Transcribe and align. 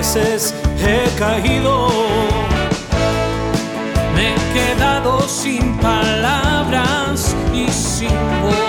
He 0.00 1.18
caído. 1.18 1.88
Me 4.14 4.34
he 4.34 4.52
quedado 4.52 5.20
sin 5.28 5.76
palabras 5.78 7.34
y 7.52 7.68
sin 7.68 8.08
voz. 8.42 8.67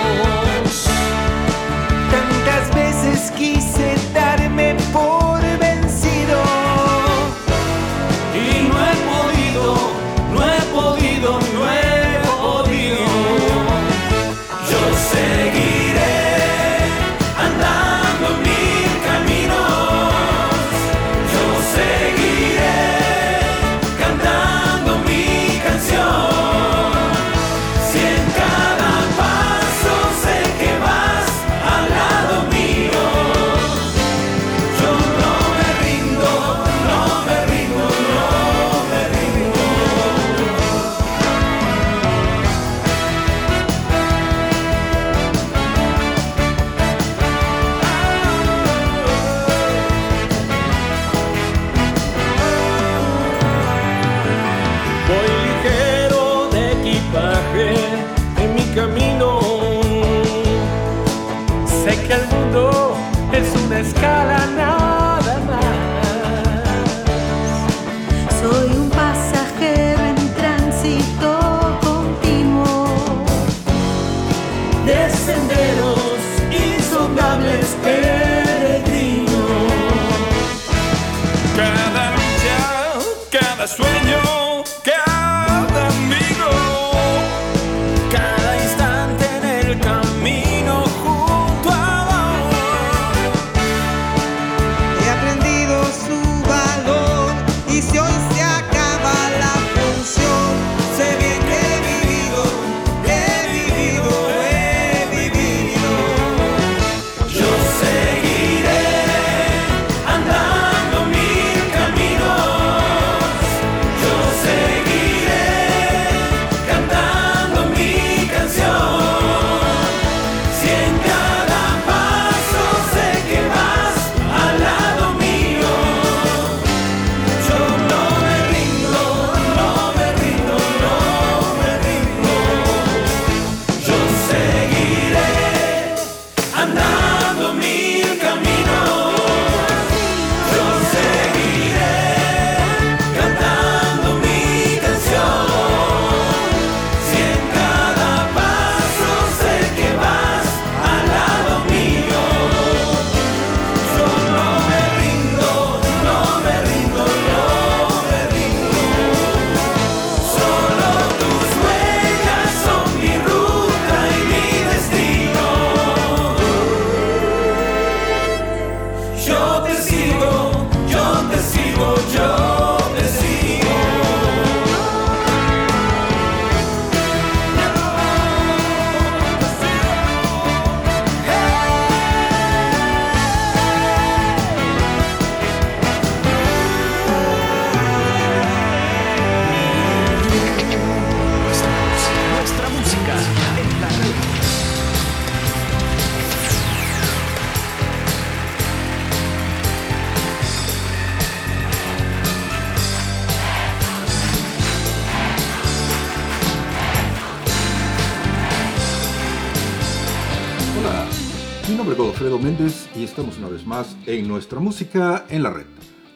En 214.18 214.26
Nuestra 214.26 214.58
Música 214.58 215.24
en 215.28 215.44
la 215.44 215.50
Red, 215.50 215.66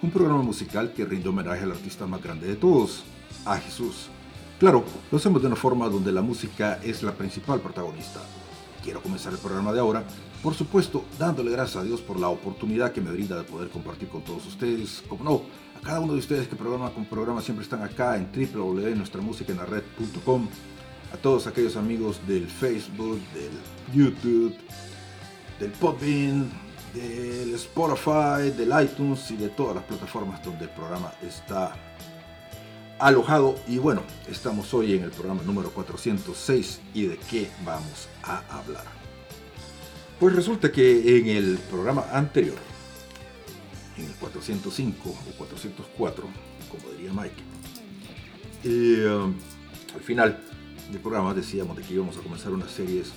un 0.02 0.10
programa 0.10 0.42
musical 0.42 0.92
que 0.92 1.04
rinde 1.04 1.28
homenaje 1.28 1.62
al 1.62 1.70
artista 1.70 2.08
más 2.08 2.20
grande 2.20 2.48
de 2.48 2.56
todos, 2.56 3.04
a 3.44 3.56
Jesús. 3.58 4.08
Claro, 4.58 4.82
lo 5.12 5.18
hacemos 5.18 5.40
de 5.40 5.46
una 5.46 5.54
forma 5.54 5.88
donde 5.88 6.10
la 6.10 6.20
música 6.20 6.80
es 6.82 7.04
la 7.04 7.12
principal 7.12 7.60
protagonista. 7.60 8.18
Quiero 8.82 9.00
comenzar 9.00 9.32
el 9.32 9.38
programa 9.38 9.72
de 9.72 9.78
ahora, 9.78 10.02
por 10.42 10.54
supuesto, 10.54 11.04
dándole 11.20 11.52
gracias 11.52 11.76
a 11.76 11.84
Dios 11.84 12.00
por 12.00 12.18
la 12.18 12.30
oportunidad 12.30 12.90
que 12.90 13.00
me 13.00 13.12
brinda 13.12 13.36
de 13.36 13.44
poder 13.44 13.68
compartir 13.68 14.08
con 14.08 14.22
todos 14.22 14.44
ustedes, 14.44 15.04
como 15.08 15.22
no, 15.22 15.42
a 15.78 15.80
cada 15.80 16.00
uno 16.00 16.14
de 16.14 16.18
ustedes 16.18 16.48
que 16.48 16.56
programa 16.56 16.90
con 16.90 17.04
programa 17.04 17.42
siempre 17.42 17.62
están 17.62 17.84
acá 17.84 18.16
en 18.16 18.28
www.nuestramusicaenlared.com, 18.32 20.48
a 21.12 21.16
todos 21.18 21.46
aquellos 21.46 21.76
amigos 21.76 22.20
del 22.26 22.48
Facebook, 22.48 23.20
del 23.32 23.52
YouTube, 23.94 24.52
del 25.60 25.70
Podbean, 25.70 26.63
del 26.94 27.54
Spotify, 27.54 28.50
del 28.56 28.72
iTunes 28.82 29.30
y 29.32 29.36
de 29.36 29.48
todas 29.48 29.74
las 29.74 29.84
plataformas 29.84 30.42
donde 30.42 30.64
el 30.64 30.70
programa 30.70 31.12
está 31.22 31.74
alojado. 32.98 33.56
Y 33.66 33.78
bueno, 33.78 34.02
estamos 34.30 34.72
hoy 34.72 34.94
en 34.94 35.02
el 35.02 35.10
programa 35.10 35.42
número 35.42 35.70
406 35.70 36.80
y 36.94 37.06
de 37.06 37.16
qué 37.18 37.50
vamos 37.64 38.08
a 38.22 38.42
hablar. 38.48 38.84
Pues 40.20 40.34
resulta 40.36 40.70
que 40.70 41.18
en 41.18 41.26
el 41.26 41.58
programa 41.70 42.04
anterior, 42.12 42.56
en 43.98 44.04
el 44.04 44.12
405 44.12 45.10
o 45.10 45.36
404, 45.36 46.24
como 46.70 46.92
diría 46.92 47.12
Mike, 47.12 47.42
eh, 48.62 49.32
al 49.94 50.00
final 50.00 50.40
del 50.90 51.00
programa 51.00 51.34
decíamos 51.34 51.76
de 51.76 51.82
que 51.82 51.94
íbamos 51.94 52.16
a 52.16 52.20
comenzar 52.20 52.52
unas 52.52 52.70
series 52.70 53.10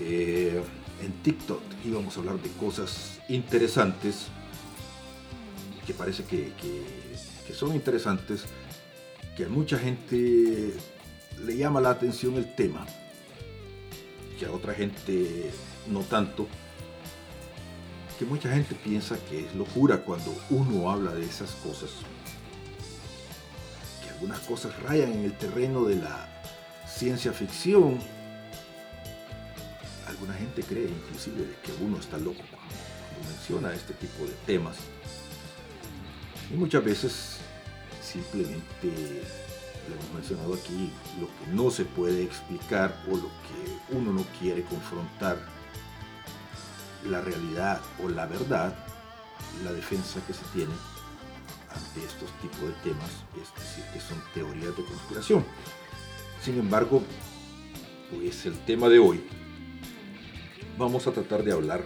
eh, 0.00 0.60
en 1.04 1.12
TikTok. 1.22 1.60
Íbamos 1.84 2.16
a 2.16 2.20
hablar 2.20 2.40
de 2.40 2.50
cosas 2.50 3.20
interesantes 3.28 4.26
que 5.86 5.94
parece 5.94 6.24
que, 6.24 6.52
son 7.54 7.74
interesantes, 7.74 8.44
que 9.36 9.44
a 9.44 9.48
mucha 9.48 9.78
gente 9.78 10.74
le 11.44 11.56
llama 11.56 11.80
la 11.80 11.90
atención 11.90 12.34
el 12.36 12.54
tema, 12.54 12.86
que 14.38 14.46
a 14.46 14.50
otra 14.50 14.74
gente 14.74 15.50
no 15.88 16.00
tanto, 16.00 16.48
que 18.18 18.24
mucha 18.24 18.50
gente 18.50 18.74
piensa 18.74 19.16
que 19.28 19.46
es 19.46 19.54
locura 19.54 19.98
cuando 19.98 20.34
uno 20.50 20.90
habla 20.90 21.12
de 21.12 21.24
esas 21.24 21.50
cosas, 21.56 21.90
que 24.02 24.10
algunas 24.10 24.40
cosas 24.40 24.80
rayan 24.82 25.12
en 25.12 25.24
el 25.24 25.36
terreno 25.36 25.84
de 25.84 25.96
la 25.96 26.28
ciencia 26.88 27.32
ficción. 27.32 27.98
Alguna 30.06 30.34
gente 30.34 30.62
cree 30.62 30.88
inclusive 30.88 31.56
que 31.62 31.72
uno 31.82 31.98
está 31.98 32.18
loco 32.18 32.42
cuando 32.50 33.28
menciona 33.28 33.74
este 33.74 33.94
tipo 33.94 34.24
de 34.24 34.34
temas. 34.46 34.76
Y 36.52 36.54
muchas 36.54 36.84
veces 36.84 37.38
simplemente 38.02 39.22
lo 39.88 39.94
hemos 39.94 40.14
mencionado 40.14 40.54
aquí, 40.54 40.90
lo 41.20 41.26
que 41.26 41.52
no 41.52 41.70
se 41.70 41.84
puede 41.84 42.22
explicar 42.22 43.02
o 43.08 43.16
lo 43.16 43.28
que 43.28 43.96
uno 43.96 44.12
no 44.12 44.24
quiere 44.38 44.62
confrontar, 44.62 45.38
la 47.06 47.20
realidad 47.20 47.80
o 48.02 48.08
la 48.08 48.26
verdad, 48.26 48.74
la 49.62 49.72
defensa 49.72 50.20
que 50.26 50.32
se 50.32 50.44
tiene 50.54 50.72
ante 51.68 52.06
estos 52.06 52.30
tipos 52.40 52.60
de 52.60 52.72
temas, 52.82 53.10
es 53.34 53.52
decir, 53.62 53.84
que 53.92 54.00
son 54.00 54.22
teorías 54.32 54.76
de 54.76 54.84
conspiración. 54.84 55.44
Sin 56.42 56.58
embargo, 56.58 57.02
pues 58.10 58.46
el 58.46 58.58
tema 58.60 58.88
de 58.88 58.98
hoy, 58.98 59.24
vamos 60.76 61.06
a 61.06 61.12
tratar 61.12 61.42
de 61.44 61.52
hablar 61.52 61.82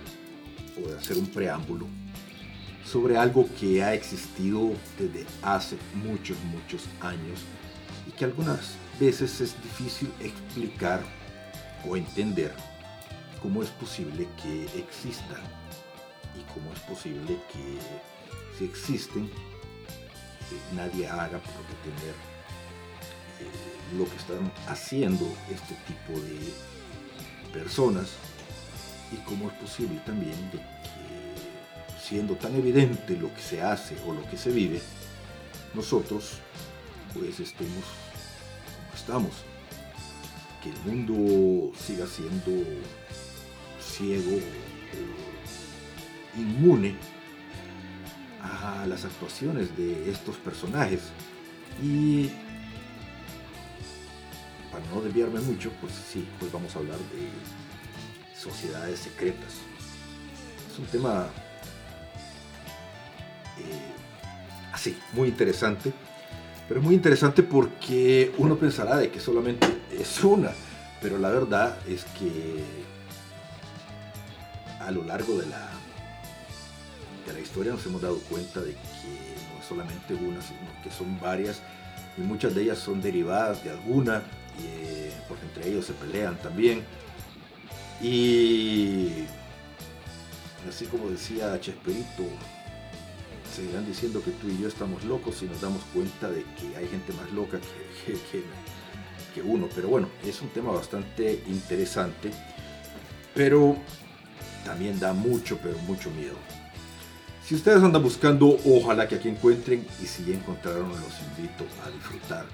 o 0.76 0.88
de 0.88 0.96
hacer 0.96 1.16
un 1.16 1.26
preámbulo 1.26 1.86
sobre 2.84 3.18
algo 3.18 3.46
que 3.60 3.82
ha 3.82 3.94
existido 3.94 4.72
desde 4.98 5.26
hace 5.42 5.76
muchos, 5.94 6.38
muchos 6.44 6.84
años 7.00 7.40
y 8.06 8.10
que 8.12 8.24
algunas 8.24 8.76
veces 8.98 9.40
es 9.40 9.62
difícil 9.62 10.10
explicar 10.20 11.02
o 11.86 11.96
entender 11.96 12.54
cómo 13.42 13.62
es 13.62 13.68
posible 13.70 14.26
que 14.42 14.64
existan 14.78 15.42
y 16.34 16.42
cómo 16.54 16.72
es 16.72 16.80
posible 16.80 17.38
que 17.52 17.78
si 18.58 18.64
existen 18.64 19.24
eh, 19.26 20.74
nadie 20.74 21.06
haga 21.06 21.38
por 21.38 21.62
detener 21.68 22.14
eh, 23.40 23.96
lo 23.98 24.08
que 24.08 24.16
están 24.16 24.50
haciendo 24.66 25.26
este 25.50 25.74
tipo 25.86 26.18
de 26.20 27.52
personas 27.52 28.16
y 29.12 29.16
cómo 29.24 29.48
es 29.48 29.54
posible 29.54 30.00
también 30.04 30.36
de 30.50 30.58
que 30.58 32.00
siendo 32.00 32.34
tan 32.34 32.54
evidente 32.54 33.16
lo 33.16 33.32
que 33.34 33.42
se 33.42 33.62
hace 33.62 33.96
o 34.06 34.12
lo 34.12 34.28
que 34.30 34.36
se 34.36 34.50
vive 34.50 34.80
nosotros 35.74 36.40
pues 37.14 37.40
estemos 37.40 37.84
como 38.64 38.94
estamos. 38.94 39.32
Que 40.62 40.70
el 40.70 40.78
mundo 40.84 41.72
siga 41.78 42.06
siendo 42.06 42.52
ciego 43.80 44.40
inmune 46.36 46.96
a 48.42 48.86
las 48.86 49.04
actuaciones 49.04 49.76
de 49.76 50.10
estos 50.10 50.36
personajes. 50.36 51.00
Y 51.82 52.30
para 54.72 54.84
no 54.92 55.00
desviarme 55.00 55.40
mucho, 55.40 55.70
pues 55.80 55.92
sí, 55.94 56.26
pues 56.38 56.50
vamos 56.52 56.74
a 56.74 56.80
hablar 56.80 56.98
de 56.98 57.28
sociedades 58.38 59.00
secretas. 59.00 59.54
Es 60.72 60.78
un 60.78 60.86
tema 60.86 61.28
eh, 63.58 64.72
así, 64.72 64.96
muy 65.12 65.28
interesante 65.28 65.92
pero 66.68 66.82
muy 66.82 66.94
interesante 66.94 67.42
porque 67.42 68.32
uno 68.36 68.56
pensará 68.56 68.98
de 68.98 69.10
que 69.10 69.20
solamente 69.20 69.66
es 69.90 70.22
una, 70.22 70.50
pero 71.00 71.18
la 71.18 71.30
verdad 71.30 71.78
es 71.88 72.04
que 72.18 72.62
a 74.78 74.90
lo 74.90 75.02
largo 75.04 75.38
de 75.38 75.46
la, 75.46 75.70
de 77.26 77.32
la 77.32 77.40
historia 77.40 77.72
nos 77.72 77.84
hemos 77.86 78.02
dado 78.02 78.18
cuenta 78.28 78.60
de 78.60 78.72
que 78.72 78.78
no 78.78 79.60
es 79.60 79.66
solamente 79.66 80.12
una, 80.12 80.42
sino 80.42 80.60
que 80.84 80.90
son 80.90 81.18
varias 81.18 81.62
y 82.18 82.20
muchas 82.20 82.54
de 82.54 82.62
ellas 82.62 82.78
son 82.78 83.00
derivadas 83.00 83.64
de 83.64 83.70
alguna, 83.70 84.22
eh, 84.62 85.12
porque 85.26 85.46
entre 85.46 85.68
ellos 85.70 85.86
se 85.86 85.94
pelean 85.94 86.36
también. 86.36 86.82
Y 88.00 89.24
así 90.68 90.86
como 90.86 91.10
decía 91.10 91.58
Chesperito, 91.60 92.24
seguirán 93.54 93.86
diciendo 93.86 94.22
que 94.22 94.30
tú 94.32 94.48
y 94.48 94.60
yo 94.60 94.68
estamos 94.68 95.02
locos 95.04 95.42
y 95.42 95.46
nos 95.46 95.60
damos 95.60 95.82
cuenta 95.92 96.30
de 96.30 96.44
que 96.44 96.76
hay 96.76 96.86
gente 96.86 97.12
más 97.14 97.30
loca 97.32 97.58
que, 98.06 98.42
que, 99.34 99.42
uno. 99.42 99.68
Pero 99.74 99.88
bueno, 99.88 100.08
es 100.24 100.40
un 100.40 100.48
tema 100.48 100.72
bastante 100.72 101.42
interesante, 101.48 102.30
pero 103.34 103.76
también 104.64 104.98
da 104.98 105.12
mucho, 105.12 105.58
pero 105.62 105.78
mucho 105.78 106.10
miedo. 106.10 106.36
Si 107.44 107.54
ustedes 107.54 107.82
andan 107.82 108.02
buscando, 108.02 108.58
ojalá 108.66 109.08
que 109.08 109.14
aquí 109.14 109.28
encuentren 109.28 109.86
y 110.02 110.06
si 110.06 110.24
ya 110.26 110.34
encontraron, 110.34 110.90
los 110.90 111.14
invito 111.36 111.64
a 111.84 111.90
disfrutar. 111.90 112.44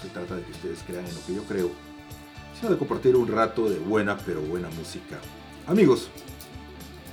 se 0.00 0.08
trata 0.08 0.36
de 0.36 0.42
que 0.44 0.52
ustedes 0.52 0.78
crean 0.86 1.04
en 1.06 1.14
lo 1.14 1.26
que 1.26 1.34
yo 1.34 1.42
creo, 1.44 1.70
de 2.68 2.78
compartir 2.78 3.16
un 3.16 3.28
rato 3.28 3.68
de 3.68 3.78
buena, 3.78 4.16
pero 4.18 4.40
buena 4.40 4.68
música. 4.70 5.18
Amigos, 5.66 6.08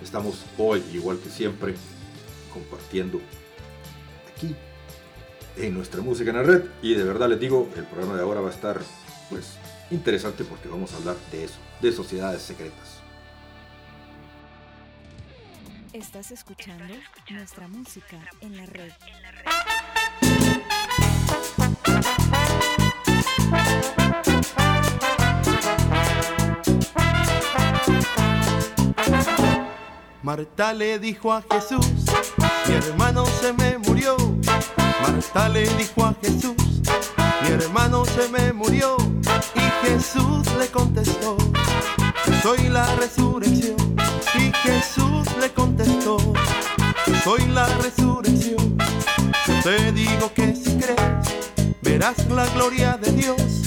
estamos 0.03 0.45
hoy, 0.57 0.83
igual 0.93 1.17
que 1.19 1.29
siempre, 1.29 1.75
compartiendo 2.53 3.19
aquí 4.31 4.55
en 5.57 5.73
nuestra 5.73 6.01
música 6.01 6.29
en 6.29 6.37
la 6.37 6.43
red 6.43 6.63
y 6.81 6.93
de 6.93 7.03
verdad 7.03 7.29
les 7.29 7.39
digo 7.39 7.67
el 7.75 7.83
programa 7.85 8.15
de 8.15 8.21
ahora 8.21 8.41
va 8.41 8.49
a 8.49 8.51
estar 8.51 8.79
pues 9.29 9.57
interesante 9.91 10.43
porque 10.43 10.69
vamos 10.69 10.93
a 10.93 10.97
hablar 10.97 11.15
de 11.31 11.43
eso 11.43 11.57
de 11.81 11.91
sociedades 11.91 12.41
secretas 12.41 12.99
Estás 15.91 16.31
escuchando 16.31 16.85
nuestra 17.29 17.67
música 17.67 18.19
en 18.41 18.55
la 18.55 18.65
red. 18.67 18.91
Marta 30.21 30.73
le 30.73 30.99
dijo 30.99 31.31
a 31.31 31.41
Jesús, 31.49 31.85
mi 32.67 32.75
hermano 32.75 33.25
se 33.25 33.53
me 33.53 33.77
murió. 33.77 34.17
Marta 35.01 35.47
le 35.47 35.61
dijo 35.75 36.05
a 36.05 36.13
Jesús, 36.21 36.55
mi 37.41 37.49
hermano 37.49 38.03
se 38.03 38.27
me 38.27 38.51
murió. 38.51 38.97
Y 39.55 39.87
Jesús 39.87 40.45
le 40.59 40.67
contestó, 40.67 41.37
soy 42.43 42.67
la 42.67 42.85
resurrección. 42.95 43.77
Y 44.35 44.51
Jesús 44.57 45.25
le 45.39 45.51
contestó, 45.53 46.17
soy 47.23 47.45
la 47.47 47.67
resurrección. 47.77 48.77
Yo 49.47 49.63
te 49.63 49.91
digo 49.93 50.33
que 50.33 50.53
si 50.53 50.77
crees, 50.77 51.29
verás 51.81 52.27
la 52.27 52.45
gloria 52.47 52.97
de 52.97 53.11
Dios. 53.13 53.63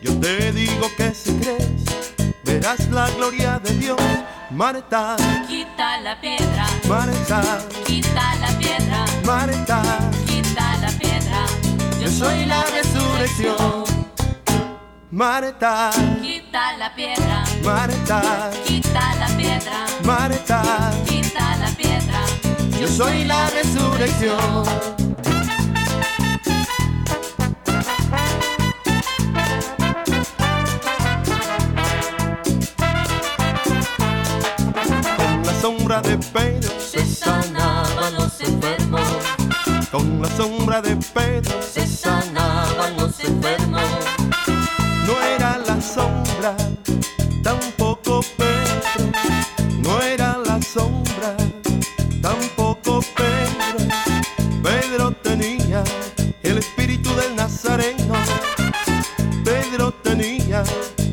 Yo 0.00 0.18
te 0.18 0.50
digo 0.52 0.86
que 0.96 1.12
si 1.14 1.34
crees, 1.34 1.84
verás 2.50 2.88
la 2.88 3.08
gloria 3.10 3.60
de 3.62 3.72
Dios. 3.76 4.00
Marta, 4.50 5.16
quita 5.46 6.00
la 6.00 6.20
piedra. 6.20 6.66
Marta, 6.88 7.42
quita 7.86 8.34
la 8.42 8.48
piedra. 8.58 9.04
Marta, 9.24 9.82
quita 10.26 10.76
la 10.78 10.90
piedra. 10.98 11.40
Yo 12.00 12.08
soy 12.10 12.46
la 12.46 12.64
resurrección. 12.76 13.84
Marta, 15.12 15.90
quita 16.22 16.76
la 16.76 16.94
piedra. 16.94 17.44
Marta, 17.62 18.50
quita 18.64 19.14
la 19.20 19.28
piedra. 19.36 19.86
Marta, 20.02 20.62
quita 21.06 21.56
la 21.56 21.70
piedra. 21.76 22.20
Yo 22.80 22.88
soy 22.88 23.24
la 23.24 23.48
resurrección. 23.50 25.09
Sombra 35.60 36.00
de 36.00 36.16
Pedro 36.16 36.70
se 36.80 37.04
sanaban 37.04 38.14
los 38.14 38.40
enfermos, 38.40 39.02
con 39.90 40.22
la 40.22 40.28
sombra 40.36 40.80
de 40.80 40.96
Pedro 40.96 41.60
se 41.62 41.86
sanaban 41.86 42.96
los 42.96 43.20
enfermos. 43.20 43.82
No 45.06 45.20
era 45.20 45.58
la 45.58 45.80
sombra, 45.80 46.56
tampoco 47.42 48.22
Pedro. 48.38 49.12
No 49.80 50.00
era 50.00 50.38
la 50.46 50.62
sombra, 50.62 51.36
tampoco 52.22 53.00
Pedro. 53.14 53.78
Pedro 54.62 55.12
tenía 55.22 55.84
el 56.42 56.58
espíritu 56.58 57.14
del 57.16 57.36
Nazareno. 57.36 58.14
Pedro 59.44 59.92
tenía 59.92 60.64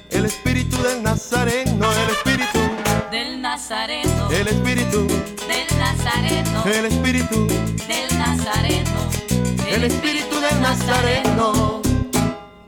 el 0.10 0.26
espíritu 0.26 0.82
del 0.84 1.04
Nazareno, 1.04 1.92
el 1.92 2.10
espíritu, 2.10 2.60
Del 3.12 3.42
Nazareno, 3.42 4.07
el 4.38 4.48
espíritu, 4.48 5.08
del 5.48 5.80
Nazareno, 5.80 6.64
el 6.66 6.86
espíritu, 6.86 7.48
del 7.48 8.20
Nazareno, 8.20 9.10
el 9.68 9.84
espíritu 9.84 10.40
del 10.40 10.62
Nazareno. 10.62 11.82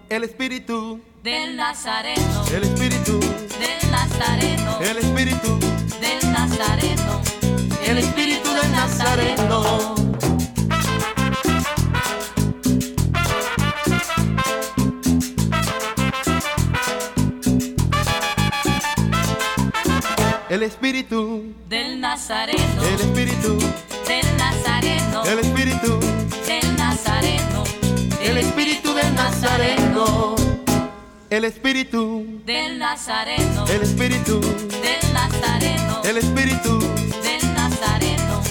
El 0.10 0.24
espíritu, 0.24 1.00
del 1.24 1.56
Nazareno, 1.56 2.44
el 2.52 2.64
espíritu, 2.64 3.20
del 3.20 3.92
Nazareno, 3.92 4.80
el 4.82 4.98
espíritu, 4.98 5.60
del 6.02 6.32
Nazareno, 6.32 7.22
el 7.86 7.98
espíritu 8.00 8.50
del 8.52 8.72
Nazareno. 8.72 10.09
El 20.50 20.64
espíritu, 20.64 21.54
del 21.68 22.02
Nazareno, 22.02 22.82
el 22.82 23.00
espíritu, 23.00 23.60
del 24.08 24.38
Nazareno, 24.38 25.24
el 25.26 25.40
espíritu, 25.40 26.00
del 26.48 26.76
Nazareno, 26.76 27.64
el 28.24 28.38
espíritu 28.38 28.94
del 28.96 29.14
Nazareno. 29.14 30.36
El 31.30 31.46
espíritu, 31.46 32.42
del 32.48 32.80
Nazareno, 32.80 33.68
el 33.68 33.82
espíritu, 33.84 34.42
del 34.42 35.14
Nazareno, 35.14 36.02
el 36.04 36.18
espíritu, 36.18 36.80
del 36.80 37.54
Nazareno, 37.54 38.42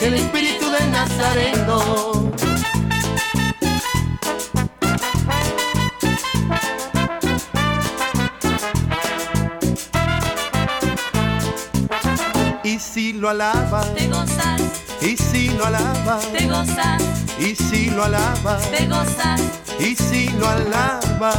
el 0.00 0.14
espíritu 0.14 0.68
del 0.68 0.90
Nazareno. 0.90 2.26
Y 12.66 12.80
si 12.80 13.12
lo 13.12 13.28
alabas, 13.28 13.94
te 13.94 14.08
gozas, 14.08 14.60
y 15.00 15.16
si 15.16 15.50
lo 15.50 15.66
alabas, 15.66 16.26
te 16.32 16.48
gozas, 16.48 17.00
y 17.38 17.54
si 17.54 17.90
lo 17.90 18.02
alabas, 18.02 18.68
te 18.72 18.88
gozas, 18.88 19.40
y 19.78 19.94
si 19.94 20.26
lo 20.30 20.48
alabas, 20.48 21.36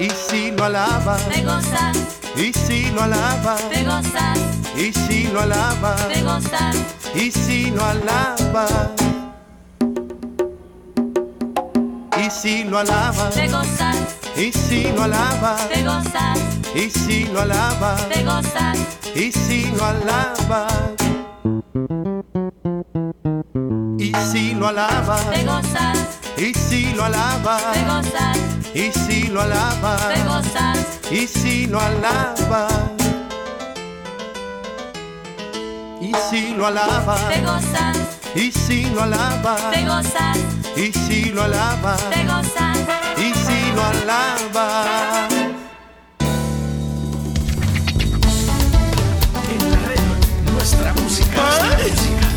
y 0.00 0.10
si 0.10 0.50
lo 0.50 0.64
alabas, 0.64 1.28
te 1.28 1.44
gozas, 1.44 1.96
y 2.34 2.52
si 2.52 2.90
lo 2.90 3.02
alabas, 3.02 3.70
te 3.70 3.84
gozas, 3.84 4.38
y 4.76 4.92
si 4.92 5.28
lo 5.28 5.40
alabas, 5.40 6.08
te 6.08 6.22
gozas, 6.22 6.76
y 7.14 7.30
si 7.30 7.70
lo 7.70 7.84
alabas, 7.84 8.90
si 12.32 12.64
lo 12.64 12.78
alabas, 12.78 13.34
te 13.34 13.46
gozas, 13.48 13.96
y 14.36 14.50
si 14.52 14.90
lo 14.92 15.02
alabas, 15.02 15.68
te 15.68 15.82
gozas, 15.84 16.38
y 16.74 16.90
si 16.90 17.24
lo 17.26 17.40
alabas, 17.42 18.08
te 18.08 18.24
gozas, 18.24 18.78
y 19.14 19.30
si 19.30 19.70
lo 19.76 19.84
alabas, 19.84 20.72
y 23.98 24.12
si 24.32 24.54
lo 24.54 24.68
alabas, 24.68 25.30
te 25.30 25.44
gozas, 25.44 25.98
y 26.38 26.54
si 26.54 26.94
lo 26.94 27.02
te 27.02 27.04
alabas, 27.04 27.62
gozas, 27.86 28.38
y 28.74 28.90
si 28.90 29.28
lo 29.28 29.40
te 29.40 29.46
alabas, 29.46 30.24
gozas, 30.24 30.78
y 31.10 31.26
si 31.26 31.66
lo 31.66 31.80
alabas, 31.80 32.72
y 36.00 36.12
si 36.30 36.54
lo 36.54 36.66
alabas, 36.66 37.28
te 37.28 37.40
gozas, 37.42 37.98
y 38.34 38.50
si 38.50 38.84
lo 38.86 39.02
alabas, 39.02 39.70
te 39.70 39.84
gozas, 39.84 40.38
y 40.76 40.92
si 40.92 41.24
lo 41.26 41.42
alabas, 41.42 42.00
te 42.10 42.24
gozas, 42.24 42.78
y 43.16 43.32
si 43.34 43.72
lo 43.74 43.84
alabas. 43.84 45.32
En 49.50 49.70
la 49.70 49.76
red, 49.88 50.52
nuestra 50.52 50.92
música. 50.94 51.42
Nuestra 51.42 51.78
música. 51.78 52.28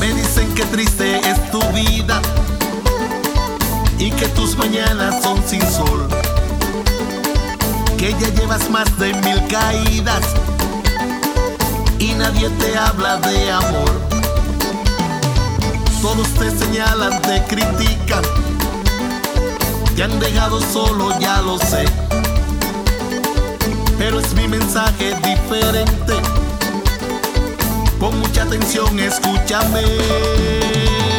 Me 0.00 0.12
dicen 0.12 0.54
que 0.54 0.64
triste 0.66 1.18
es 1.18 1.50
tu 1.50 1.60
vida 1.72 2.20
y 3.98 4.10
que 4.10 4.28
tus 4.28 4.56
mañanas 4.56 5.22
son 5.22 5.42
sin 5.46 5.62
sol. 5.62 6.08
Que 7.98 8.12
ya 8.12 8.28
llevas 8.34 8.68
más 8.70 8.98
de 8.98 9.14
mil 9.14 9.42
caídas 9.48 10.22
y 11.98 12.12
nadie 12.12 12.48
te 12.50 12.76
habla 12.76 13.16
de 13.16 13.50
amor. 13.50 14.00
Todos 16.02 16.28
te 16.34 16.50
señalan, 16.50 17.20
te 17.22 17.42
critican, 17.44 18.22
te 19.96 20.04
han 20.04 20.20
dejado 20.20 20.60
solo, 20.60 21.18
ya 21.18 21.42
lo 21.42 21.58
sé. 21.58 21.84
Pero 23.98 24.20
es 24.20 24.34
mi 24.34 24.46
mensaje 24.46 25.16
diferente. 25.24 26.14
Pon 27.98 28.18
mucha 28.20 28.42
atención, 28.42 29.00
escúchame. 29.00 31.15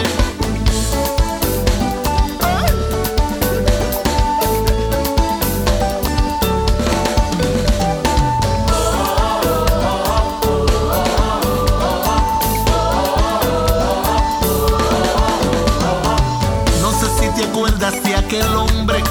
Aquel 18.28 18.56
hombre 18.58 19.02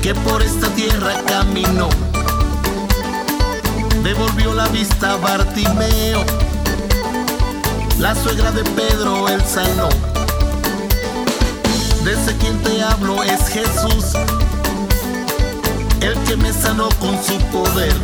que 0.00 0.14
por 0.14 0.40
esta 0.40 0.68
tierra 0.76 1.20
caminó 1.26 1.88
devolvió 4.04 4.54
la 4.54 4.68
vista 4.68 5.14
a 5.14 5.16
Bartimeo. 5.16 6.24
La 7.98 8.14
suegra 8.14 8.52
de 8.52 8.62
Pedro 8.62 9.28
el 9.28 9.44
sanó. 9.44 9.88
De 12.04 12.12
ese 12.12 12.36
quien 12.36 12.56
te 12.62 12.82
hablo 12.84 13.20
es 13.24 13.40
Jesús, 13.48 14.14
el 16.02 16.14
que 16.28 16.36
me 16.36 16.52
sanó 16.52 16.88
con 17.00 17.20
su 17.20 17.36
poder. 17.46 17.96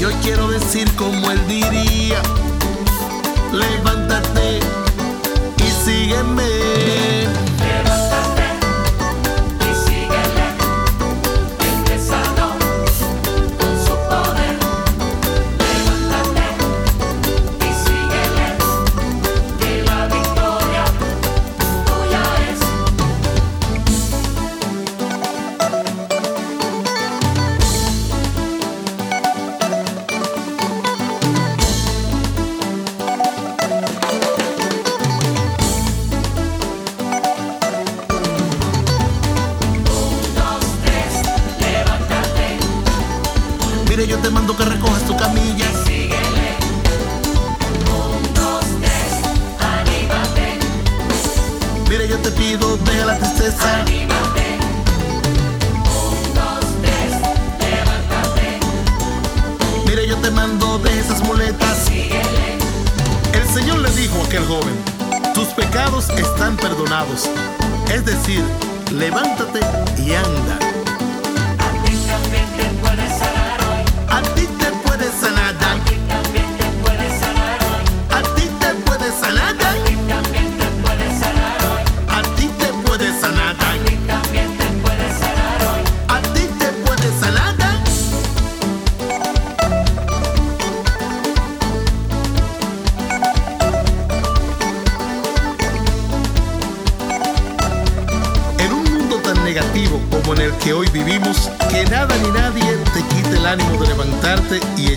Y 0.00 0.04
hoy 0.04 0.14
quiero 0.24 0.48
decir 0.48 0.90
como 0.96 1.30
él 1.30 1.40
diría, 1.46 2.20
levántate 3.52 4.58
y 5.58 5.84
sígueme. 5.84 7.15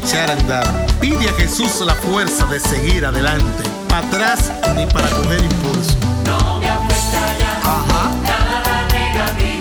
Echar 0.09 0.29
a 0.29 0.33
andar. 0.33 0.87
Pide 0.99 1.29
a 1.29 1.33
Jesús 1.33 1.81
la 1.85 1.93
fuerza 1.93 2.45
de 2.47 2.59
seguir 2.59 3.05
adelante, 3.05 3.63
para 3.87 4.07
atrás 4.07 4.51
ni 4.75 4.85
para 4.87 5.07
coger 5.09 5.43
impulso. 5.43 5.95
No 6.25 6.59
me 6.59 6.67
afecta 6.67 7.37
ya 7.37 7.59
Ajá, 7.63 8.11
nada 8.23 8.87
negativo. 8.91 9.58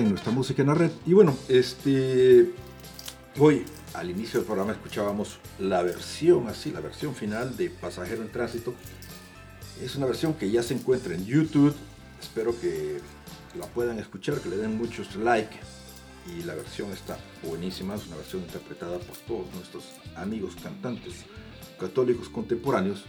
En 0.00 0.10
nuestra 0.10 0.32
música 0.32 0.62
en 0.62 0.68
la 0.68 0.74
red. 0.74 0.90
Y 1.06 1.12
bueno, 1.12 1.36
este 1.48 2.50
hoy 3.38 3.64
al 3.94 4.10
inicio 4.10 4.40
del 4.40 4.46
programa 4.46 4.72
escuchábamos 4.72 5.38
la 5.58 5.82
versión 5.82 6.48
así, 6.48 6.70
la 6.70 6.80
versión 6.80 7.14
final 7.14 7.56
de 7.56 7.70
Pasajero 7.70 8.22
en 8.22 8.32
Tránsito. 8.32 8.74
Es 9.82 9.96
una 9.96 10.06
versión 10.06 10.34
que 10.34 10.50
ya 10.50 10.62
se 10.62 10.74
encuentra 10.74 11.14
en 11.14 11.24
YouTube. 11.24 11.74
Espero 12.20 12.58
que 12.60 13.00
la 13.58 13.66
puedan 13.66 13.98
escuchar, 13.98 14.40
que 14.40 14.48
le 14.48 14.56
den 14.56 14.76
muchos 14.76 15.16
like. 15.16 15.56
Y 16.36 16.42
la 16.44 16.54
versión 16.54 16.90
está 16.92 17.18
buenísima, 17.42 17.94
es 17.94 18.06
una 18.06 18.16
versión 18.16 18.42
interpretada 18.42 18.98
por 18.98 19.16
todos 19.18 19.54
nuestros 19.54 19.84
amigos 20.16 20.54
cantantes 20.62 21.24
católicos 21.78 22.28
contemporáneos 22.28 23.04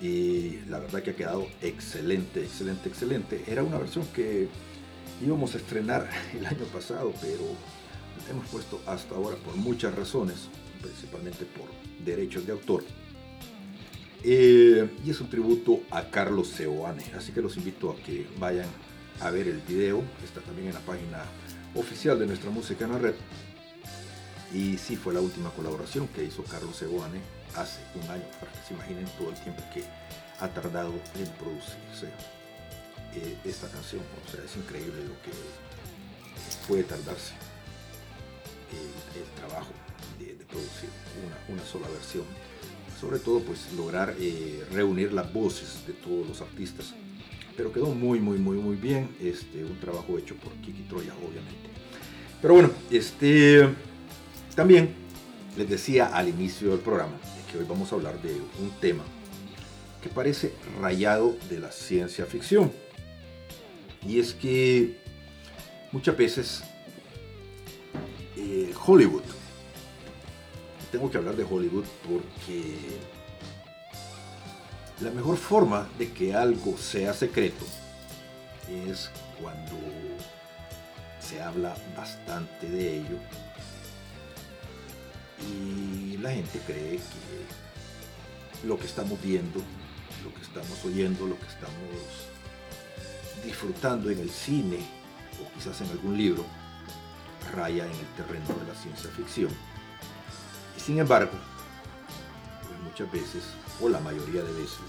y 0.00 0.58
la 0.68 0.80
verdad 0.80 1.02
que 1.02 1.10
ha 1.10 1.16
quedado 1.16 1.46
excelente, 1.62 2.42
excelente, 2.42 2.88
excelente. 2.88 3.44
Era 3.46 3.62
una 3.62 3.78
versión 3.78 4.04
que 4.08 4.48
íbamos 5.22 5.54
a 5.54 5.58
estrenar 5.58 6.08
el 6.38 6.46
año 6.46 6.64
pasado, 6.72 7.12
pero 7.20 7.44
hemos 8.30 8.46
puesto 8.48 8.80
hasta 8.86 9.14
ahora 9.14 9.36
por 9.36 9.56
muchas 9.56 9.94
razones, 9.94 10.48
principalmente 10.80 11.44
por 11.44 11.68
derechos 12.04 12.46
de 12.46 12.52
autor. 12.52 12.84
Eh, 14.22 14.88
y 15.04 15.10
es 15.10 15.20
un 15.20 15.28
tributo 15.28 15.80
a 15.90 16.04
Carlos 16.04 16.48
Seoane, 16.48 17.04
así 17.16 17.32
que 17.32 17.42
los 17.42 17.56
invito 17.58 17.90
a 17.90 17.96
que 17.96 18.26
vayan 18.38 18.68
a 19.20 19.30
ver 19.30 19.48
el 19.48 19.58
video, 19.60 20.02
está 20.24 20.40
también 20.40 20.68
en 20.68 20.74
la 20.74 20.80
página 20.80 21.22
oficial 21.74 22.18
de 22.18 22.26
nuestra 22.26 22.50
música 22.50 22.86
en 22.86 22.92
la 22.92 22.98
red. 22.98 23.14
Y 24.54 24.78
sí, 24.78 24.96
fue 24.96 25.12
la 25.12 25.20
última 25.20 25.50
colaboración 25.50 26.08
que 26.08 26.24
hizo 26.24 26.42
Carlos 26.44 26.76
Seoane 26.76 27.20
hace 27.56 27.80
un 28.02 28.10
año, 28.10 28.24
para 28.40 28.50
que 28.52 28.66
se 28.66 28.74
imaginen 28.74 29.04
todo 29.18 29.30
el 29.30 29.36
tiempo 29.36 29.62
que 29.74 29.84
ha 30.40 30.48
tardado 30.48 30.92
en 31.18 31.28
producirse 31.32 32.08
eh, 33.16 33.38
esta 33.44 33.68
canción. 33.68 34.02
O 34.26 34.30
sea, 34.30 34.44
es 34.44 34.56
increíble 34.56 35.02
lo 35.04 35.14
que 35.22 35.30
puede 36.68 36.84
tardarse 36.84 37.34
el, 38.72 39.20
el 39.20 39.28
trabajo 39.36 39.72
de, 40.18 40.34
de 40.34 40.44
producir 40.44 40.88
una, 41.24 41.56
una, 41.56 41.64
sola 41.66 41.88
versión. 41.88 42.24
Sobre 43.00 43.18
todo, 43.18 43.40
pues 43.40 43.72
lograr 43.76 44.14
eh, 44.18 44.64
reunir 44.72 45.12
las 45.12 45.32
voces 45.32 45.86
de 45.86 45.92
todos 45.92 46.26
los 46.26 46.40
artistas. 46.40 46.94
Pero 47.56 47.72
quedó 47.72 47.86
muy, 47.86 48.18
muy, 48.20 48.38
muy, 48.38 48.56
muy 48.56 48.76
bien. 48.76 49.14
Este, 49.20 49.64
un 49.64 49.78
trabajo 49.78 50.18
hecho 50.18 50.34
por 50.36 50.52
Kiki 50.54 50.82
Troya, 50.82 51.12
obviamente. 51.14 51.70
Pero 52.40 52.54
bueno, 52.54 52.70
este, 52.90 53.68
también 54.54 54.94
les 55.56 55.68
decía 55.68 56.06
al 56.06 56.28
inicio 56.28 56.70
del 56.70 56.80
programa 56.80 57.14
que 57.50 57.58
hoy 57.58 57.64
vamos 57.68 57.92
a 57.92 57.94
hablar 57.94 58.20
de 58.20 58.34
un 58.60 58.70
tema 58.80 59.04
que 60.02 60.08
parece 60.08 60.52
rayado 60.80 61.36
de 61.48 61.60
la 61.60 61.70
ciencia 61.70 62.26
ficción. 62.26 62.70
Y 64.06 64.20
es 64.20 64.34
que 64.34 64.98
muchas 65.92 66.16
veces 66.16 66.62
eh, 68.36 68.72
Hollywood, 68.86 69.22
tengo 70.92 71.10
que 71.10 71.18
hablar 71.18 71.36
de 71.36 71.44
Hollywood 71.44 71.84
porque 72.08 72.76
la 75.00 75.10
mejor 75.10 75.36
forma 75.36 75.88
de 75.98 76.12
que 76.12 76.34
algo 76.34 76.76
sea 76.76 77.14
secreto 77.14 77.64
es 78.88 79.10
cuando 79.40 79.76
se 81.20 81.40
habla 81.40 81.74
bastante 81.96 82.68
de 82.68 82.98
ello. 82.98 83.18
Y 85.50 86.16
la 86.18 86.30
gente 86.30 86.60
cree 86.66 86.98
que 86.98 88.66
lo 88.66 88.78
que 88.78 88.86
estamos 88.86 89.20
viendo, 89.22 89.60
lo 90.22 90.32
que 90.34 90.42
estamos 90.42 90.84
oyendo, 90.84 91.26
lo 91.26 91.38
que 91.38 91.46
estamos 91.46 92.33
disfrutando 93.44 94.10
en 94.10 94.18
el 94.18 94.30
cine 94.30 94.78
o 95.42 95.52
quizás 95.54 95.80
en 95.80 95.90
algún 95.90 96.16
libro, 96.16 96.44
raya 97.54 97.84
en 97.84 97.92
el 97.92 98.06
terreno 98.16 98.46
de 98.60 98.72
la 98.72 98.74
ciencia 98.74 99.10
ficción. 99.10 99.50
Y 100.76 100.80
sin 100.80 100.98
embargo, 100.98 101.32
pues 102.62 102.80
muchas 102.80 103.10
veces, 103.12 103.44
o 103.80 103.88
la 103.88 104.00
mayoría 104.00 104.42
de 104.42 104.52
veces, 104.52 104.80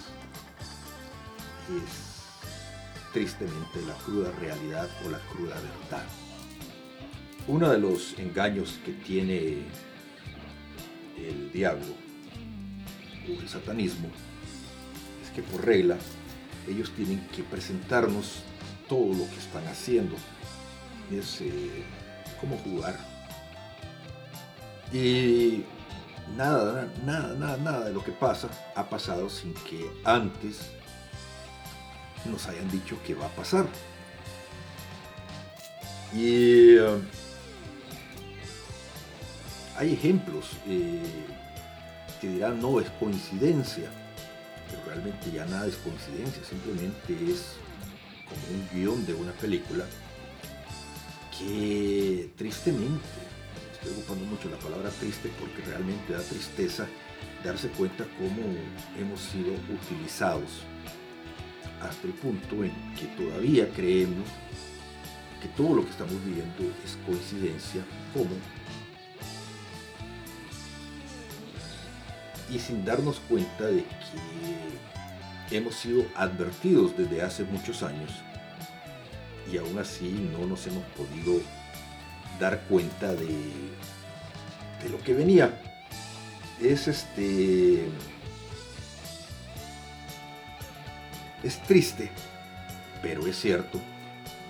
es 1.70 3.12
tristemente 3.14 3.82
la 3.88 3.94
cruda 3.94 4.32
realidad 4.40 4.90
o 5.06 5.10
la 5.10 5.20
cruda 5.20 5.56
verdad. 5.56 6.06
Uno 7.48 7.70
de 7.70 7.78
los 7.78 8.18
engaños 8.18 8.80
que 8.86 8.92
tiene 8.92 9.64
el 11.18 11.52
diablo 11.52 11.94
o 13.28 13.42
el 13.42 13.48
satanismo 13.48 14.10
es 15.24 15.30
que 15.32 15.42
por 15.44 15.64
regla 15.64 15.98
ellos 16.68 16.92
tienen 16.96 17.26
que 17.28 17.44
presentarnos 17.44 18.44
todo 18.88 19.14
lo 19.14 19.30
que 19.30 19.38
están 19.38 19.68
haciendo. 19.68 20.16
Es 21.12 21.42
eh, 21.42 21.84
como 22.40 22.58
jugar. 22.58 22.98
Y 24.92 25.64
nada, 26.36 26.88
nada, 27.06 27.36
nada, 27.36 27.58
nada 27.58 27.86
de 27.86 27.94
lo 27.94 28.04
que 28.04 28.12
pasa 28.12 28.50
ha 28.76 28.90
pasado 28.90 29.30
sin 29.30 29.54
que 29.54 29.92
antes 30.04 30.72
nos 32.26 32.48
hayan 32.48 32.70
dicho 32.72 32.98
que 33.06 33.14
va 33.14 33.26
a 33.26 33.30
pasar. 33.30 33.68
Y 36.14 36.78
eh, 36.78 37.02
hay 39.78 39.94
ejemplos 39.94 40.52
eh, 40.68 41.02
que 42.22 42.28
dirán 42.30 42.62
no 42.62 42.80
es 42.80 42.90
coincidencia, 42.92 43.90
pero 44.70 44.84
realmente 44.86 45.32
ya 45.32 45.46
nada 45.46 45.68
es 45.68 45.76
coincidencia, 45.78 46.44
simplemente 46.44 47.14
es 47.32 47.56
como 48.28 48.58
un 48.58 48.70
guion 48.74 49.06
de 49.06 49.14
una 49.14 49.32
película 49.34 49.86
que 51.38 52.32
tristemente, 52.38 53.04
estoy 53.74 53.92
ocupando 53.92 54.26
mucho 54.26 54.50
la 54.50 54.58
palabra 54.58 54.90
triste 54.90 55.30
porque 55.40 55.62
realmente 55.70 56.14
da 56.14 56.22
tristeza 56.22 56.88
darse 57.44 57.70
cuenta 57.70 58.06
cómo 58.18 58.42
hemos 59.00 59.20
sido 59.20 59.54
utilizados 59.54 60.64
hasta 61.82 62.08
el 62.08 62.14
punto 62.14 62.64
en 62.64 62.72
que 62.96 63.06
todavía 63.22 63.70
creemos 63.70 64.28
que 65.42 65.48
todo 65.50 65.76
lo 65.76 65.84
que 65.84 65.92
estamos 65.92 66.16
viviendo 66.26 66.64
es 66.84 66.98
coincidencia, 67.06 67.84
como 68.14 68.32
y 72.50 72.60
sin 72.60 72.86
darnos 72.86 73.20
cuenta 73.28 73.66
de 73.66 73.86
que 75.50 75.58
hemos 75.58 75.76
sido 75.76 76.06
advertidos 76.16 76.98
desde 76.98 77.22
hace 77.22 77.44
muchos 77.44 77.84
años 77.84 78.12
y 79.52 79.58
aún 79.58 79.78
así 79.78 80.30
no 80.32 80.46
nos 80.48 80.66
hemos 80.68 80.84
podido 80.96 81.42
dar 82.40 82.62
cuenta 82.62 83.14
de, 83.14 83.28
de 83.28 84.90
lo 84.90 85.02
que 85.04 85.14
venía. 85.14 85.62
Es 86.62 86.88
este. 86.88 87.86
Es 91.44 91.62
triste, 91.64 92.10
pero 93.04 93.28
es 93.28 93.40
cierto 93.40 93.80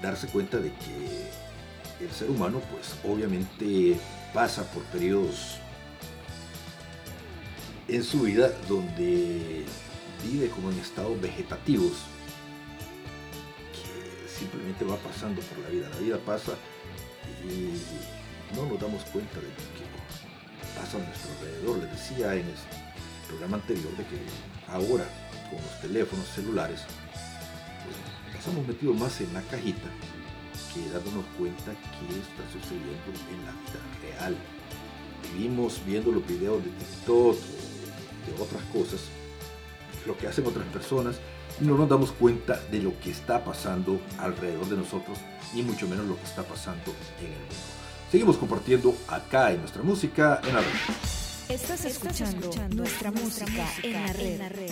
darse 0.02 0.28
cuenta 0.28 0.58
de 0.58 0.70
que 0.70 2.06
el 2.06 2.12
ser 2.12 2.30
humano, 2.30 2.62
pues 2.72 2.96
obviamente 3.04 4.00
pasa 4.34 4.64
por 4.72 4.84
periodos 4.84 5.58
en 7.88 8.04
su 8.04 8.22
vida 8.22 8.52
donde 8.68 9.64
vive 10.24 10.50
como 10.50 10.72
en 10.72 10.80
estados 10.80 11.20
vegetativos 11.22 11.94
que 13.74 14.30
simplemente 14.30 14.86
va 14.86 14.98
pasando 14.98 15.42
por 15.42 15.60
la 15.60 15.70
vida. 15.70 15.90
La 15.90 15.98
vida 15.98 16.18
pasa 16.26 16.54
y 17.44 18.56
no 18.56 18.66
nos 18.66 18.80
damos 18.80 19.04
cuenta 19.06 19.36
de 19.36 19.48
lo 19.48 19.56
que 19.56 20.80
pasa 20.80 20.98
a 20.98 21.06
nuestro 21.06 21.32
alrededor. 21.40 21.80
Les 21.80 21.92
decía 21.92 22.34
en 22.34 22.48
el 22.48 22.56
programa 23.28 23.58
anterior 23.58 23.96
de 23.98 24.04
que 24.06 24.20
ahora 24.68 25.06
con 25.50 25.62
los 25.62 25.82
teléfonos 25.82 26.28
celulares 26.28 26.82
pues, 27.84 28.46
nos 28.46 28.84
hemos 28.84 29.00
más 29.00 29.22
en 29.22 29.34
la 29.34 29.42
cajita 29.44 29.90
que 30.74 30.90
dándonos 30.90 31.26
cuenta 31.38 31.72
qué 31.72 32.20
está 32.20 32.44
sucediendo 32.52 33.10
en 33.32 33.46
la 33.46 33.52
vida 33.52 34.20
real. 34.20 34.36
Vivimos 35.34 35.82
viendo 35.86 36.12
los 36.12 36.26
videos 36.28 36.64
de 36.64 36.70
TikTok, 36.72 37.38
de 38.26 38.42
otras 38.42 38.64
cosas, 38.74 39.02
lo 40.06 40.18
que 40.18 40.28
hacen 40.28 40.46
otras 40.46 40.66
personas, 40.68 41.16
y 41.60 41.66
no 41.66 41.78
nos 41.78 41.88
damos 41.88 42.12
cuenta 42.12 42.60
de 42.72 42.80
lo 42.80 43.00
que 43.00 43.12
está 43.12 43.44
pasando 43.44 44.00
alrededor 44.20 44.68
de 44.68 44.78
nosotros, 44.78 45.18
ni 45.54 45.64
mucho 45.64 45.88
menos 45.88 46.06
lo 46.06 46.18
que 46.18 46.26
está 46.26 46.44
pasando 46.44 46.94
en 47.20 47.28
el 47.28 47.40
mundo. 47.40 47.56
Seguimos 48.12 48.38
compartiendo 48.38 48.96
acá 49.08 49.52
en 49.52 49.60
nuestra 49.60 49.84
música 49.84 50.42
en 50.46 50.54
la 50.54 50.62
red. 50.62 50.70
Estás 51.50 51.86
escuchando, 51.86 52.52
nuestra, 52.76 53.12
música, 53.12 53.68
en 53.84 53.94
la. 53.94 54.12
En 54.12 54.40
la 54.40 54.50
red. 54.50 54.72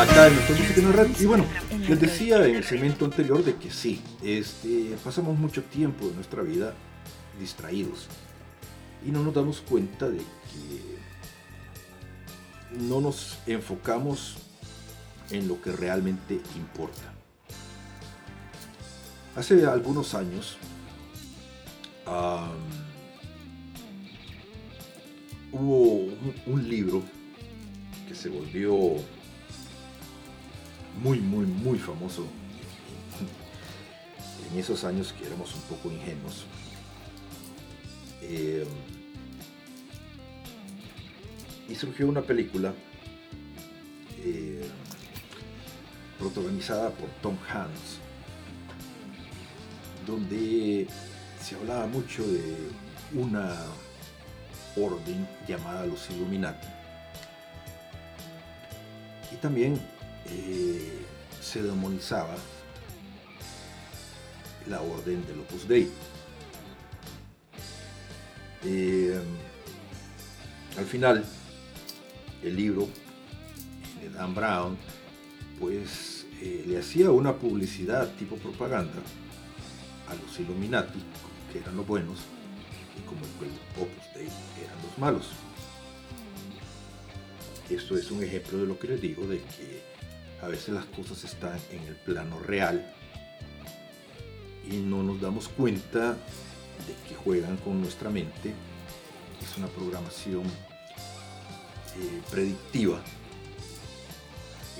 Acá 0.00 0.28
en 0.28 0.34
nuestra 0.34 0.56
música 0.56 0.92
red. 0.92 1.10
Y 1.18 1.26
bueno, 1.26 1.44
les 1.88 2.00
decía 2.00 2.44
en 2.46 2.56
el 2.56 2.64
segmento 2.64 3.04
anterior 3.04 3.42
de 3.44 3.56
que 3.56 3.70
sí, 3.70 4.00
este, 4.22 4.96
pasamos 5.02 5.36
mucho 5.38 5.64
tiempo 5.64 6.06
de 6.06 6.14
nuestra 6.14 6.42
vida 6.42 6.74
distraídos 7.38 8.06
y 9.06 9.10
no 9.10 9.22
nos 9.22 9.34
damos 9.34 9.60
cuenta 9.60 10.08
de 10.08 10.18
que 10.18 10.98
no 12.78 13.00
nos 13.00 13.38
enfocamos 13.46 14.36
en 15.30 15.48
lo 15.48 15.60
que 15.60 15.72
realmente 15.72 16.40
importa. 16.56 17.12
Hace 19.36 19.66
algunos 19.66 20.14
años 20.14 20.58
en 34.52 34.58
esos 34.58 34.84
años 34.84 35.12
que 35.12 35.26
éramos 35.26 35.54
un 35.54 35.60
poco 35.62 35.90
ingenuos. 35.90 36.44
Eh, 38.22 38.66
y 41.68 41.74
surgió 41.74 42.08
una 42.08 42.22
película 42.22 42.72
eh, 44.24 44.66
protagonizada 46.18 46.90
por 46.90 47.08
Tom 47.22 47.36
Hanks, 47.48 47.98
donde 50.06 50.88
se 51.40 51.54
hablaba 51.56 51.86
mucho 51.86 52.26
de 52.26 52.70
una 53.14 53.54
orden 54.76 55.28
llamada 55.46 55.86
los 55.86 56.08
Illuminati. 56.10 56.66
Y 59.32 59.36
también 59.36 59.78
eh, 60.30 61.04
se 61.40 61.62
demonizaba 61.62 62.34
la 64.68 64.80
orden 64.80 65.24
del 65.26 65.40
Opus 65.40 65.66
Dei. 65.66 65.88
Eh, 68.64 69.18
al 70.76 70.84
final, 70.84 71.24
el 72.42 72.56
libro 72.56 72.88
de 74.00 74.10
Dan 74.10 74.34
Brown, 74.34 74.76
pues 75.58 76.26
eh, 76.40 76.64
le 76.66 76.78
hacía 76.78 77.10
una 77.10 77.34
publicidad 77.34 78.12
tipo 78.14 78.36
propaganda 78.36 79.00
a 80.08 80.14
los 80.14 80.38
Illuminati, 80.38 81.00
que 81.52 81.58
eran 81.58 81.76
los 81.76 81.86
buenos, 81.86 82.18
y 82.96 83.06
como 83.06 83.20
el 83.44 83.82
Opus 83.82 84.14
Dei 84.14 84.28
eran 84.62 84.82
los 84.82 84.98
malos. 84.98 85.28
Esto 87.70 87.96
es 87.96 88.10
un 88.10 88.22
ejemplo 88.22 88.58
de 88.58 88.66
lo 88.66 88.78
que 88.78 88.88
les 88.88 89.00
digo, 89.00 89.26
de 89.26 89.38
que 89.38 89.97
a 90.42 90.48
veces 90.48 90.70
las 90.70 90.84
cosas 90.86 91.24
están 91.24 91.58
en 91.70 91.82
el 91.86 91.94
plano 91.96 92.38
real 92.40 92.92
y 94.70 94.76
no 94.76 95.02
nos 95.02 95.20
damos 95.20 95.48
cuenta 95.48 96.12
de 96.12 96.94
que 97.08 97.14
juegan 97.14 97.56
con 97.58 97.80
nuestra 97.80 98.10
mente. 98.10 98.52
Es 99.42 99.56
una 99.56 99.66
programación 99.68 100.44
eh, 100.46 102.20
predictiva. 102.30 103.00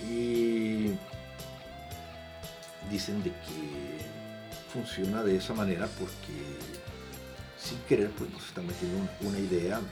Y 0.09 0.93
dicen 2.91 3.23
de 3.23 3.31
que 3.31 3.99
funciona 4.73 5.23
de 5.23 5.37
esa 5.37 5.55
manera 5.55 5.87
porque 5.99 6.59
sin 7.61 7.79
querer, 7.89 8.11
pues 8.13 8.31
nos 8.31 8.47
están 8.47 8.67
metiendo 8.67 8.99
un- 8.99 9.29
una 9.29 9.39
idea 9.39 9.79
eh, 9.79 9.83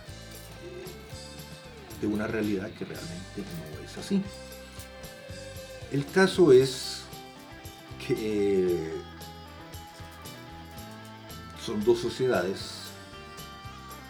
de 2.01 2.07
una 2.07 2.27
realidad 2.27 2.71
que 2.71 2.85
realmente 2.85 3.39
no 3.39 3.85
es 3.85 3.99
así. 3.99 4.23
El 5.97 6.05
caso 6.05 6.53
es 6.53 7.05
que 8.07 8.15
eh, 8.19 8.93
son 11.65 11.83
dos 11.83 12.01
sociedades 12.01 12.91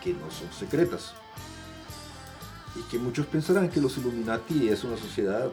que 0.02 0.12
no 0.12 0.28
son 0.32 0.52
secretas 0.52 1.14
y 2.74 2.82
que 2.90 2.98
muchos 2.98 3.26
pensarán 3.26 3.68
que 3.68 3.80
los 3.80 3.96
Illuminati 3.98 4.68
es 4.68 4.82
una 4.82 4.96
sociedad 4.96 5.48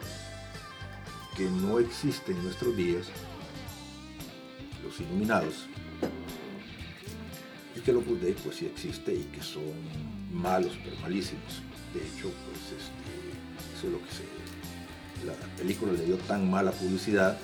que 1.36 1.48
no 1.48 1.78
existe 1.78 2.32
en 2.32 2.42
nuestros 2.42 2.76
días, 2.76 3.06
los 4.82 4.98
iluminados, 4.98 5.68
y 7.76 7.80
que 7.80 7.92
los 7.92 8.04
Budei 8.04 8.32
pues 8.32 8.56
sí 8.56 8.66
existe 8.66 9.14
y 9.14 9.22
que 9.32 9.40
son 9.40 9.62
malos 10.32 10.72
pero 10.82 10.96
malísimos. 10.96 11.62
De 11.94 12.00
hecho, 12.00 12.28
pues 12.48 12.82
este, 12.82 13.78
eso 13.78 13.86
es 13.86 13.92
lo 13.92 13.98
que 14.00 14.10
se... 14.10 14.33
La 15.26 15.32
película 15.56 15.92
le 15.92 16.04
dio 16.04 16.16
tan 16.18 16.50
mala 16.50 16.70
publicidad 16.72 17.38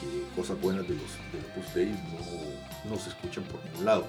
que 0.00 0.26
cosas 0.34 0.60
buenas 0.60 0.86
de 0.88 0.94
los, 0.94 1.12
de 1.32 1.40
los 1.40 1.72
Budei 1.72 1.90
no, 1.90 2.90
no 2.90 2.98
se 2.98 3.10
escuchan 3.10 3.44
por 3.44 3.64
ningún 3.64 3.84
lado. 3.84 4.06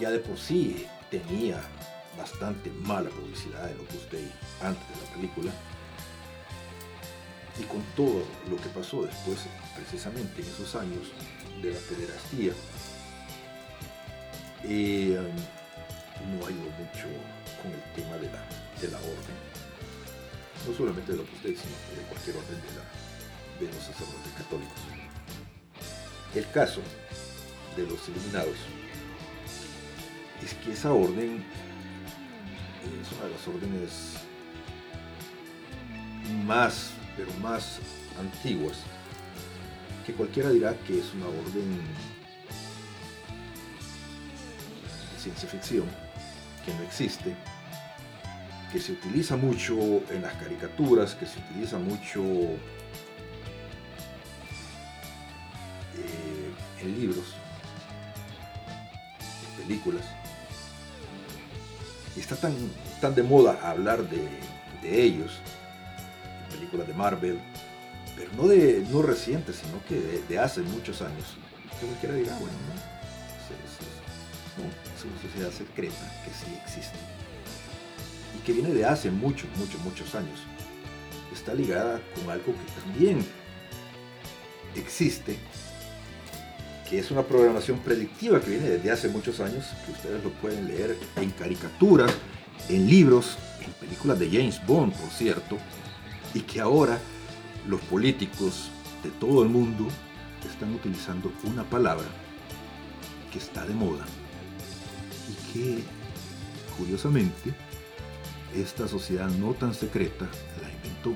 Ya 0.00 0.10
de 0.10 0.18
por 0.18 0.38
sí 0.38 0.86
tenía 1.10 1.60
bastante 2.16 2.70
mala 2.70 3.10
publicidad 3.10 3.68
de 3.68 3.74
Opus 3.74 4.10
Dei 4.10 4.30
antes 4.62 4.88
de 4.88 5.04
la 5.04 5.14
película. 5.14 5.52
Y 7.58 7.62
con 7.64 7.82
todo 7.94 8.24
lo 8.50 8.56
que 8.56 8.68
pasó 8.70 9.02
después, 9.02 9.38
precisamente 9.76 10.42
en 10.42 10.48
esos 10.48 10.74
años 10.74 11.12
de 11.62 11.72
la 11.72 11.78
pederastía, 11.80 12.52
eh, 14.64 15.20
no 16.30 16.46
ayudó 16.46 16.70
mucho 16.70 17.06
con 17.62 17.70
el 17.70 17.82
tema 17.94 18.16
de 18.16 18.30
la, 18.30 18.44
de 18.80 18.88
la 18.88 18.98
orden. 18.98 19.53
No 20.66 20.74
solamente 20.74 21.12
de 21.12 21.18
Opus 21.18 21.42
Dei, 21.42 21.56
sino 21.56 21.74
de 21.94 22.06
cualquier 22.08 22.36
orden 22.36 22.60
de, 22.60 23.66
de 23.66 23.72
los 23.72 23.82
sacerdotes 23.82 24.32
católicos. 24.36 24.80
El 26.34 26.50
caso 26.50 26.80
de 27.76 27.82
los 27.86 28.08
iluminados 28.08 28.56
es 30.42 30.54
que 30.54 30.72
esa 30.72 30.92
orden 30.92 31.44
es 33.02 33.12
una 33.12 33.24
de 33.24 33.30
las 33.30 33.48
órdenes 33.48 34.14
más, 36.44 36.90
pero 37.16 37.32
más 37.42 37.78
antiguas, 38.18 38.78
que 40.04 40.12
cualquiera 40.12 40.50
dirá 40.50 40.74
que 40.86 40.98
es 40.98 41.14
una 41.14 41.26
orden 41.26 41.78
de 45.12 45.20
ciencia 45.20 45.48
ficción, 45.48 45.86
que 46.64 46.74
no 46.74 46.82
existe, 46.82 47.34
que 48.74 48.80
se 48.80 48.90
utiliza 48.90 49.36
mucho 49.36 49.76
en 50.10 50.22
las 50.22 50.32
caricaturas, 50.32 51.14
que 51.14 51.26
se 51.26 51.38
utiliza 51.38 51.78
mucho 51.78 52.20
eh, 55.94 56.50
en 56.80 57.00
libros, 57.00 57.24
en 59.46 59.62
películas. 59.62 60.02
Y 62.16 62.20
está 62.20 62.34
tan, 62.34 62.52
tan 63.00 63.14
de 63.14 63.22
moda 63.22 63.60
hablar 63.62 64.10
de, 64.10 64.28
de 64.82 65.02
ellos, 65.02 65.38
películas 66.50 66.88
de 66.88 66.94
Marvel, 66.94 67.38
pero 68.16 68.32
no, 68.32 68.48
de, 68.48 68.84
no 68.90 69.02
recientes, 69.02 69.54
sino 69.54 69.84
que 69.88 70.24
de, 70.28 70.38
hace 70.40 70.62
muchos 70.62 71.00
años. 71.00 71.36
Que 71.78 71.86
cualquiera 71.86 72.16
dirá, 72.16 72.32
bueno, 72.40 72.56
no, 74.58 74.64
es 74.64 75.04
una 75.04 75.22
sociedad 75.22 75.52
secreta 75.52 76.22
que 76.24 76.30
sí 76.32 76.58
existe. 76.64 77.13
Que 78.44 78.52
viene 78.52 78.70
de 78.70 78.84
hace 78.84 79.10
muchos, 79.10 79.48
muchos, 79.56 79.80
muchos 79.82 80.14
años. 80.14 80.40
Está 81.32 81.54
ligada 81.54 82.00
con 82.14 82.30
algo 82.30 82.52
que 82.52 82.80
también 82.82 83.24
existe, 84.76 85.36
que 86.88 86.98
es 86.98 87.10
una 87.10 87.22
programación 87.22 87.78
predictiva 87.78 88.40
que 88.40 88.50
viene 88.50 88.68
desde 88.68 88.90
hace 88.90 89.08
muchos 89.08 89.40
años, 89.40 89.66
que 89.84 89.92
ustedes 89.92 90.22
lo 90.22 90.30
pueden 90.30 90.68
leer 90.68 90.96
en 91.16 91.30
caricaturas, 91.30 92.12
en 92.68 92.86
libros, 92.86 93.36
en 93.64 93.72
películas 93.72 94.18
de 94.18 94.30
James 94.30 94.64
Bond, 94.66 94.92
por 94.92 95.10
cierto, 95.10 95.58
y 96.34 96.40
que 96.40 96.60
ahora 96.60 96.98
los 97.66 97.80
políticos 97.82 98.70
de 99.02 99.10
todo 99.10 99.42
el 99.42 99.48
mundo 99.48 99.88
están 100.46 100.74
utilizando 100.74 101.32
una 101.44 101.64
palabra 101.64 102.06
que 103.32 103.38
está 103.38 103.64
de 103.66 103.74
moda 103.74 104.04
y 105.28 105.52
que, 105.52 105.82
curiosamente, 106.78 107.54
esta 108.56 108.88
sociedad 108.88 109.28
no 109.28 109.52
tan 109.54 109.74
secreta 109.74 110.26
la 110.62 110.70
inventó. 110.70 111.12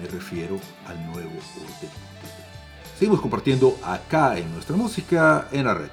Me 0.00 0.08
refiero 0.08 0.58
al 0.86 1.06
nuevo 1.06 1.30
orden. 1.30 1.90
Seguimos 2.98 3.20
compartiendo 3.20 3.78
acá 3.82 4.36
en 4.38 4.52
nuestra 4.52 4.76
música 4.76 5.48
en 5.52 5.64
la 5.66 5.74
red. 5.74 5.90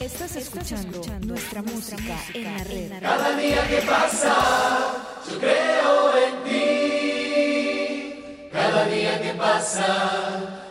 Estás 0.00 0.36
escuchando, 0.36 1.02
nuestra, 1.26 1.62
música, 1.62 2.18
en 2.34 2.44
la 2.44 2.64
red. 2.64 3.00
Cada 3.00 3.36
día 3.36 3.66
que 3.66 3.78
pasa, 3.78 4.36
yo 5.30 5.38
creo 5.38 6.16
en 6.18 6.44
ti. 6.44 8.14
Cada 8.52 8.86
día 8.86 9.22
que 9.22 9.32
pasa, 9.34 10.65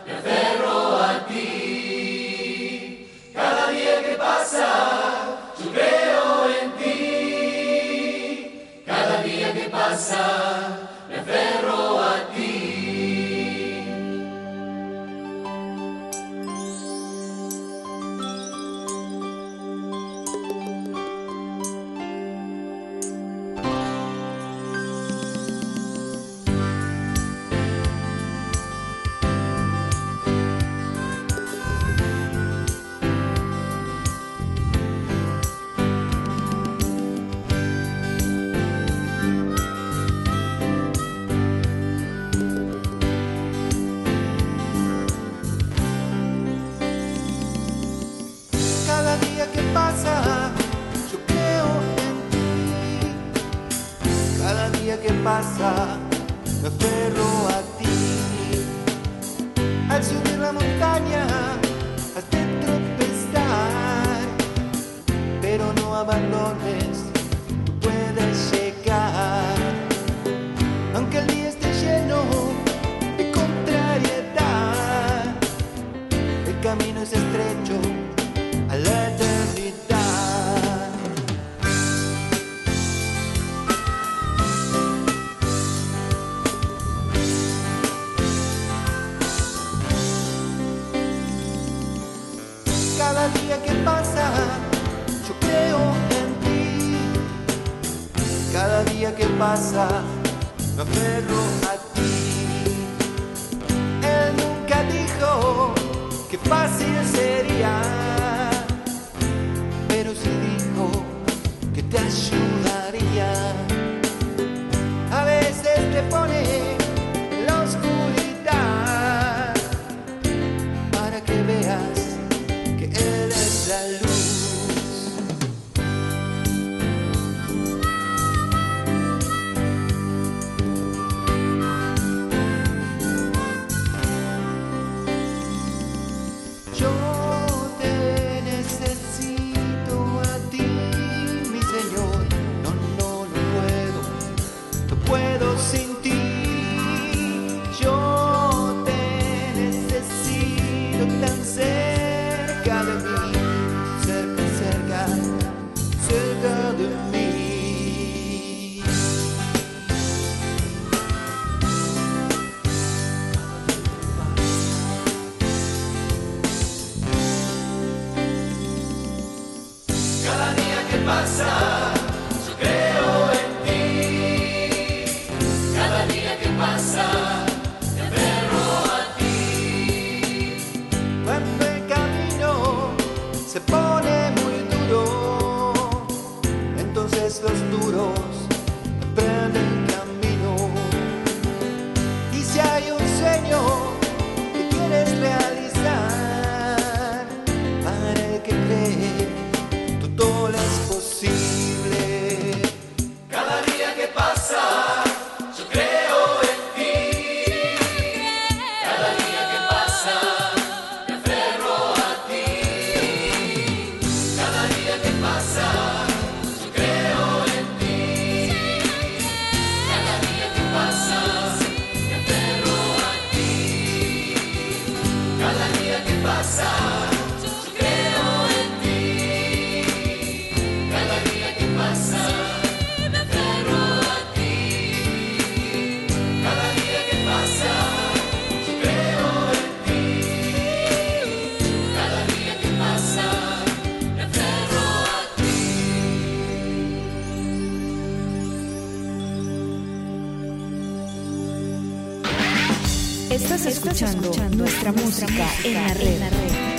música, 255.20 255.32
música 255.32 255.68
en 255.68 255.74
la 255.74 255.94
red. 255.94 256.76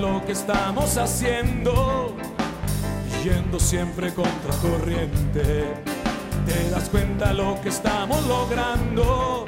Lo 0.00 0.24
que 0.26 0.32
estamos 0.32 0.96
haciendo, 0.98 2.16
yendo 3.22 3.60
siempre 3.60 4.12
contracorriente. 4.12 5.72
Te 6.44 6.70
das 6.70 6.88
cuenta 6.88 7.32
lo 7.32 7.60
que 7.60 7.68
estamos 7.68 8.26
logrando, 8.26 9.44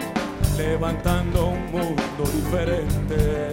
levantando 0.57 1.49
un 1.49 1.73
mundo 1.73 2.25
diferente. 2.33 3.46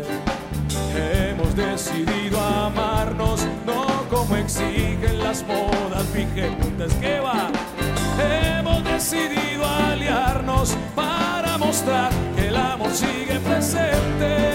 Hemos 0.96 1.56
decidido 1.56 2.40
amarnos, 2.40 3.46
no 3.66 3.86
como 4.10 4.36
exigen 4.36 5.20
las 5.20 5.44
modas 5.48 6.14
vigentes 6.14 6.94
que 6.96 7.20
va. 7.20 7.50
Hemos 8.20 8.84
decidido 8.84 9.66
aliarnos 9.66 10.76
para 10.96 11.58
mostrar 11.58 12.12
que 12.36 12.48
el 12.48 12.56
amor 12.56 12.92
sigue 12.92 13.40
presente. 13.40 14.53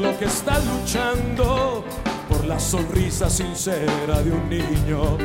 lo 0.00 0.18
que 0.18 0.24
está 0.24 0.58
luchando, 0.60 1.84
por 2.28 2.44
la 2.46 2.58
sonrisa 2.58 3.28
sincera 3.28 4.22
de 4.22 4.32
un 4.32 4.48
niño. 4.48 5.18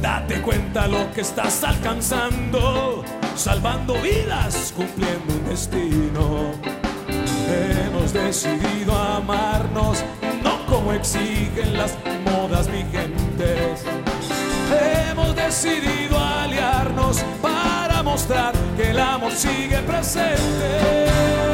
Date 0.00 0.42
cuenta 0.42 0.88
lo 0.88 1.10
que 1.12 1.20
estás 1.20 1.62
alcanzando, 1.62 3.04
salvando 3.36 3.94
vidas, 3.94 4.72
cumpliendo 4.76 5.34
un 5.34 5.48
destino. 5.48 6.52
Hemos 7.48 8.12
decidido 8.12 8.96
amarnos, 8.96 10.02
no 10.42 10.66
como 10.66 10.92
exigen 10.92 11.76
las 11.76 11.96
modas 12.24 12.66
vigentes. 12.70 13.84
Hemos 15.08 15.36
decidido 15.36 16.18
aliarnos 16.18 17.18
para 17.40 18.02
mostrar 18.02 18.54
que 18.76 18.90
el 18.90 18.98
amor 18.98 19.32
sigue 19.32 19.78
presente. 19.78 21.53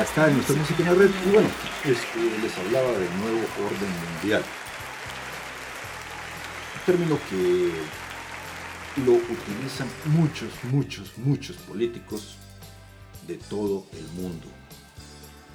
Acá 0.00 0.28
en 0.28 0.34
nuestra 0.34 0.56
música 0.56 0.82
en 0.82 0.88
la 0.88 0.94
red 0.94 1.10
y 1.26 1.30
bueno, 1.30 1.48
les 1.84 2.58
hablaba 2.58 2.92
del 2.92 3.18
nuevo 3.18 3.40
orden 3.66 3.90
mundial. 4.14 4.42
Un 6.74 6.86
término 6.86 7.18
que 7.28 7.72
lo 9.04 9.12
utilizan 9.12 9.88
muchos, 10.06 10.50
muchos, 10.64 11.18
muchos 11.18 11.56
políticos 11.56 12.36
de 13.26 13.36
todo 13.36 13.86
el 13.92 14.22
mundo. 14.22 14.46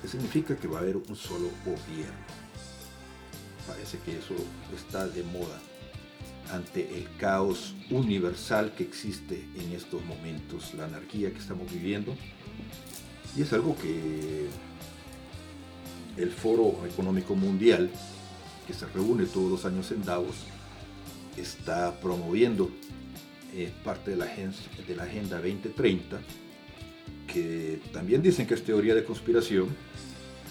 Que 0.01 0.07
significa 0.07 0.55
que 0.55 0.67
va 0.67 0.79
a 0.79 0.81
haber 0.81 0.97
un 0.97 1.15
solo 1.15 1.49
gobierno. 1.65 2.13
Parece 3.67 3.97
que 3.99 4.17
eso 4.17 4.35
está 4.75 5.07
de 5.07 5.23
moda 5.23 5.59
ante 6.51 6.95
el 6.95 7.07
caos 7.17 7.73
universal 7.89 8.73
que 8.75 8.83
existe 8.83 9.47
en 9.55 9.71
estos 9.71 10.03
momentos, 10.05 10.73
la 10.73 10.85
anarquía 10.85 11.31
que 11.31 11.39
estamos 11.39 11.71
viviendo. 11.71 12.15
Y 13.35 13.41
es 13.41 13.53
algo 13.53 13.75
que 13.75 14.47
el 16.17 16.31
Foro 16.31 16.85
Económico 16.85 17.35
Mundial, 17.35 17.89
que 18.67 18.73
se 18.73 18.85
reúne 18.87 19.25
todos 19.25 19.49
los 19.49 19.65
años 19.65 19.91
en 19.91 20.03
Davos, 20.03 20.35
está 21.37 21.99
promoviendo 21.99 22.69
eh, 23.55 23.71
parte 23.83 24.11
de 24.11 24.17
la, 24.17 24.25
de 24.25 24.95
la 24.95 25.03
Agenda 25.03 25.37
2030, 25.37 26.19
que 27.27 27.81
también 27.91 28.21
dicen 28.21 28.45
que 28.45 28.53
es 28.53 28.63
teoría 28.63 28.93
de 28.93 29.03
conspiración, 29.03 29.67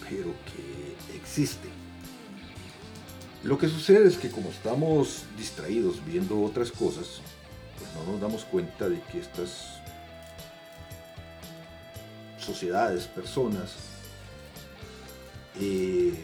pero 0.08 0.34
que 0.46 1.16
existe. 1.16 1.68
Lo 3.44 3.58
que 3.58 3.68
sucede 3.68 4.08
es 4.08 4.16
que 4.16 4.30
como 4.30 4.50
estamos 4.50 5.24
distraídos 5.36 6.04
viendo 6.04 6.40
otras 6.42 6.70
cosas, 6.70 7.20
pues 7.78 7.90
no 7.94 8.12
nos 8.12 8.20
damos 8.20 8.44
cuenta 8.44 8.88
de 8.88 9.00
que 9.10 9.18
estas 9.18 9.71
sociedades, 12.42 13.06
personas, 13.06 13.74
eh, 15.60 16.14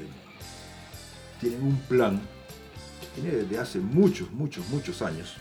tienen 1.41 1.63
un 1.63 1.77
plan 1.83 2.21
que 3.01 3.21
tiene 3.21 3.37
desde 3.37 3.59
hace 3.59 3.79
muchos, 3.79 4.31
muchos, 4.33 4.69
muchos 4.69 5.03
años. 5.03 5.35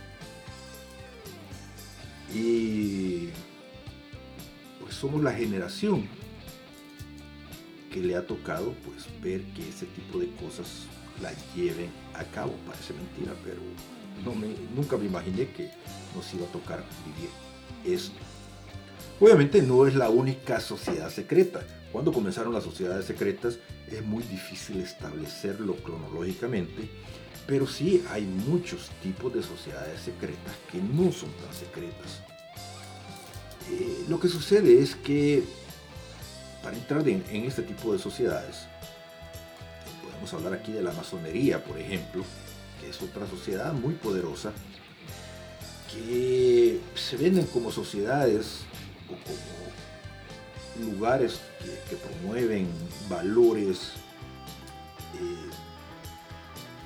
Y 2.34 3.30
pues 4.82 4.96
somos 4.96 5.24
la 5.24 5.32
generación 5.32 6.08
que 7.92 8.02
le 8.02 8.16
ha 8.16 8.28
tocado 8.28 8.74
pues 8.86 9.08
ver 9.22 9.42
que 9.54 9.68
ese 9.70 9.86
tipo 9.88 10.20
de 10.20 10.30
cosas 10.36 10.86
la 11.22 11.32
lleven 11.56 11.90
a 12.14 12.24
cabo. 12.26 12.54
Parece 12.68 12.94
mentira, 12.94 13.34
pero 13.44 13.62
no 14.24 14.36
me, 14.36 14.48
nunca 14.76 14.98
me 14.98 15.06
imaginé 15.06 15.48
que 15.50 15.72
nos 16.16 16.34
iba 16.34 16.46
a 16.46 16.52
tocar 16.52 16.84
vivir 17.06 17.30
esto. 17.86 18.27
Obviamente 19.20 19.64
no 19.64 19.88
es 19.88 19.96
la 19.96 20.10
única 20.10 20.60
sociedad 20.60 21.10
secreta. 21.10 21.62
Cuando 21.92 22.14
comenzaron 22.14 22.54
las 22.54 22.64
sociedades 22.64 23.06
secretas 23.06 23.58
es 23.90 24.04
muy 24.04 24.22
difícil 24.24 24.80
establecerlo 24.80 25.76
cronológicamente, 25.78 26.88
pero 27.48 27.66
sí 27.66 28.04
hay 28.12 28.24
muchos 28.24 28.92
tipos 29.02 29.34
de 29.34 29.42
sociedades 29.42 30.02
secretas 30.02 30.54
que 30.72 30.78
no 30.78 31.12
son 31.12 31.32
tan 31.32 31.52
secretas. 31.52 32.22
Eh, 33.72 34.06
lo 34.08 34.20
que 34.20 34.28
sucede 34.28 34.82
es 34.82 34.96
que 34.96 35.44
para 36.62 36.78
entrar 36.78 37.08
en, 37.08 37.24
en 37.32 37.46
este 37.46 37.64
tipo 37.64 37.94
de 37.94 38.00
sociedades, 38.00 38.68
podemos 40.04 40.32
hablar 40.34 40.54
aquí 40.54 40.72
de 40.72 40.84
la 40.84 40.92
masonería, 40.92 41.64
por 41.64 41.80
ejemplo, 41.80 42.24
que 42.80 42.90
es 42.90 43.02
otra 43.02 43.26
sociedad 43.26 43.74
muy 43.74 43.96
poderosa, 43.96 44.52
que 45.92 46.80
se 46.94 47.18
venden 47.18 47.48
como 47.48 47.72
sociedades 47.72 48.67
o 49.10 49.16
como 49.16 50.92
lugares 50.92 51.40
que, 51.90 51.96
promueven 51.96 52.68
valores 53.10 53.94
eh, 55.16 55.50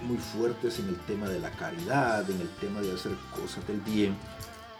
muy 0.06 0.18
fuertes 0.18 0.80
en 0.80 0.90
el 0.90 0.98
tema 1.02 1.28
de 1.28 1.40
la 1.40 1.52
caridad, 1.52 2.30
en 2.30 2.42
el 2.42 2.50
tema 2.56 2.82
de 2.82 2.94
hacer 2.94 3.12
cosas 3.36 3.68
del 3.68 3.82
bien, 3.82 4.16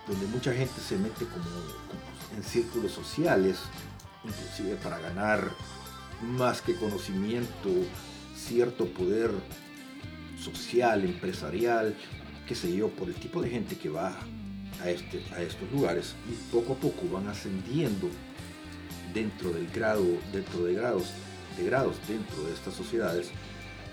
donde 0.08 0.26
mucha 0.28 0.54
gente 0.54 0.80
se 0.82 0.98
mete 0.98 1.26
como, 1.26 1.44
como 1.44 2.38
en 2.38 2.44
círculos 2.44 2.92
sociales, 2.92 3.60
inclusive 4.24 4.76
para 4.78 5.00
ganar 5.00 5.52
más 6.22 6.62
que 6.62 6.76
conocimiento, 6.76 7.70
cierto 8.36 8.86
poder 8.86 9.32
social, 10.42 11.04
empresarial, 11.04 11.96
qué 12.48 12.56
sé 12.56 12.76
yo, 12.76 12.90
por 12.90 13.08
el 13.08 13.16
tipo 13.16 13.42
de 13.42 13.50
gente 13.50 13.78
que 13.78 13.90
va 13.90 14.16
a, 14.82 14.90
este, 14.90 15.24
a 15.36 15.42
estos 15.42 15.72
lugares 15.72 16.16
y 16.30 16.34
poco 16.52 16.74
a 16.74 16.76
poco 16.76 17.08
van 17.12 17.28
ascendiendo 17.28 18.10
dentro 19.14 19.52
del 19.52 19.70
grado, 19.70 20.06
dentro 20.32 20.64
de 20.64 20.74
grados, 20.74 21.12
de 21.58 21.66
grados 21.66 21.96
dentro 22.08 22.44
de 22.44 22.54
estas 22.54 22.74
sociedades 22.74 23.30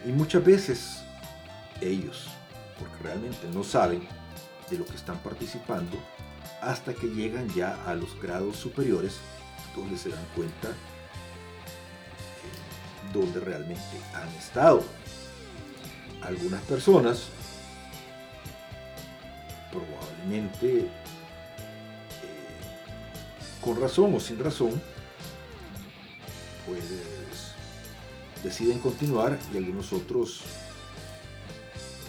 y 0.07 0.11
muchas 0.13 0.45
veces 0.45 1.03
ellos, 1.81 2.29
porque 2.79 3.03
realmente 3.03 3.49
no 3.53 3.65
saben 3.65 4.07
de 4.71 4.79
lo 4.79 4.85
que 4.85 4.97
están 4.97 5.19
participando, 5.19 5.97
hasta 6.61 6.95
que 6.95 7.07
llegan 7.09 7.49
ya 7.55 7.85
a 7.87 7.95
los 7.95 8.21
grados 8.21 8.57
superiores 8.57 9.17
donde 9.77 9.97
se 9.97 10.11
dan 10.11 10.25
cuenta 10.35 10.69
eh, 10.69 10.75
donde 13.13 13.41
realmente 13.41 13.83
han 14.15 14.29
estado. 14.37 14.83
Algunas 16.23 16.63
personas 16.63 17.29
probablemente 19.71 20.81
eh, 20.81 20.89
con 23.61 23.81
razón 23.81 24.15
o 24.15 24.21
sin 24.21 24.39
razón 24.39 24.81
pues 26.67 26.85
deciden 28.43 28.79
continuar 28.79 29.39
y 29.53 29.57
algunos 29.57 29.93
otros 29.93 30.43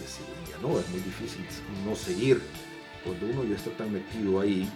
deciden 0.00 0.34
ya 0.50 0.58
no, 0.58 0.78
es 0.78 0.88
muy 0.90 1.00
difícil 1.00 1.44
no 1.84 1.96
seguir. 1.96 2.40
Cuando 3.04 3.26
uno 3.26 3.44
ya 3.44 3.56
está 3.56 3.70
tan 3.70 3.92
metido 3.92 4.40
ahí, 4.40 4.70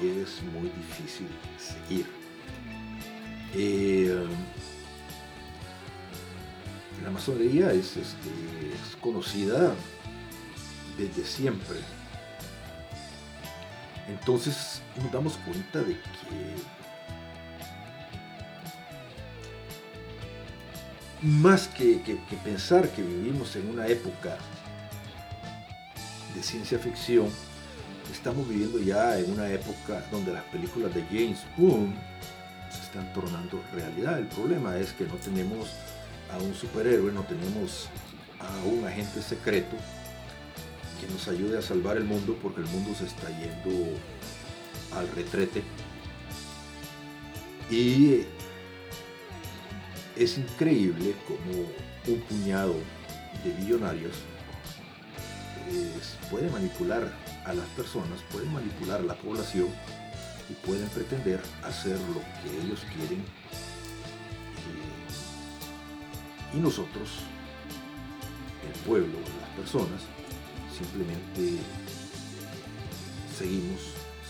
es 0.00 0.42
muy 0.54 0.70
difícil 0.70 1.26
seguir. 1.58 2.06
Eh, 3.54 4.26
la 7.04 7.10
masonería 7.10 7.72
es, 7.72 7.96
este, 7.96 8.30
es 8.74 8.96
conocida 9.00 9.74
desde 11.00 11.24
siempre. 11.24 11.78
Entonces 14.08 14.82
nos 15.00 15.10
damos 15.12 15.38
cuenta 15.38 15.80
de 15.80 15.94
que 15.94 16.56
más 21.22 21.68
que, 21.68 22.00
pensar 22.44 22.88
que 22.90 23.02
vivimos 23.02 23.54
en 23.56 23.70
una 23.70 23.86
época 23.86 24.36
de 26.34 26.42
ciencia 26.42 26.78
ficción, 26.78 27.28
estamos 28.12 28.48
viviendo 28.48 28.78
ya 28.78 29.18
en 29.18 29.30
una 29.30 29.48
época 29.48 30.04
donde 30.10 30.32
las 30.32 30.44
películas 30.44 30.94
de 30.94 31.02
James 31.04 31.40
Bond 31.56 31.94
se 32.70 32.82
están 32.82 33.12
tornando 33.12 33.62
realidad. 33.72 34.18
El 34.18 34.26
problema 34.26 34.76
es 34.76 34.92
que 34.92 35.04
no 35.04 35.14
tenemos 35.14 35.70
a 36.32 36.38
un 36.38 36.54
superhéroe, 36.54 37.12
no 37.12 37.22
tenemos 37.22 37.88
a 38.40 38.66
un 38.66 38.86
agente 38.86 39.22
secreto 39.22 39.76
que 41.00 41.06
nos 41.12 41.26
ayude 41.28 41.58
a 41.58 41.62
salvar 41.62 41.96
el 41.96 42.04
mundo 42.04 42.36
porque 42.42 42.60
el 42.60 42.66
mundo 42.66 42.94
se 42.94 43.06
está 43.06 43.28
yendo 43.38 43.96
al 44.94 45.08
retrete. 45.12 45.62
Y 47.70 48.24
es 50.16 50.36
increíble 50.38 51.14
como 51.26 51.66
un 52.06 52.20
puñado 52.22 52.74
de 53.44 53.54
millonarios 53.54 54.16
pues, 55.70 56.16
puede 56.30 56.50
manipular 56.50 57.12
a 57.44 57.52
las 57.52 57.66
personas, 57.70 58.20
puede 58.32 58.46
manipular 58.46 59.00
a 59.00 59.04
la 59.04 59.14
población 59.14 59.68
y 60.48 60.54
pueden 60.66 60.88
pretender 60.88 61.40
hacer 61.62 61.96
lo 61.96 62.20
que 62.20 62.66
ellos 62.66 62.80
quieren. 62.94 63.22
Y 66.52 66.56
nosotros, 66.56 67.10
el 68.66 68.80
pueblo, 68.80 69.18
las 69.40 69.50
personas, 69.50 70.02
simplemente 70.80 71.58
seguimos 73.36 73.80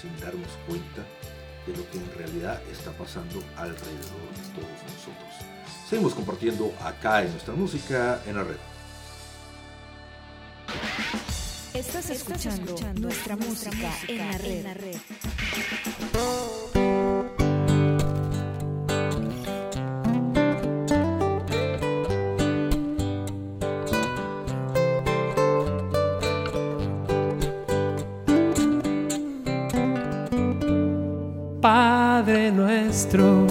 sin 0.01 0.19
darnos 0.21 0.51
cuenta 0.67 1.03
de 1.67 1.77
lo 1.77 1.89
que 1.91 1.99
en 1.99 2.13
realidad 2.17 2.61
está 2.71 2.91
pasando 2.93 3.43
alrededor 3.57 4.27
de 4.35 4.49
todos 4.55 4.79
nosotros. 4.95 5.31
Seguimos 5.89 6.15
compartiendo 6.15 6.73
acá 6.83 7.23
en 7.23 7.31
nuestra 7.33 7.55
música 7.55 8.23
en 8.27 8.37
la 8.37 8.45
red. 8.45 8.57
Estás 11.75 12.11
escuchando, 12.11 12.77
nuestra, 13.01 13.37
música, 13.37 13.93
en 14.09 14.65
la 14.65 14.75
red. 14.75 14.97
Padre 32.21 32.53
nuestro. 32.53 33.47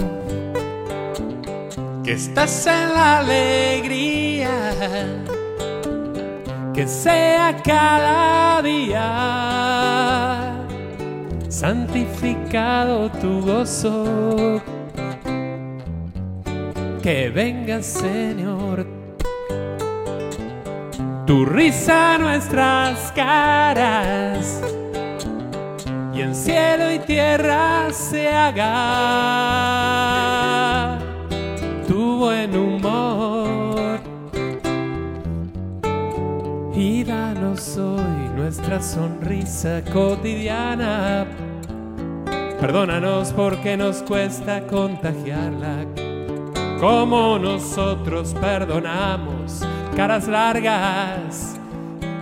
Que 2.04 2.12
estás 2.12 2.68
en 2.68 2.94
la 2.94 3.18
alegría, 3.18 4.72
que 6.72 6.86
sea 6.86 7.56
cada 7.64 8.62
día 8.62 9.02
santificado 11.48 13.10
tu 13.10 13.40
gozo. 13.40 14.62
Que 17.02 17.28
venga, 17.28 17.82
Señor, 17.82 18.86
tu 21.26 21.44
risa 21.44 22.14
a 22.14 22.18
nuestras 22.18 23.10
caras 23.16 24.62
y 26.20 26.22
en 26.22 26.34
cielo 26.34 26.92
y 26.92 26.98
tierra 26.98 27.90
se 27.92 28.28
haga. 28.28 28.58
Tu 31.88 32.18
buen 32.18 32.54
humor. 32.54 34.00
Y 36.74 37.04
danos 37.04 37.78
hoy 37.78 38.28
nuestra 38.36 38.82
sonrisa 38.82 39.82
cotidiana. 39.92 41.26
Perdónanos 42.60 43.32
porque 43.32 43.78
nos 43.78 44.02
cuesta 44.02 44.66
contagiarla, 44.66 45.86
como 46.78 47.38
nosotros 47.38 48.34
perdonamos 48.38 49.62
caras 49.96 50.28
largas. 50.28 51.56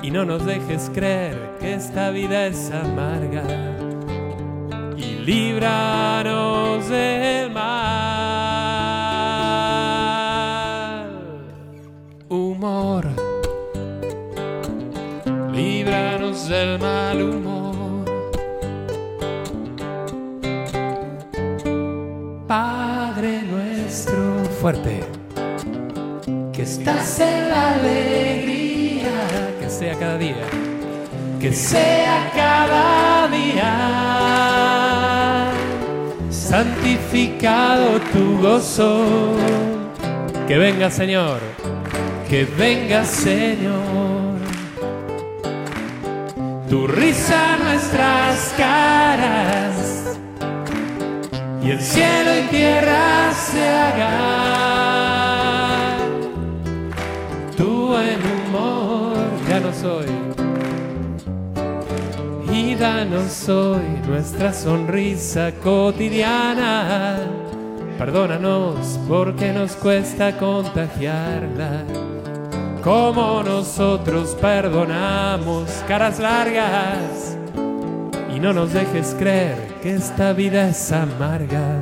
Y 0.02 0.12
no 0.12 0.24
nos 0.24 0.46
dejes 0.46 0.88
creer 0.94 1.56
que 1.60 1.74
esta 1.74 2.10
vida 2.10 2.46
es 2.46 2.70
amarga 2.70 3.67
líbranos 5.28 6.88
del 6.88 7.50
mal. 7.50 7.68
Humor, 12.30 13.04
líbranos 15.52 16.48
del 16.48 16.78
mal 16.78 17.22
humor. 17.22 18.06
Padre 22.46 23.42
nuestro. 23.42 24.38
Fuerte, 24.62 25.04
que 26.54 26.62
estás 26.62 27.20
en 27.20 27.50
la 27.50 27.74
alegría, 27.74 29.12
que 29.60 29.68
sea 29.68 29.94
cada 29.98 30.16
día, 30.18 30.46
que 31.38 31.52
sea 31.52 32.30
cada 32.34 33.28
día, 33.28 34.57
santificado 36.48 38.00
tu 38.10 38.38
gozo, 38.40 39.04
que 40.46 40.56
venga 40.56 40.90
Señor, 40.90 41.40
que 42.26 42.46
venga 42.46 43.04
Señor, 43.04 44.38
tu 46.70 46.86
risa 46.86 47.54
a 47.54 47.58
nuestras 47.58 48.54
caras. 48.56 50.16
Y 51.62 51.70
el 51.70 51.80
cielo 51.80 52.30
y 52.38 52.42
tierra 52.48 53.30
se 53.34 53.68
haga. 53.68 54.14
Tu 57.58 57.88
buen 57.88 58.20
humor, 58.24 59.18
ya 59.50 59.60
no 59.60 59.70
soy. 59.74 60.27
Y 62.78 62.80
danos 62.80 63.48
hoy 63.48 63.82
nuestra 64.06 64.52
sonrisa 64.52 65.50
cotidiana. 65.64 67.18
Perdónanos 67.98 69.00
porque 69.08 69.52
nos 69.52 69.72
cuesta 69.72 70.36
contagiarla. 70.38 71.82
Como 72.84 73.42
nosotros 73.42 74.36
perdonamos 74.40 75.68
caras 75.88 76.20
largas. 76.20 77.36
Y 78.32 78.38
no 78.38 78.52
nos 78.52 78.72
dejes 78.72 79.16
creer 79.18 79.58
que 79.82 79.96
esta 79.96 80.32
vida 80.32 80.68
es 80.68 80.92
amarga. 80.92 81.80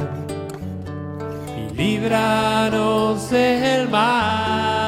Y 1.59 1.74
líbranos 1.74 3.30
del 3.30 3.90
mal. 3.90 4.86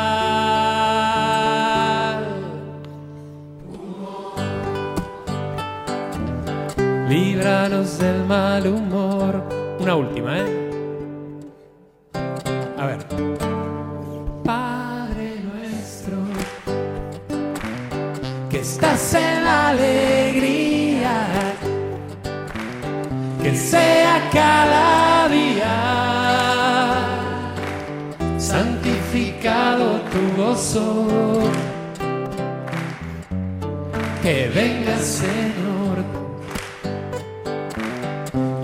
Líbranos 7.09 7.99
del 7.99 8.23
mal 8.27 8.67
humor. 8.67 9.43
Una 9.81 9.95
última, 9.97 10.39
¿eh? 10.41 10.69
A 12.77 12.85
ver. 12.85 12.99
Padre 14.45 15.37
nuestro, 15.43 16.19
que 18.51 18.61
estás 18.61 19.15
en 19.15 19.43
la 19.43 19.69
alegría, 19.71 21.27
que 23.43 23.57
sea 23.57 24.29
cada 24.31 25.29
día 25.29 25.79
santificado 28.37 30.03
tu 30.13 30.43
gozo. 30.43 31.07
Que 34.23 34.51
venga, 34.55 34.99
Señor, 34.99 35.68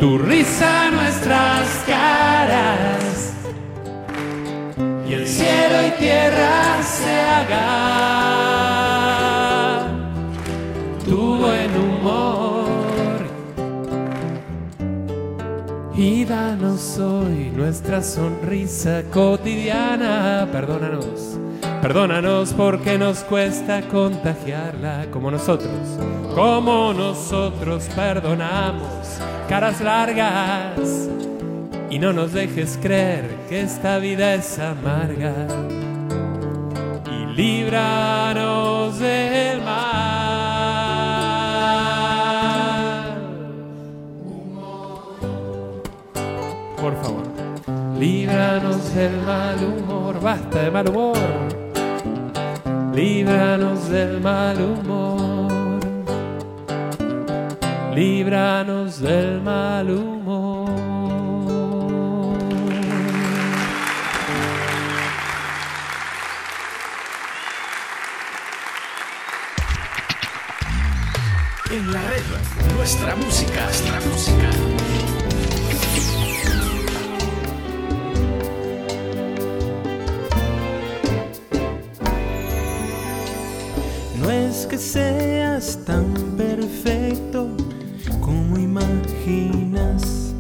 tu 0.05 0.19
risa 0.19 0.91
nuestras 0.91 1.83
caras. 1.87 3.33
Y 5.09 5.15
el 5.15 5.27
cielo 5.27 5.87
y 5.89 5.91
tierra 5.99 6.83
se 6.83 7.21
haga 7.23 7.57
tu 11.07 11.39
buen 11.39 11.71
humor. 11.85 13.21
Y 15.97 16.27
danos 16.27 16.99
hoy 16.99 17.51
nuestra 17.57 18.03
sonrisa 18.03 19.05
cotidiana. 19.11 20.47
Perdónanos, 20.53 21.39
perdónanos 21.85 22.55
porque 22.55 22.97
nos 22.97 23.19
cuesta 23.25 23.83
contagiarla 23.83 25.05
como 25.11 25.31
nosotros, 25.31 25.71
como 26.35 26.95
nosotros 26.95 27.91
perdonamos 27.95 29.19
caras 29.51 29.83
largas 29.83 31.11
y 31.91 31.99
no 31.99 32.15
nos 32.15 32.33
dejes 32.33 32.79
creer 32.81 33.29
que 33.51 33.61
esta 33.61 33.99
vida 33.99 34.33
es 34.33 34.59
amarga 34.59 35.47
y 37.13 37.27
líbranos 37.37 38.99
del 38.99 39.61
mal. 39.61 39.85
Por 46.81 46.97
favor, 47.03 47.25
líbranos 47.99 48.95
del 48.95 49.21
mal 49.21 49.59
humor, 49.63 50.19
basta 50.19 50.63
de 50.63 50.71
mal 50.71 50.89
humor. 50.89 51.64
Líbranos 52.95 53.89
del 53.89 54.21
mal 54.21 54.57
humor. 54.57 55.81
Líbranos 57.93 59.01
del 59.01 59.41
mal 59.43 59.91
humor. 59.91 60.71
En 71.73 71.93
la 71.93 72.01
red, 72.03 72.23
nuestra 72.77 73.17
música, 73.17 73.65
nuestra 73.65 74.01
música. 74.09 74.94
No 84.25 84.31
es 84.31 84.67
que 84.67 84.79
seas 84.79 85.79
tan 85.85 86.15
perfecto 86.39 87.49
como 88.23 88.57
imaginas. 88.57 90.33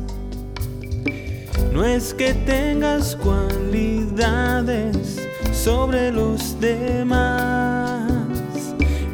No 1.70 1.84
es 1.84 2.14
que 2.14 2.32
tengas 2.32 3.14
cualidades 3.14 4.96
sobre 5.52 6.10
los 6.10 6.58
demás. 6.58 8.10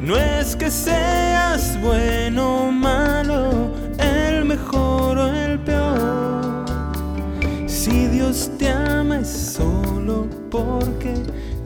No 0.00 0.16
es 0.16 0.54
que 0.54 0.70
seas 0.70 1.76
bueno 1.82 2.68
o 2.68 2.70
malo, 2.70 3.72
el 3.98 4.44
mejor 4.44 5.18
o 5.18 5.34
el 5.34 5.58
peor. 5.58 6.64
Si 7.66 8.06
Dios 8.06 8.48
te 8.56 8.68
ama 8.70 9.18
es 9.18 9.28
solo 9.28 10.28
porque 10.48 11.12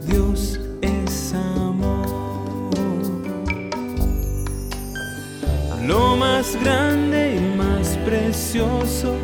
Dios 0.07 0.59
Lo 5.87 6.17
más 6.17 6.57
grande 6.63 7.37
y 7.37 7.57
más 7.59 7.99
precioso 8.07 9.17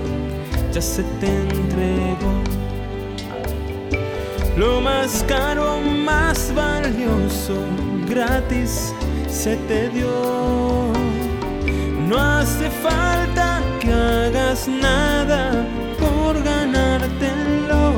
ya 0.72 0.82
se 0.82 1.02
te 1.18 1.26
entregó. 1.26 2.34
lo 4.56 4.80
más 4.82 5.24
caro, 5.26 5.80
más 5.80 6.52
valioso, 6.54 7.54
gratis 8.06 8.92
se 9.26 9.56
te 9.68 9.88
dio. 9.88 10.92
No 12.08 12.18
hace 12.18 12.68
falta 12.68 13.62
que 13.80 13.90
hagas 13.90 14.68
nada 14.68 15.66
por 15.98 16.42
ganártelo. 16.42 17.94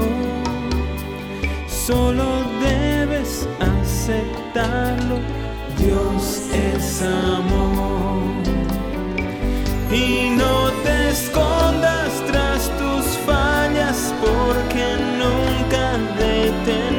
Solo 1.66 2.24
debes 2.60 3.48
aceptarlo. 3.58 5.16
Dios 5.78 6.42
es 6.52 7.02
amor. 7.02 8.21
Y 9.93 10.30
no 10.30 10.70
te 10.82 11.11
escondas 11.11 12.24
tras 12.26 12.70
tus 12.78 13.05
fallas 13.26 14.14
porque 14.22 14.97
nunca 15.18 15.99
detendrán 16.18 16.91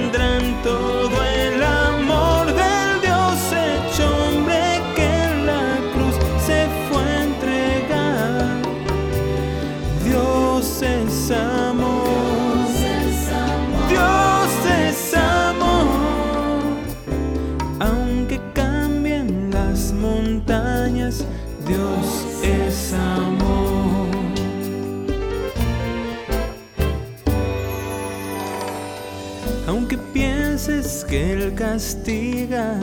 que 31.13 31.33
Él 31.33 31.53
castiga 31.53 32.79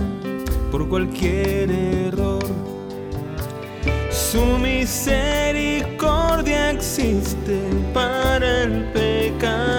por 0.70 0.88
cualquier 0.88 1.68
error, 1.68 2.46
su 4.08 4.44
misericordia 4.58 6.70
existe 6.70 7.58
para 7.92 8.62
el 8.62 8.84
pecador. 8.92 9.69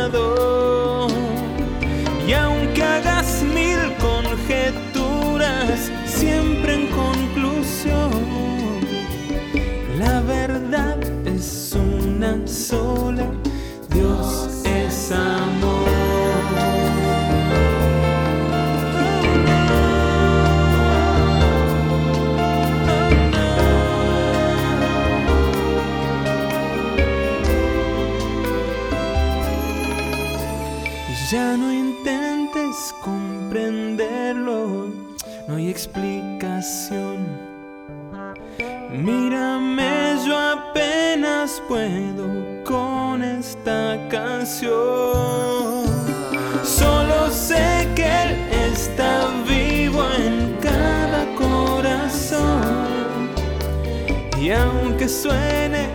Aunque 55.01 55.09
suene 55.09 55.89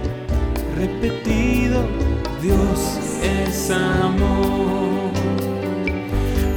repetido, 0.75 1.85
Dios 2.43 2.99
es 3.23 3.71
amor. 3.71 5.13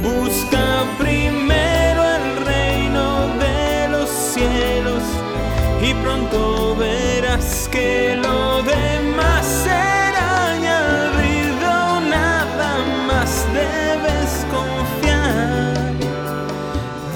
Busca 0.02 0.84
primero 0.98 2.02
el 2.02 2.44
reino 2.44 3.28
de 3.38 3.88
los 3.90 4.08
cielos 4.10 5.02
y 5.80 5.94
pronto 6.02 6.74
verás 6.76 7.68
que 7.70 8.16
lo 8.16 8.62
demás 8.64 9.46
será 9.64 10.52
añadido. 10.54 12.00
Nada 12.00 12.78
más 13.06 13.46
debes 13.52 14.44
confiar. 14.50 15.94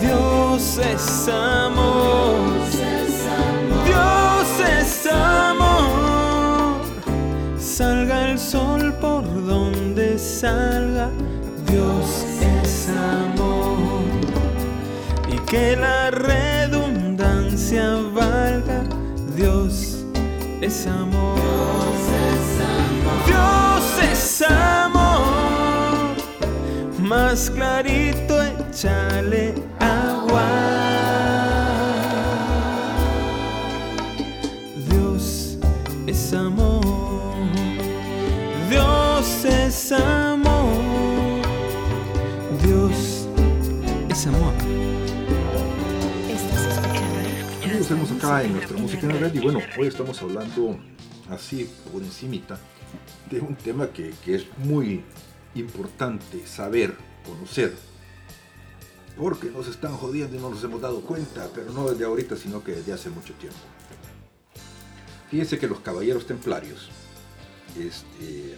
Dios 0.01 0.78
es 0.78 1.28
amor. 1.28 1.74
Salga, 10.45 11.09
Dios 11.70 12.07
es 12.61 12.88
amor. 12.90 14.05
Y 15.26 15.38
que 15.51 15.74
la 15.74 16.11
redundancia 16.11 17.97
valga, 18.12 18.82
Dios 19.34 20.05
es 20.61 20.86
amor. 20.86 21.38
Dios 23.26 23.84
es 24.12 24.42
amor. 24.42 26.14
Más 26.99 27.49
clarito 27.49 28.34
échale 28.42 29.53
en 48.25 48.53
nuestra 48.55 48.79
música 48.79 49.03
en 49.03 49.09
la 49.09 49.18
red 49.18 49.35
y 49.35 49.39
bueno, 49.39 49.61
hoy 49.79 49.87
estamos 49.87 50.20
hablando 50.22 50.79
así 51.29 51.70
por 51.93 52.03
encimita 52.03 52.59
de 53.31 53.39
un 53.41 53.55
tema 53.55 53.89
que, 53.89 54.14
que 54.25 54.37
es 54.37 54.47
muy 54.59 55.03
importante 55.55 56.47
saber, 56.47 56.95
conocer, 57.27 57.75
porque 59.18 59.51
nos 59.51 59.68
están 59.68 59.93
jodiendo 59.97 60.37
y 60.37 60.41
no 60.41 60.49
nos 60.49 60.64
hemos 60.64 60.81
dado 60.81 61.03
cuenta, 61.03 61.51
pero 61.55 61.70
no 61.72 61.91
desde 61.91 62.07
ahorita, 62.07 62.35
sino 62.37 62.64
que 62.64 62.72
desde 62.72 62.95
hace 62.95 63.11
mucho 63.11 63.35
tiempo. 63.35 63.59
Fíjense 65.31 65.59
que 65.59 65.68
los 65.68 65.81
caballeros 65.81 66.27
templarios, 66.27 66.89
este, 67.79 68.55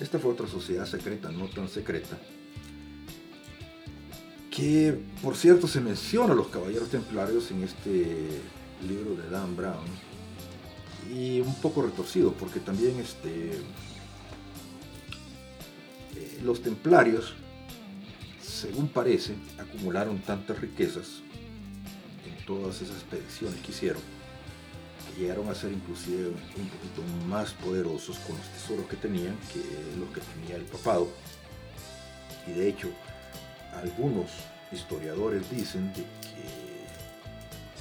esta 0.00 0.18
fue 0.18 0.32
otra 0.32 0.48
sociedad 0.48 0.86
secreta, 0.86 1.30
no 1.30 1.46
tan 1.46 1.68
secreta, 1.68 2.18
que 4.54 5.00
por 5.22 5.34
cierto 5.34 5.66
se 5.66 5.80
menciona 5.80 6.34
a 6.34 6.36
los 6.36 6.48
caballeros 6.48 6.90
templarios 6.90 7.50
en 7.50 7.62
este 7.62 8.28
libro 8.86 9.16
de 9.16 9.30
Dan 9.30 9.56
Brown 9.56 9.86
y 11.10 11.40
un 11.40 11.54
poco 11.56 11.82
retorcido 11.82 12.32
porque 12.34 12.60
también 12.60 13.00
este 13.00 13.52
eh, 16.16 16.40
los 16.42 16.62
templarios 16.62 17.34
según 18.42 18.88
parece 18.88 19.34
acumularon 19.58 20.18
tantas 20.18 20.60
riquezas 20.60 21.22
en 22.26 22.44
todas 22.44 22.82
esas 22.82 22.96
expediciones 22.96 23.58
que 23.62 23.72
hicieron 23.72 24.02
que 25.08 25.22
llegaron 25.22 25.48
a 25.48 25.54
ser 25.54 25.72
inclusive 25.72 26.28
un 26.28 26.68
poquito 26.68 27.02
más 27.26 27.52
poderosos 27.54 28.18
con 28.18 28.36
los 28.36 28.46
tesoros 28.48 28.86
que 28.86 28.96
tenían 28.96 29.34
que 29.50 29.62
los 29.98 30.10
que 30.10 30.20
tenía 30.34 30.56
el 30.56 30.64
papado. 30.64 31.08
Y 32.46 32.52
de 32.52 32.68
hecho 32.68 32.88
algunos 33.74 34.30
historiadores 34.70 35.48
dicen 35.50 35.92
de 35.92 36.02
que 36.02 36.72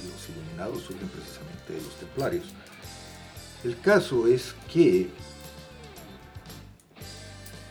los 0.07 0.29
iluminados 0.29 0.83
surgen 0.83 1.07
precisamente 1.09 1.73
de 1.73 1.81
los 1.81 1.95
templarios. 1.95 2.45
El 3.63 3.79
caso 3.79 4.27
es 4.27 4.55
que 4.71 5.09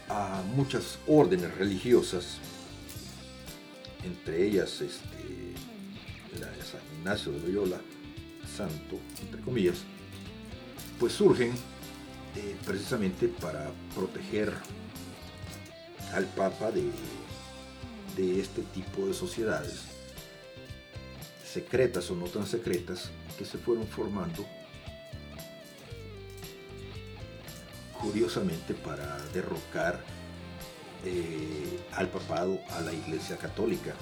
a 0.08 0.42
muchas 0.54 0.98
órdenes 1.06 1.54
religiosas, 1.56 2.38
entre 4.04 4.46
ellas 4.46 4.80
este, 4.80 5.54
la 6.38 6.46
de 6.46 6.62
San 6.62 6.80
Ignacio 6.98 7.32
de 7.32 7.40
Loyola, 7.40 7.80
santo, 8.56 8.98
entre 9.20 9.40
comillas, 9.40 9.78
pues 10.98 11.12
surgen 11.12 11.52
eh, 12.36 12.56
precisamente 12.64 13.28
para 13.28 13.70
proteger 13.94 14.52
al 16.12 16.24
Papa 16.26 16.70
de, 16.70 16.82
de 18.20 18.40
este 18.40 18.62
tipo 18.62 19.06
de 19.06 19.14
sociedades, 19.14 19.82
secretas 21.44 22.10
o 22.10 22.14
no 22.14 22.26
tan 22.26 22.46
secretas, 22.46 23.10
que 23.38 23.44
se 23.44 23.58
fueron 23.58 23.86
formando 23.86 24.44
curiosamente 28.00 28.74
para 28.74 29.18
derrocar 29.32 30.00
eh, 31.04 31.80
al 31.92 32.08
papado, 32.08 32.60
a 32.70 32.80
la 32.80 32.92
Iglesia 32.92 33.36
Católica, 33.36 33.94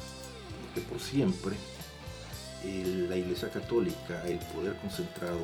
porque 0.65 0.81
por 0.89 1.01
siempre 1.01 1.57
la 3.09 3.17
Iglesia 3.17 3.49
Católica, 3.51 4.27
el 4.27 4.39
poder 4.39 4.75
concentrado 4.77 5.41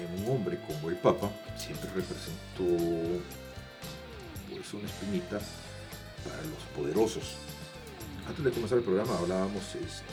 en 0.00 0.24
un 0.24 0.30
hombre 0.36 0.58
como 0.66 0.90
el 0.90 0.96
Papa, 0.96 1.30
siempre 1.56 1.88
representó 1.90 3.22
pues, 4.50 4.74
una 4.74 4.86
espinita 4.86 5.38
para 6.24 6.42
los 6.42 6.62
poderosos. 6.74 7.36
Antes 8.28 8.44
de 8.44 8.50
comenzar 8.50 8.78
el 8.78 8.84
programa 8.84 9.16
hablábamos 9.18 9.62
este, 9.76 10.04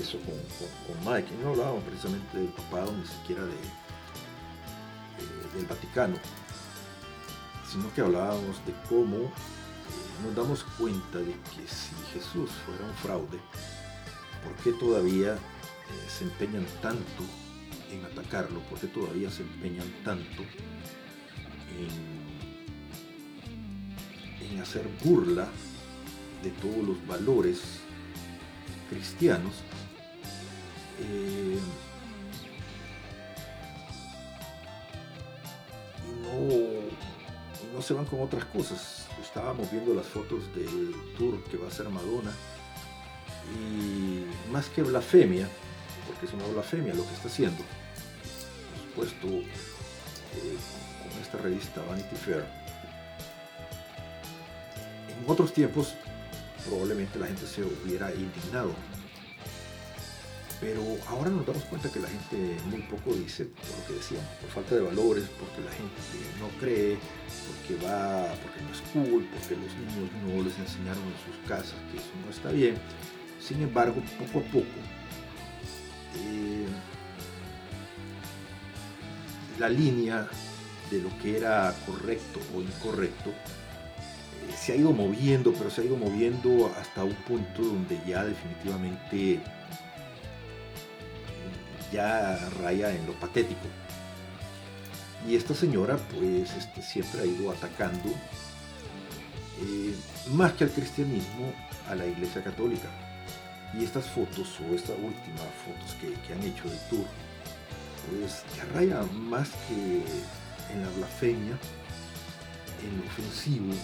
eso 0.00 0.20
con, 0.20 0.36
con, 0.86 0.96
Mike, 1.04 1.34
y 1.34 1.38
no 1.42 1.50
hablábamos 1.50 1.82
precisamente 1.82 2.38
del 2.38 2.46
papado, 2.48 2.92
ni 2.92 3.04
siquiera 3.06 3.44
de, 3.44 3.54
eh, 3.54 3.58
del 5.56 5.66
Vaticano, 5.66 6.16
sino 7.68 7.92
que 7.92 8.02
hablábamos 8.02 8.64
de 8.66 8.74
cómo 8.88 9.16
eh, 9.16 9.30
nos 10.24 10.36
damos 10.36 10.62
cuenta 10.78 11.18
de 11.18 11.32
que 11.32 11.66
si 11.66 11.92
Jesús 12.12 12.52
fuera 12.64 12.84
un 12.84 12.94
fraude, 12.94 13.40
¿por 14.44 14.54
qué 14.62 14.70
todavía 14.78 15.34
eh, 15.34 15.38
se 16.08 16.22
empeñan 16.24 16.66
tanto 16.82 17.24
en 17.90 18.04
atacarlo? 18.04 18.60
¿Por 18.70 18.78
qué 18.78 18.86
todavía 18.86 19.28
se 19.28 19.42
empeñan 19.42 19.92
tanto 20.04 20.44
en, 21.72 21.90
en 24.52 24.60
hacer 24.60 24.86
burla 25.02 25.48
de 26.42 26.50
todos 26.50 26.86
los 26.86 27.06
valores 27.06 27.60
cristianos? 28.90 29.52
Eh, 31.00 31.58
y 36.06 36.22
no, 36.22 37.74
no 37.74 37.82
se 37.82 37.94
van 37.94 38.04
con 38.06 38.22
otras 38.22 38.44
cosas. 38.46 39.06
Estábamos 39.22 39.70
viendo 39.70 39.94
las 39.94 40.06
fotos 40.06 40.42
del 40.54 40.94
tour 41.18 41.42
que 41.44 41.56
va 41.56 41.66
a 41.66 41.68
hacer 41.68 41.88
Madonna 41.88 42.32
y 43.54 44.24
más 44.50 44.68
que 44.68 44.82
blasfemia, 44.82 45.48
porque 46.06 46.26
es 46.26 46.32
una 46.32 46.46
blasfemia 46.46 46.94
lo 46.94 47.06
que 47.06 47.14
está 47.14 47.28
haciendo, 47.28 47.62
por 48.94 49.06
supuesto, 49.06 49.28
eh, 49.28 50.56
con 51.02 51.22
esta 51.22 51.38
revista 51.38 51.82
Vanity 51.88 52.16
Fair, 52.16 52.44
en 55.08 55.30
otros 55.30 55.52
tiempos 55.52 55.94
probablemente 56.68 57.18
la 57.18 57.26
gente 57.26 57.46
se 57.46 57.62
hubiera 57.62 58.12
indignado. 58.14 58.74
Pero 60.60 60.82
ahora 61.08 61.28
nos 61.28 61.46
damos 61.46 61.64
cuenta 61.64 61.90
que 61.90 62.00
la 62.00 62.08
gente 62.08 62.56
muy 62.70 62.80
poco 62.82 63.12
dice, 63.14 63.44
por 63.44 63.78
lo 63.78 63.86
que 63.86 63.92
decíamos, 63.94 64.26
por 64.40 64.50
falta 64.50 64.74
de 64.74 64.80
valores, 64.80 65.24
porque 65.38 65.60
la 65.60 65.70
gente 65.70 66.40
no 66.40 66.48
cree, 66.58 66.96
porque 67.46 67.84
va, 67.84 68.32
porque 68.42 68.62
no 68.62 68.72
es 68.72 68.80
cool, 68.92 69.28
porque 69.32 69.54
los 69.54 69.74
niños 69.74 70.10
no 70.24 70.42
les 70.42 70.58
enseñaron 70.58 71.02
en 71.04 71.18
sus 71.26 71.48
casas 71.48 71.76
que 71.92 71.98
eso 71.98 72.10
no 72.24 72.30
está 72.30 72.50
bien. 72.52 72.76
Sin 73.38 73.60
embargo, 73.62 74.02
poco 74.18 74.38
a 74.38 74.50
poco, 74.50 74.80
eh, 76.16 76.66
la 79.58 79.68
línea 79.68 80.26
de 80.90 81.02
lo 81.02 81.10
que 81.18 81.36
era 81.36 81.74
correcto 81.84 82.40
o 82.56 82.62
incorrecto 82.62 83.30
se 84.54 84.72
ha 84.72 84.76
ido 84.76 84.92
moviendo, 84.92 85.52
pero 85.52 85.70
se 85.70 85.80
ha 85.80 85.84
ido 85.84 85.96
moviendo 85.96 86.72
hasta 86.78 87.04
un 87.04 87.14
punto 87.14 87.62
donde 87.62 88.00
ya 88.06 88.24
definitivamente 88.24 89.40
ya 91.92 92.38
raya 92.62 92.94
en 92.94 93.06
lo 93.06 93.12
patético. 93.14 93.66
Y 95.26 95.34
esta 95.34 95.54
señora 95.54 95.96
pues 95.96 96.54
este, 96.54 96.82
siempre 96.82 97.22
ha 97.22 97.26
ido 97.26 97.50
atacando 97.50 98.10
eh, 99.60 99.94
más 100.32 100.52
que 100.52 100.64
al 100.64 100.70
cristianismo 100.70 101.52
a 101.88 101.94
la 101.94 102.06
iglesia 102.06 102.42
católica. 102.42 102.88
Y 103.74 103.84
estas 103.84 104.06
fotos 104.06 104.58
o 104.60 104.74
estas 104.74 104.96
últimas 104.96 105.48
fotos 105.64 105.94
que, 106.00 106.12
que 106.26 106.32
han 106.32 106.42
hecho 106.42 106.68
del 106.68 106.78
tour 106.88 107.06
pues 108.08 108.44
ya 108.56 108.64
raya 108.74 109.02
más 109.12 109.50
que 109.68 110.02
en 110.72 110.82
la 110.82 110.88
blasfemia, 110.96 111.58
en 112.82 112.98
lo 112.98 113.06
ofensivo. 113.06 113.74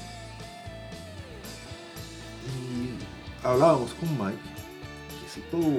Y 2.47 3.47
hablábamos 3.47 3.93
con 3.95 4.11
Mike 4.19 4.39
que 5.23 5.29
si 5.29 5.41
todo 5.51 5.71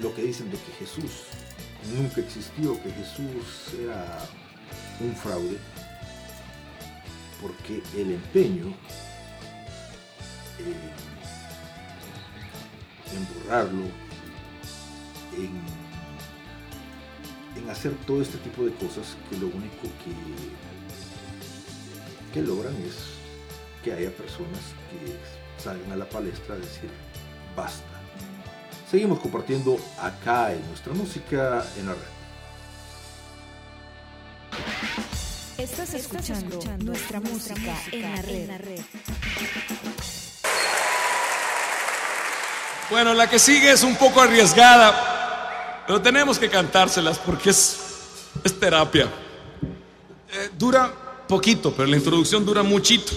lo 0.00 0.14
que 0.14 0.22
dicen 0.22 0.50
de 0.50 0.58
que 0.58 0.72
Jesús 0.78 1.24
nunca 1.96 2.20
existió, 2.20 2.80
que 2.82 2.90
Jesús 2.90 3.74
era 3.80 4.18
un 5.00 5.14
fraude, 5.14 5.58
porque 7.40 7.82
el 8.00 8.12
empeño 8.12 8.74
en 13.12 13.26
borrarlo, 13.34 13.84
en, 15.36 15.60
en, 17.62 17.70
hacer 17.70 17.92
todo 18.06 18.22
este 18.22 18.38
tipo 18.38 18.64
de 18.64 18.72
cosas 18.74 19.16
que 19.28 19.36
lo 19.38 19.46
único 19.46 19.82
que, 20.04 20.14
que 22.32 22.42
logran 22.46 22.74
es 22.82 23.13
que 23.84 23.92
haya 23.92 24.10
personas 24.10 24.60
que 24.90 25.62
salgan 25.62 25.92
a 25.92 25.96
la 25.96 26.08
palestra 26.08 26.54
a 26.54 26.58
decir 26.58 26.90
basta 27.54 27.94
Seguimos 28.90 29.18
compartiendo 29.18 29.76
acá 30.00 30.52
en 30.52 30.64
nuestra 30.68 30.92
música 30.92 31.66
en 31.76 31.86
la 31.86 31.94
red. 31.94 32.14
Estás 35.58 35.94
escuchando, 35.94 36.60
nuestra, 36.78 37.18
música, 37.18 37.76
en 37.90 38.46
la 38.46 38.58
red. 38.58 38.80
Bueno, 42.88 43.14
la 43.14 43.28
que 43.28 43.40
sigue 43.40 43.72
es 43.72 43.82
un 43.82 43.96
poco 43.96 44.20
arriesgada, 44.20 45.82
pero 45.88 46.00
tenemos 46.00 46.38
que 46.38 46.48
cantárselas 46.48 47.18
porque 47.18 47.50
es, 47.50 47.80
es 48.44 48.60
terapia. 48.60 49.08
Eh, 50.32 50.50
dura 50.56 51.24
poquito, 51.26 51.72
pero 51.72 51.88
la 51.88 51.96
introducción 51.96 52.44
dura 52.44 52.62
muchito. 52.62 53.12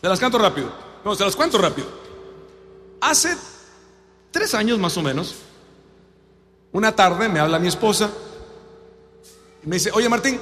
Se 0.00 0.08
las 0.08 0.20
canto 0.20 0.38
rápido. 0.38 0.70
No, 1.04 1.14
se 1.14 1.24
las 1.24 1.34
cuento 1.34 1.58
rápido. 1.58 1.86
Hace 3.00 3.36
tres 4.30 4.54
años 4.54 4.78
más 4.78 4.96
o 4.96 5.02
menos, 5.02 5.34
una 6.72 6.94
tarde 6.94 7.28
me 7.28 7.40
habla 7.40 7.58
mi 7.58 7.68
esposa 7.68 8.10
y 9.64 9.66
me 9.66 9.76
dice, 9.76 9.90
oye 9.92 10.08
Martín, 10.08 10.40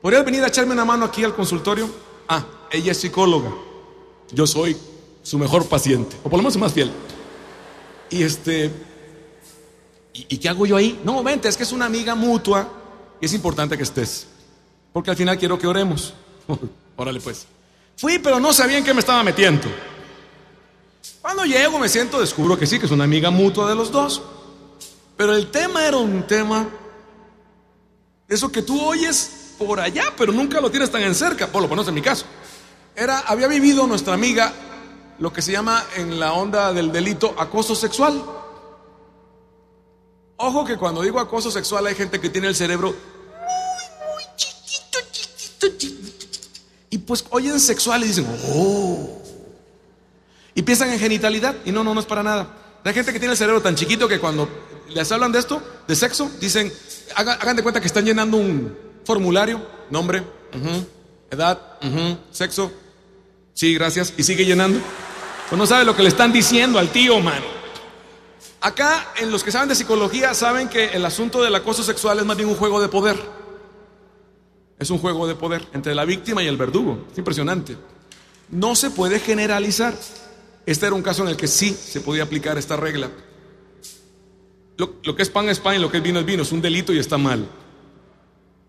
¿podrías 0.00 0.24
venir 0.24 0.42
a 0.42 0.48
echarme 0.48 0.72
una 0.72 0.84
mano 0.84 1.04
aquí 1.04 1.24
al 1.24 1.34
consultorio? 1.34 1.88
Ah, 2.28 2.44
ella 2.70 2.92
es 2.92 2.98
psicóloga, 2.98 3.52
yo 4.30 4.46
soy 4.46 4.76
su 5.22 5.38
mejor 5.38 5.66
paciente, 5.66 6.16
o 6.22 6.30
por 6.30 6.34
lo 6.38 6.38
menos 6.38 6.56
más 6.56 6.72
fiel. 6.72 6.90
Y 8.10 8.22
este, 8.22 8.70
¿y, 10.12 10.26
¿y 10.28 10.38
qué 10.38 10.48
hago 10.48 10.66
yo 10.66 10.76
ahí? 10.76 11.00
No, 11.04 11.22
vente, 11.22 11.48
es 11.48 11.56
que 11.56 11.64
es 11.64 11.72
una 11.72 11.86
amiga 11.86 12.14
mutua 12.14 12.68
y 13.20 13.26
es 13.26 13.34
importante 13.34 13.76
que 13.76 13.82
estés, 13.82 14.26
porque 14.92 15.10
al 15.10 15.16
final 15.16 15.38
quiero 15.38 15.58
que 15.58 15.66
oremos. 15.66 16.14
Órale 16.96 17.20
pues. 17.20 17.46
Fui, 17.96 18.18
pero 18.18 18.40
no 18.40 18.52
sabía 18.52 18.78
en 18.78 18.84
qué 18.84 18.92
me 18.92 19.00
estaba 19.00 19.22
metiendo. 19.22 19.68
Cuando 21.20 21.44
llego 21.44 21.78
me 21.78 21.88
siento, 21.88 22.20
descubro 22.20 22.58
que 22.58 22.66
sí, 22.66 22.78
que 22.78 22.86
es 22.86 22.92
una 22.92 23.04
amiga 23.04 23.30
mutua 23.30 23.68
de 23.68 23.74
los 23.74 23.90
dos. 23.90 24.22
Pero 25.16 25.34
el 25.34 25.50
tema 25.50 25.86
era 25.86 25.96
un 25.96 26.26
tema, 26.26 26.68
eso 28.28 28.50
que 28.50 28.62
tú 28.62 28.84
oyes 28.84 29.54
por 29.58 29.78
allá, 29.78 30.12
pero 30.16 30.32
nunca 30.32 30.60
lo 30.60 30.70
tienes 30.70 30.90
tan 30.90 31.02
en 31.02 31.14
cerca, 31.14 31.46
por 31.46 31.62
lo 31.62 31.68
menos 31.68 31.86
en 31.88 31.94
mi 31.94 32.02
caso. 32.02 32.26
Era, 32.96 33.20
había 33.20 33.46
vivido 33.46 33.86
nuestra 33.86 34.14
amiga 34.14 34.52
lo 35.18 35.32
que 35.32 35.42
se 35.42 35.52
llama 35.52 35.84
en 35.96 36.18
la 36.18 36.32
onda 36.32 36.72
del 36.72 36.90
delito 36.90 37.34
acoso 37.38 37.74
sexual. 37.74 38.22
Ojo 40.36 40.64
que 40.64 40.76
cuando 40.76 41.02
digo 41.02 41.20
acoso 41.20 41.50
sexual 41.50 41.86
hay 41.86 41.94
gente 41.94 42.20
que 42.20 42.28
tiene 42.28 42.48
el 42.48 42.56
cerebro 42.56 42.88
muy, 42.88 44.14
muy 44.14 44.24
chiquito, 44.36 44.98
chiquito, 45.12 45.68
chiquito. 45.78 46.03
Y 46.94 46.98
pues 46.98 47.24
oyen 47.30 47.58
sexual 47.58 48.04
y 48.04 48.06
dicen, 48.06 48.24
oh. 48.54 49.20
Y 50.54 50.62
piensan 50.62 50.92
en 50.92 51.00
genitalidad 51.00 51.56
y 51.64 51.72
no, 51.72 51.82
no, 51.82 51.92
no 51.92 51.98
es 51.98 52.06
para 52.06 52.22
nada. 52.22 52.78
Hay 52.84 52.94
gente 52.94 53.12
que 53.12 53.18
tiene 53.18 53.32
el 53.32 53.36
cerebro 53.36 53.60
tan 53.60 53.74
chiquito 53.74 54.06
que 54.06 54.20
cuando 54.20 54.48
les 54.90 55.10
hablan 55.10 55.32
de 55.32 55.40
esto, 55.40 55.60
de 55.88 55.96
sexo, 55.96 56.30
dicen, 56.40 56.72
hagan, 57.16 57.56
de 57.56 57.64
cuenta 57.64 57.80
que 57.80 57.88
están 57.88 58.04
llenando 58.04 58.36
un 58.36 58.78
formulario, 59.04 59.60
nombre, 59.90 60.22
edad, 61.32 61.58
sexo, 62.30 62.70
sí, 63.54 63.74
gracias, 63.74 64.14
y 64.16 64.22
sigue 64.22 64.44
llenando. 64.44 64.78
Pues 65.48 65.58
no 65.58 65.66
sabe 65.66 65.84
lo 65.84 65.96
que 65.96 66.04
le 66.04 66.10
están 66.10 66.32
diciendo 66.32 66.78
al 66.78 66.90
tío, 66.90 67.18
mano. 67.18 67.46
Acá, 68.60 69.08
en 69.16 69.32
los 69.32 69.42
que 69.42 69.50
saben 69.50 69.68
de 69.68 69.74
psicología, 69.74 70.32
saben 70.32 70.68
que 70.68 70.90
el 70.90 71.04
asunto 71.04 71.42
del 71.42 71.56
acoso 71.56 71.82
sexual 71.82 72.20
es 72.20 72.24
más 72.24 72.36
bien 72.36 72.48
un 72.48 72.54
juego 72.54 72.80
de 72.80 72.86
poder. 72.86 73.43
Es 74.78 74.90
un 74.90 74.98
juego 74.98 75.26
de 75.26 75.34
poder 75.34 75.66
entre 75.72 75.94
la 75.94 76.04
víctima 76.04 76.42
y 76.42 76.46
el 76.46 76.56
verdugo. 76.56 77.06
Es 77.12 77.18
impresionante. 77.18 77.76
No 78.50 78.74
se 78.74 78.90
puede 78.90 79.20
generalizar. 79.20 79.94
Este 80.66 80.86
era 80.86 80.94
un 80.94 81.02
caso 81.02 81.22
en 81.22 81.28
el 81.28 81.36
que 81.36 81.48
sí 81.48 81.70
se 81.70 82.00
podía 82.00 82.24
aplicar 82.24 82.58
esta 82.58 82.76
regla. 82.76 83.10
Lo, 84.76 85.14
que 85.14 85.22
es 85.22 85.30
pan 85.30 85.48
es 85.48 85.60
pan 85.60 85.76
y 85.76 85.78
lo 85.78 85.90
que 85.90 85.98
es 85.98 86.02
vino 86.02 86.18
es 86.18 86.26
vino, 86.26 86.42
es 86.42 86.50
un 86.50 86.60
delito 86.60 86.92
y 86.92 86.98
está 86.98 87.16
mal. 87.16 87.46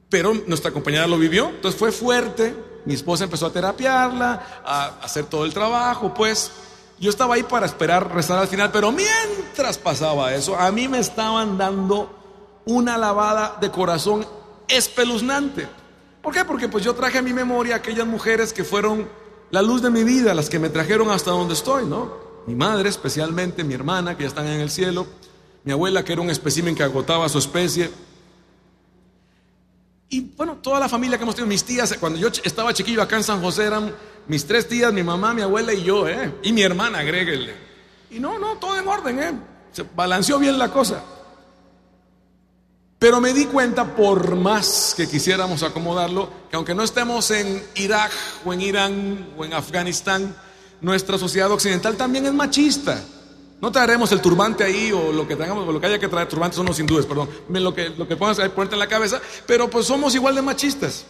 pero 0.08 0.34
nuestra 0.46 0.72
compañera 0.72 1.08
lo 1.08 1.18
vivió, 1.18 1.50
entonces 1.50 1.78
fue 1.78 1.92
fuerte, 1.92 2.56
mi 2.86 2.94
esposa 2.94 3.24
empezó 3.24 3.48
a 3.48 3.52
terapiarla, 3.52 4.62
a 4.64 5.00
hacer 5.02 5.26
todo 5.26 5.46
el 5.46 5.54
trabajo, 5.54 6.14
pues 6.14 6.52
yo 7.00 7.10
estaba 7.10 7.36
ahí 7.36 7.44
para 7.44 7.66
esperar 7.66 8.14
rezar 8.14 8.38
al 8.38 8.48
final, 8.48 8.72
pero 8.72 8.92
mientras 8.92 9.78
pasaba 9.78 10.34
eso, 10.34 10.56
a 10.56 10.72
mí 10.72 10.88
me 10.88 11.00
estaban 11.00 11.58
dando 11.58 12.16
una 12.66 12.98
lavada 12.98 13.58
de 13.60 13.72
corazón 13.72 14.26
espeluznante. 14.68 15.68
¿Por 16.26 16.34
qué? 16.34 16.44
Porque 16.44 16.68
pues 16.68 16.84
yo 16.84 16.96
traje 16.96 17.20
a 17.20 17.22
mi 17.22 17.34
memoria 17.34 17.76
aquellas 17.76 18.08
mujeres 18.08 18.52
que 18.52 18.64
fueron 18.64 19.08
la 19.52 19.62
luz 19.62 19.84
de 19.84 19.92
mi 19.92 20.04
vida, 20.04 20.34
las 20.34 20.50
que 20.50 20.58
me 20.58 20.70
trajeron 20.70 21.12
hasta 21.12 21.30
donde 21.30 21.54
estoy, 21.54 21.86
¿no? 21.86 22.18
Mi 22.48 22.56
madre 22.56 22.90
especialmente, 22.90 23.64
mi 23.64 23.76
hermana 23.76 24.18
que 24.18 24.24
ya 24.24 24.30
están 24.30 24.48
en 24.48 24.60
el 24.60 24.72
cielo, 24.72 25.06
mi 25.64 25.72
abuela 25.72 26.04
que 26.04 26.14
era 26.14 26.24
un 26.24 26.32
espécimen 26.32 26.74
que 26.74 26.82
agotaba 26.82 27.30
su 27.30 27.38
especie. 27.38 27.92
Y 30.10 30.22
bueno, 30.36 30.58
toda 30.64 30.80
la 30.80 30.90
familia 30.90 31.20
que 31.20 31.26
hemos 31.26 31.36
tenido, 31.36 31.48
mis 31.48 31.64
tías, 31.64 31.96
cuando 32.00 32.18
yo 32.18 32.30
estaba 32.44 32.74
chiquillo 32.74 33.04
acá 33.04 33.18
en 33.18 33.24
San 33.24 33.40
José 33.40 33.66
eran 33.66 33.94
mis 34.28 34.48
tres 34.48 34.68
tías, 34.68 34.92
mi 34.92 35.04
mamá, 35.04 35.32
mi 35.32 35.44
abuela 35.44 35.74
y 35.74 35.84
yo, 35.84 36.10
¿eh? 36.10 36.34
Y 36.42 36.52
mi 36.54 36.64
hermana, 36.64 37.02
agréguele. 37.02 37.54
Y 38.10 38.20
no, 38.20 38.40
no, 38.40 38.58
todo 38.58 38.80
en 38.80 38.88
orden, 38.88 39.20
¿eh? 39.20 39.32
Se 39.72 39.86
balanceó 39.96 40.40
bien 40.40 40.58
la 40.58 40.72
cosa. 40.72 41.04
Pero 43.06 43.22
me 43.22 43.34
di 43.34 43.46
cuenta, 43.46 43.96
por 43.96 44.36
más 44.36 44.96
que 44.98 45.08
quisiéramos 45.08 45.62
acomodarlo, 45.62 46.28
que 46.50 46.56
aunque 46.56 46.74
no 46.74 46.82
estemos 46.82 47.30
en 47.30 47.64
Irak 47.76 48.12
o 48.44 48.52
en 48.52 48.62
Irán 48.62 49.28
o 49.38 49.46
en 49.46 49.54
Afganistán, 49.54 50.36
nuestra 50.82 51.20
sociedad 51.20 51.52
occidental 51.52 51.98
también 51.98 52.26
es 52.26 52.34
machista. 52.34 53.00
No 53.62 53.72
traeremos 53.72 54.12
el 54.12 54.22
turbante 54.22 54.64
ahí 54.64 54.92
o 54.92 55.12
lo 55.12 55.28
que 55.28 55.36
tengamos, 55.36 55.68
o 55.68 55.72
lo 55.72 55.80
que 55.80 55.86
haya 55.86 56.00
que 56.00 56.08
traer, 56.08 56.28
turbantes 56.28 56.58
son 56.58 56.66
los 56.66 56.80
hindúes, 56.80 57.06
perdón, 57.06 57.30
lo 57.48 57.76
que, 57.76 57.90
lo 57.90 58.08
que 58.08 58.16
pongas 58.16 58.40
ponerte 58.50 58.74
en 58.74 58.80
la 58.80 58.88
cabeza, 58.88 59.22
pero 59.46 59.70
pues 59.70 59.86
somos 59.86 60.16
igual 60.16 60.34
de 60.34 60.42
machistas. 60.42 61.06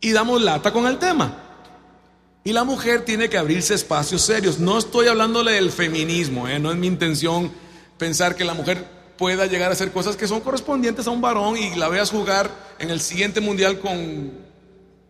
Y 0.00 0.10
damos 0.10 0.42
lata 0.42 0.72
con 0.72 0.88
el 0.88 0.98
tema. 0.98 1.44
Y 2.42 2.52
la 2.52 2.64
mujer 2.64 3.04
tiene 3.04 3.28
que 3.28 3.38
abrirse 3.38 3.72
espacios 3.72 4.22
serios. 4.22 4.58
No 4.58 4.78
estoy 4.78 5.06
hablándole 5.06 5.52
del 5.52 5.70
feminismo, 5.70 6.48
¿eh? 6.48 6.58
no 6.58 6.72
es 6.72 6.76
mi 6.76 6.88
intención 6.88 7.52
pensar 7.98 8.34
que 8.34 8.44
la 8.44 8.54
mujer 8.54 8.95
pueda 9.16 9.46
llegar 9.46 9.70
a 9.70 9.72
hacer 9.72 9.92
cosas 9.92 10.16
que 10.16 10.28
son 10.28 10.40
correspondientes 10.40 11.06
a 11.06 11.10
un 11.10 11.20
varón 11.20 11.56
y 11.56 11.74
la 11.74 11.88
veas 11.88 12.10
jugar 12.10 12.50
en 12.78 12.90
el 12.90 13.00
siguiente 13.00 13.40
mundial 13.40 13.80
con 13.80 14.32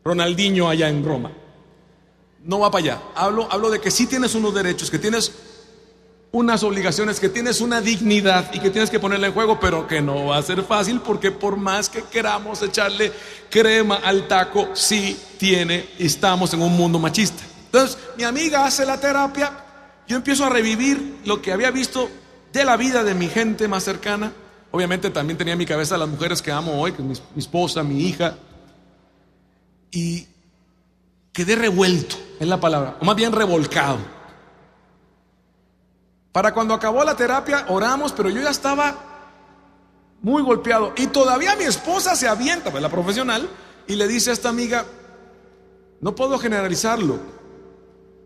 Ronaldinho 0.05 0.69
allá 0.69 0.89
en 0.89 1.05
Roma. 1.05 1.33
No 2.45 2.61
va 2.61 2.71
para 2.71 2.85
allá. 2.85 3.03
Hablo, 3.15 3.49
hablo 3.51 3.71
de 3.71 3.81
que 3.81 3.91
sí 3.91 4.07
tienes 4.07 4.35
unos 4.35 4.55
derechos, 4.55 4.91
que 4.91 4.99
tienes 4.99 5.33
unas 6.33 6.63
obligaciones, 6.63 7.19
que 7.19 7.29
tienes 7.29 7.61
una 7.61 7.81
dignidad 7.81 8.53
y 8.53 8.61
que 8.61 8.71
tienes 8.71 8.91
que 8.91 9.01
ponerla 9.01 9.29
en 9.29 9.33
juego, 9.33 9.59
pero 9.59 9.87
que 9.87 10.01
no 10.01 10.27
va 10.27 10.37
a 10.37 10.43
ser 10.43 10.63
fácil 10.63 11.01
porque 11.01 11.31
por 11.31 11.57
más 11.57 11.89
que 11.89 12.03
queramos 12.03 12.63
echarle 12.63 13.13
crema 13.51 13.97
al 13.97 14.29
taco, 14.29 14.69
sí 14.75 15.19
tiene, 15.39 15.89
estamos 15.99 16.53
en 16.53 16.63
un 16.63 16.77
mundo 16.77 16.99
machista. 16.99 17.43
Entonces, 17.65 17.99
mi 18.17 18.25
amiga 18.25 18.65
hace 18.65 18.85
la 18.85 19.01
terapia, 19.01 19.51
yo 20.07 20.17
empiezo 20.17 20.45
a 20.45 20.51
revivir 20.51 21.21
lo 21.25 21.41
que 21.41 21.53
había 21.53 21.71
visto 21.71 22.09
de 22.57 22.65
la 22.65 22.77
vida 22.77 23.05
de 23.05 23.15
mi 23.15 23.29
gente 23.29 23.69
más 23.69 23.85
cercana. 23.85 24.33
Obviamente 24.71 25.11
también 25.11 25.37
tenía 25.37 25.53
en 25.53 25.59
mi 25.59 25.67
cabeza 25.67 25.97
las 25.97 26.09
mujeres 26.09 26.43
que 26.43 26.51
amo 26.51 26.81
hoy, 26.81 26.93
que 26.93 27.03
mi 27.03 27.15
esposa, 27.37 27.83
mi 27.83 28.03
hija. 28.03 28.37
Y 29.91 30.27
quedé 31.33 31.55
revuelto, 31.55 32.17
es 32.41 32.49
la 32.49 32.59
palabra, 32.59 32.97
o 33.01 33.05
más 33.05 33.15
bien 33.15 33.33
revolcado. 33.33 33.99
Para 36.33 36.53
cuando 36.53 36.75
acabó 36.75 37.05
la 37.05 37.17
terapia, 37.17 37.67
oramos, 37.69 38.13
pero 38.13 38.29
yo 38.29 38.43
ya 38.43 38.51
estaba 38.51 38.95
muy 40.23 40.43
golpeado. 40.43 40.93
Y 40.97 41.07
todavía 41.07 41.57
mi 41.57 41.65
esposa 41.65 42.17
se 42.17 42.27
avienta, 42.27 42.71
pues 42.71 42.83
la 42.83 42.91
profesional, 42.91 43.49
y 43.87 43.97
le 43.97 44.09
dice 44.09 44.31
a 44.31 44.33
esta 44.33 44.49
amiga, 44.49 44.85
no 46.01 46.15
puedo 46.15 46.39
generalizarlo, 46.39 47.19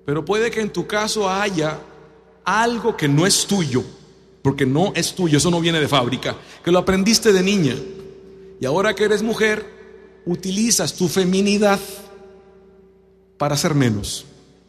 pero 0.07 0.25
puede 0.25 0.51
que 0.51 0.61
en 0.61 0.73
tu 0.73 0.87
caso 0.87 1.29
haya 1.29 1.79
algo 2.45 2.97
que 2.97 3.07
no 3.07 3.27
es 3.27 3.47
tuyo, 3.47 3.85
porque 4.43 4.67
no 4.67 4.93
es 4.95 5.15
tuyo, 5.15 5.39
eso 5.39 5.51
no 5.51 5.61
viene 5.61 5.81
de 5.81 5.89
fábrica, 5.89 6.37
que 6.65 6.71
lo 6.71 6.79
aprendiste 6.79 7.33
de 7.33 7.43
niña. 7.43 7.75
Y 8.61 8.67
ahora 8.67 8.95
que 8.95 9.05
eres 9.05 9.23
mujer, 9.23 9.65
utilizas 10.27 10.95
tu 10.95 11.09
feminidad 11.09 11.81
para 13.39 13.57
ser 13.57 13.75
menos, 13.75 14.27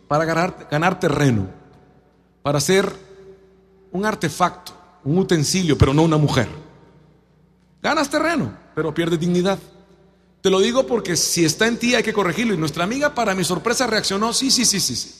para 0.07 0.25
ganar, 0.25 0.67
ganar 0.69 0.99
terreno, 0.99 1.49
para 2.41 2.59
ser 2.59 2.91
un 3.91 4.05
artefacto, 4.05 4.73
un 5.03 5.17
utensilio, 5.17 5.77
pero 5.77 5.93
no 5.93 6.03
una 6.03 6.17
mujer. 6.17 6.47
Ganas 7.81 8.09
terreno, 8.09 8.55
pero 8.75 8.93
pierdes 8.93 9.19
dignidad. 9.19 9.59
Te 10.41 10.49
lo 10.49 10.59
digo 10.59 10.87
porque 10.87 11.15
si 11.15 11.45
está 11.45 11.67
en 11.67 11.77
ti 11.77 11.95
hay 11.95 12.03
que 12.03 12.13
corregirlo. 12.13 12.53
Y 12.53 12.57
nuestra 12.57 12.83
amiga, 12.83 13.13
para 13.13 13.35
mi 13.35 13.43
sorpresa, 13.43 13.87
reaccionó, 13.87 14.33
sí, 14.33 14.51
sí, 14.51 14.65
sí, 14.65 14.79
sí, 14.79 14.95
sí. 14.95 15.11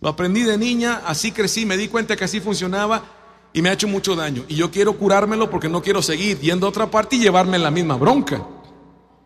Lo 0.00 0.08
aprendí 0.08 0.42
de 0.42 0.56
niña, 0.56 1.02
así 1.06 1.32
crecí, 1.32 1.66
me 1.66 1.76
di 1.76 1.88
cuenta 1.88 2.16
que 2.16 2.24
así 2.24 2.40
funcionaba 2.40 3.17
y 3.52 3.62
me 3.62 3.70
ha 3.70 3.72
hecho 3.72 3.88
mucho 3.88 4.14
daño. 4.14 4.44
Y 4.48 4.56
yo 4.56 4.70
quiero 4.70 4.94
curármelo 4.96 5.50
porque 5.50 5.68
no 5.68 5.82
quiero 5.82 6.02
seguir 6.02 6.38
yendo 6.40 6.66
a 6.66 6.70
otra 6.70 6.90
parte 6.90 7.16
y 7.16 7.20
llevarme 7.20 7.58
la 7.58 7.70
misma 7.70 7.96
bronca. 7.96 8.42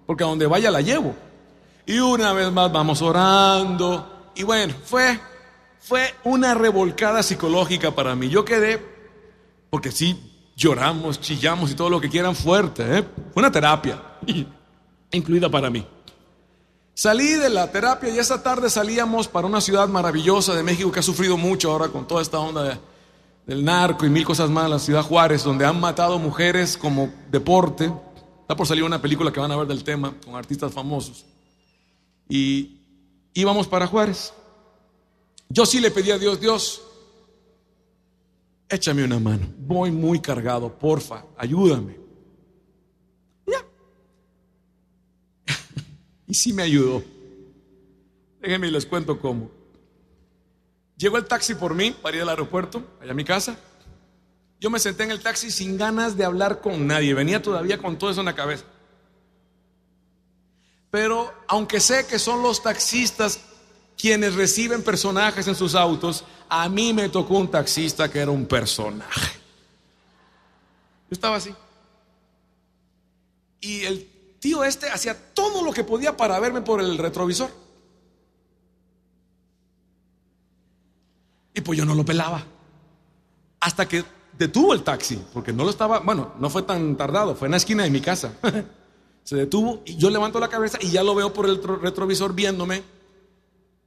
Porque 0.07 0.25
a 0.25 0.27
donde 0.27 0.47
vaya 0.47 0.70
la 0.70 0.81
llevo. 0.81 1.14
Y 1.87 1.99
una 1.99 2.33
vez 2.33 2.51
más 2.53 2.73
vamos 2.73 3.03
orando. 3.03 4.31
Y 4.35 4.43
bueno, 4.43 4.75
fue 4.85 5.18
fue 5.83 6.14
una 6.23 6.55
revolcada 6.55 7.25
psicológica 7.25 7.91
para 7.91 8.14
mí. 8.14 8.29
Yo 8.29 8.45
quedé, 8.45 8.81
porque 9.68 9.91
sí, 9.91 10.16
lloramos, 10.57 11.20
chillamos 11.20 11.73
y 11.73 11.75
todo 11.75 11.91
lo 11.91 12.01
que 12.01 12.09
quieran 12.09 12.37
fuerte. 12.37 12.99
¿eh? 12.99 13.05
Fue 13.35 13.43
una 13.43 13.51
terapia, 13.51 14.01
incluida 15.11 15.51
para 15.51 15.70
mí. 15.70 15.85
Salí 16.95 17.31
de 17.31 17.51
la 17.51 17.73
terapia 17.73 18.11
y 18.11 18.18
esa 18.18 18.43
tarde 18.45 18.70
salíamos 18.70 19.27
para 19.27 19.49
una 19.49 19.61
ciudad 19.61 19.89
maravillosa 19.89 20.55
de 20.55 20.62
México 20.62 20.93
que 20.93 21.01
ha 21.01 21.03
sufrido 21.03 21.37
mucho 21.37 21.73
ahora 21.73 21.89
con 21.89 22.07
toda 22.07 22.23
esta 22.23 22.39
onda 22.39 22.79
del 23.47 23.64
narco 23.64 24.07
y 24.07 24.11
mil 24.11 24.24
cosas 24.24 24.51
más, 24.51 24.70
la 24.70 24.78
ciudad 24.78 25.03
Juárez, 25.03 25.43
donde 25.45 25.64
han 25.64 25.80
matado 25.80 26.18
mujeres 26.18 26.76
como 26.76 27.12
deporte. 27.30 27.93
Está 28.40 28.57
por 28.57 28.66
salir 28.66 28.84
una 28.84 29.01
película 29.01 29.32
que 29.32 29.40
van 29.40 29.51
a 29.51 29.57
ver 29.57 29.66
del 29.66 29.84
tema 29.84 30.14
con 30.24 30.36
artistas 30.36 30.72
famosos. 30.72 31.24
Y 32.28 32.80
íbamos 33.34 33.66
para 33.66 33.86
Juárez. 33.86 34.32
Yo 35.49 35.66
sí 35.66 35.80
le 35.80 35.90
pedí 35.90 36.11
a 36.11 36.18
Dios, 36.18 36.40
Dios, 36.40 36.82
échame 38.68 39.05
una 39.05 39.18
mano. 39.18 39.47
Voy 39.59 39.90
muy 39.90 40.20
cargado, 40.20 40.78
porfa, 40.78 41.26
ayúdame. 41.36 41.99
Ya. 43.47 43.64
y 46.26 46.34
sí 46.34 46.53
me 46.53 46.62
ayudó. 46.62 47.03
Déjenme 48.40 48.68
y 48.68 48.70
les 48.70 48.86
cuento 48.86 49.20
cómo. 49.20 49.62
Llegó 51.03 51.17
el 51.17 51.27
taxi 51.27 51.57
por 51.57 51.75
mí 51.75 51.91
para 51.91 52.17
ir 52.17 52.23
al 52.23 52.29
aeropuerto, 52.29 52.81
allá 53.01 53.11
a 53.11 53.15
mi 53.15 53.25
casa. 53.25 53.57
Yo 54.61 54.71
me 54.71 54.79
senté 54.79 55.03
en 55.03 55.11
el 55.11 55.21
taxi 55.21 55.51
sin 55.51 55.77
ganas 55.77 56.17
de 56.17 56.25
hablar 56.25 56.61
con 56.61 56.87
nadie. 56.87 57.13
Venía 57.13 57.43
todavía 57.43 57.77
con 57.79 57.99
todo 57.99 58.11
eso 58.11 58.21
en 58.21 58.27
la 58.27 58.37
cabeza. 58.37 58.63
Pero 60.93 61.35
aunque 61.49 61.81
sé 61.81 62.07
que 62.07 62.21
son 62.21 62.41
los 62.41 62.63
taxistas 62.63 63.41
quienes 63.99 64.37
reciben 64.37 64.85
personajes 64.85 65.49
en 65.49 65.57
sus 65.57 65.75
autos, 65.75 66.25
a 66.49 66.69
mí 66.69 66.93
me 66.93 67.09
tocó 67.09 67.35
un 67.35 67.51
taxista 67.51 68.09
que 68.09 68.21
era 68.21 68.31
un 68.31 68.47
personaje. 68.47 69.33
Yo 71.11 71.15
estaba 71.15 71.35
así. 71.35 71.53
Y 73.61 73.83
el 73.87 74.37
tío 74.39 74.63
este 74.63 74.89
hacía 74.89 75.35
todo 75.35 75.65
lo 75.65 75.73
que 75.73 75.83
podía 75.83 76.17
para 76.17 76.39
verme 76.39 76.61
por 76.61 76.81
el 76.81 76.97
retrovisor. 76.97 77.62
Y 81.55 81.61
pues 81.61 81.79
yo 81.79 81.85
no 81.85 81.95
lo 81.95 82.05
pelaba. 82.05 82.45
Hasta 83.61 83.87
que 83.87 84.05
detuvo 84.37 84.75
el 84.75 84.83
taxi, 84.83 85.23
porque 85.33 85.53
no 85.53 85.65
lo 85.65 85.71
estaba, 85.71 86.01
bueno, 86.01 86.35
no 86.39 86.51
fue 86.51 86.63
tan 86.63 86.97
tardado, 86.97 87.35
fue 87.35 87.49
en 87.49 87.53
la 87.53 87.59
esquina 87.59 87.85
de 87.85 87.91
mi 87.91 88.01
casa. 88.01 88.33
Se 89.25 89.37
detuvo 89.37 89.83
y 89.85 89.97
yo 89.97 90.11
levanto 90.11 90.41
la 90.41 90.49
cabeza 90.49 90.79
y 90.81 90.91
ya 90.91 91.03
lo 91.03 91.15
veo 91.15 91.33
por 91.33 91.47
el 91.47 91.63
retrovisor 91.63 92.35
viéndome 92.35 92.83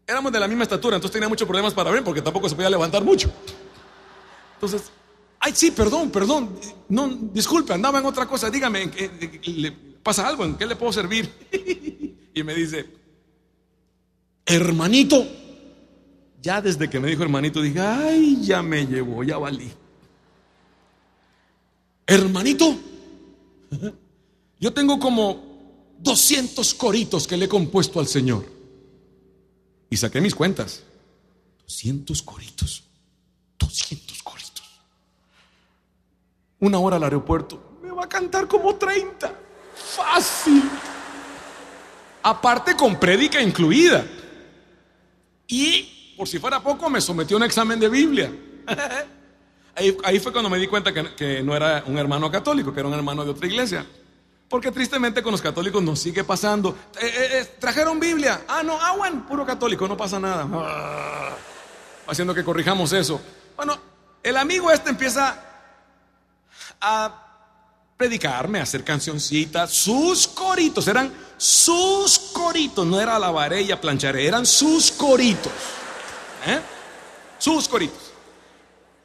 éramos 0.08 0.32
de 0.32 0.40
la 0.40 0.48
misma 0.48 0.64
estatura, 0.64 0.96
entonces 0.96 1.14
tenía 1.14 1.30
muchos 1.30 1.48
problemas 1.48 1.74
para 1.74 1.92
ver 1.92 2.04
porque 2.04 2.22
tampoco 2.22 2.48
se 2.50 2.56
podía 2.56 2.70
levantar 2.70 3.04
mucho. 3.04 3.32
Entonces, 4.56 4.92
ay, 5.40 5.54
sí, 5.56 5.72
perdón, 5.72 6.12
perdón, 6.12 6.58
no, 6.90 7.08
disculpe, 7.34 7.74
andaba 7.74 8.00
en 8.00 8.06
otra 8.06 8.28
cosa, 8.28 8.50
dígame, 8.50 8.92
¿le 9.46 9.72
pasa 10.04 10.28
algo? 10.28 10.46
¿En 10.46 10.56
qué 10.56 10.66
le 10.66 10.76
puedo 10.76 10.94
servir? 10.94 11.32
y 12.34 12.44
me 12.44 12.54
dice, 12.54 12.86
hermanito, 14.46 15.26
ya 16.46 16.62
desde 16.62 16.88
que 16.88 17.00
me 17.00 17.08
dijo 17.08 17.24
hermanito 17.24 17.60
dije, 17.60 17.80
ay, 17.80 18.38
ya 18.40 18.62
me 18.62 18.86
llevó, 18.86 19.24
ya 19.24 19.40
valí. 19.40 19.72
Hermanito, 22.06 22.78
yo 24.60 24.72
tengo 24.72 25.00
como 25.00 25.96
200 25.98 26.76
coritos 26.76 27.28
que 27.28 27.36
le 27.36 27.46
he 27.46 27.50
compuesto 27.50 28.00
al 28.00 28.06
Señor. 28.06 28.46
Y 29.90 29.98
saqué 29.98 30.22
mis 30.22 30.36
cuentas. 30.36 30.84
200 31.64 32.22
coritos. 32.22 32.84
200 33.58 34.22
coritos. 34.22 34.64
Una 36.60 36.78
hora 36.78 36.98
al 36.98 37.04
aeropuerto. 37.06 37.80
Me 37.82 37.90
va 37.90 38.04
a 38.04 38.10
cantar 38.10 38.48
como 38.48 38.76
30. 38.76 39.34
Fácil. 39.74 40.62
Aparte 42.22 42.76
con 42.76 43.00
prédica 43.00 43.42
incluida. 43.42 44.06
Y, 45.48 45.95
por 46.18 46.28
si 46.28 46.40
fuera 46.40 46.62
poco, 46.62 46.90
me 46.90 47.02
sometió 47.02 47.38
a 47.38 47.40
un 47.40 47.44
examen 47.44 47.80
de 47.80 47.90
Biblia. 47.90 48.32
Ahí, 49.78 49.98
ahí 50.06 50.20
fue 50.22 50.32
cuando 50.32 50.50
me 50.50 50.58
di 50.58 50.68
cuenta 50.68 50.94
que, 50.94 51.16
que 51.16 51.44
no 51.44 51.54
era 51.54 51.84
un 51.86 51.98
hermano 51.98 52.32
católico, 52.32 52.74
que 52.74 52.80
era 52.80 52.88
un 52.88 52.96
hermano 52.96 53.26
de 53.26 53.32
otra 53.32 53.46
iglesia. 53.46 53.86
Porque 54.48 54.72
tristemente 54.72 55.22
con 55.22 55.34
los 55.34 55.42
católicos 55.42 55.84
nos 55.84 56.00
sigue 56.00 56.24
pasando. 56.24 56.78
Eh, 56.98 57.06
eh, 57.06 57.30
eh, 57.34 57.56
trajeron 57.60 58.00
Biblia. 58.00 58.46
Ah, 58.48 58.64
no, 58.64 58.78
ah, 58.80 58.94
bueno, 58.96 59.26
puro 59.28 59.46
católico, 59.46 59.86
no 59.86 59.98
pasa 59.98 60.18
nada. 60.18 60.48
Ah, 60.54 61.36
haciendo 62.08 62.34
que 62.34 62.44
corrijamos 62.44 62.94
eso. 62.94 63.20
Bueno, 63.58 63.78
el 64.24 64.38
amigo 64.38 64.72
este 64.72 64.92
empieza 64.92 65.44
a 66.80 67.22
predicarme, 67.98 68.60
a 68.60 68.64
hacer 68.64 68.84
cancioncitas, 68.84 69.72
sus 69.72 70.28
coritos, 70.28 70.88
eran 70.88 71.12
sus 71.38 72.20
coritos, 72.20 72.86
no 72.86 73.00
era 73.00 73.18
lavaré 73.18 73.62
y 73.62 73.74
plancharé, 73.76 74.28
eran 74.28 74.46
sus 74.46 74.92
coritos. 74.92 75.52
¿Eh? 76.46 76.60
Sus 77.38 77.68
coritos. 77.68 78.12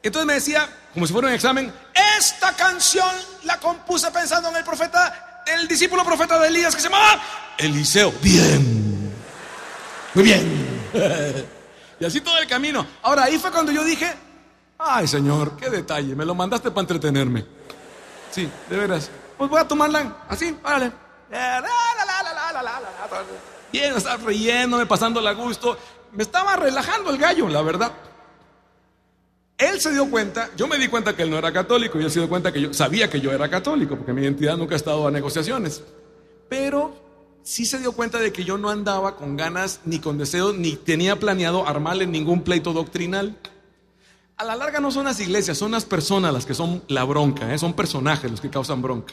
Entonces 0.02 0.26
me 0.26 0.34
decía, 0.34 0.68
como 0.94 1.06
si 1.06 1.12
fuera 1.12 1.28
un 1.28 1.34
examen, 1.34 1.72
esta 2.18 2.54
canción 2.54 3.08
la 3.44 3.58
compuse 3.58 4.10
pensando 4.10 4.48
en 4.48 4.56
el 4.56 4.64
profeta, 4.64 5.42
el 5.46 5.68
discípulo 5.68 6.04
profeta 6.04 6.38
de 6.38 6.48
Elías 6.48 6.74
que 6.74 6.80
se 6.80 6.88
llamaba 6.88 7.20
Eliseo. 7.58 8.12
Bien. 8.22 9.12
Muy 10.14 10.24
bien. 10.24 10.90
y 12.00 12.04
así 12.04 12.20
todo 12.20 12.38
el 12.38 12.46
camino. 12.46 12.86
Ahora 13.02 13.24
ahí 13.24 13.38
fue 13.38 13.50
cuando 13.50 13.72
yo 13.72 13.84
dije, 13.84 14.10
ay 14.78 15.06
Señor, 15.06 15.56
qué 15.56 15.68
detalle, 15.68 16.14
me 16.14 16.24
lo 16.24 16.34
mandaste 16.34 16.70
para 16.70 16.82
entretenerme. 16.82 17.44
Sí, 18.30 18.48
de 18.68 18.76
veras. 18.76 19.10
Pues 19.36 19.50
voy 19.50 19.60
a 19.60 19.68
tomarla 19.68 20.16
así, 20.28 20.52
párale. 20.52 20.92
Bien, 23.72 23.96
estaba 23.96 24.16
riéndome, 24.24 24.86
pasándole 24.86 25.28
a 25.28 25.32
gusto. 25.32 25.78
Me 26.12 26.22
estaba 26.22 26.56
relajando 26.56 27.10
el 27.10 27.18
gallo, 27.18 27.48
la 27.48 27.62
verdad. 27.62 27.92
Él 29.60 29.78
se 29.80 29.92
dio 29.92 30.10
cuenta, 30.10 30.50
yo 30.56 30.66
me 30.66 30.78
di 30.78 30.88
cuenta 30.88 31.14
que 31.14 31.22
él 31.22 31.30
no 31.30 31.36
era 31.36 31.52
católico 31.52 32.00
y 32.00 32.04
él 32.04 32.10
se 32.10 32.18
dio 32.20 32.28
cuenta 32.28 32.50
que 32.50 32.62
yo 32.62 32.72
sabía 32.72 33.10
que 33.10 33.20
yo 33.20 33.30
era 33.30 33.48
católico, 33.50 33.94
porque 33.94 34.14
mi 34.14 34.22
identidad 34.22 34.56
nunca 34.56 34.74
ha 34.74 34.76
estado 34.76 35.06
a 35.06 35.10
negociaciones. 35.10 35.82
Pero 36.48 36.96
sí 37.42 37.66
se 37.66 37.78
dio 37.78 37.92
cuenta 37.92 38.18
de 38.18 38.32
que 38.32 38.44
yo 38.44 38.56
no 38.56 38.70
andaba 38.70 39.16
con 39.16 39.36
ganas 39.36 39.80
ni 39.84 39.98
con 39.98 40.16
deseos, 40.16 40.54
ni 40.54 40.76
tenía 40.76 41.16
planeado 41.16 41.66
armarle 41.66 42.06
ningún 42.06 42.42
pleito 42.42 42.72
doctrinal. 42.72 43.36
A 44.38 44.44
la 44.44 44.56
larga 44.56 44.80
no 44.80 44.90
son 44.90 45.04
las 45.04 45.20
iglesias, 45.20 45.58
son 45.58 45.72
las 45.72 45.84
personas 45.84 46.32
las 46.32 46.46
que 46.46 46.54
son 46.54 46.82
la 46.88 47.04
bronca, 47.04 47.52
¿eh? 47.52 47.58
son 47.58 47.74
personajes 47.74 48.30
los 48.30 48.40
que 48.40 48.48
causan 48.48 48.80
bronca. 48.80 49.12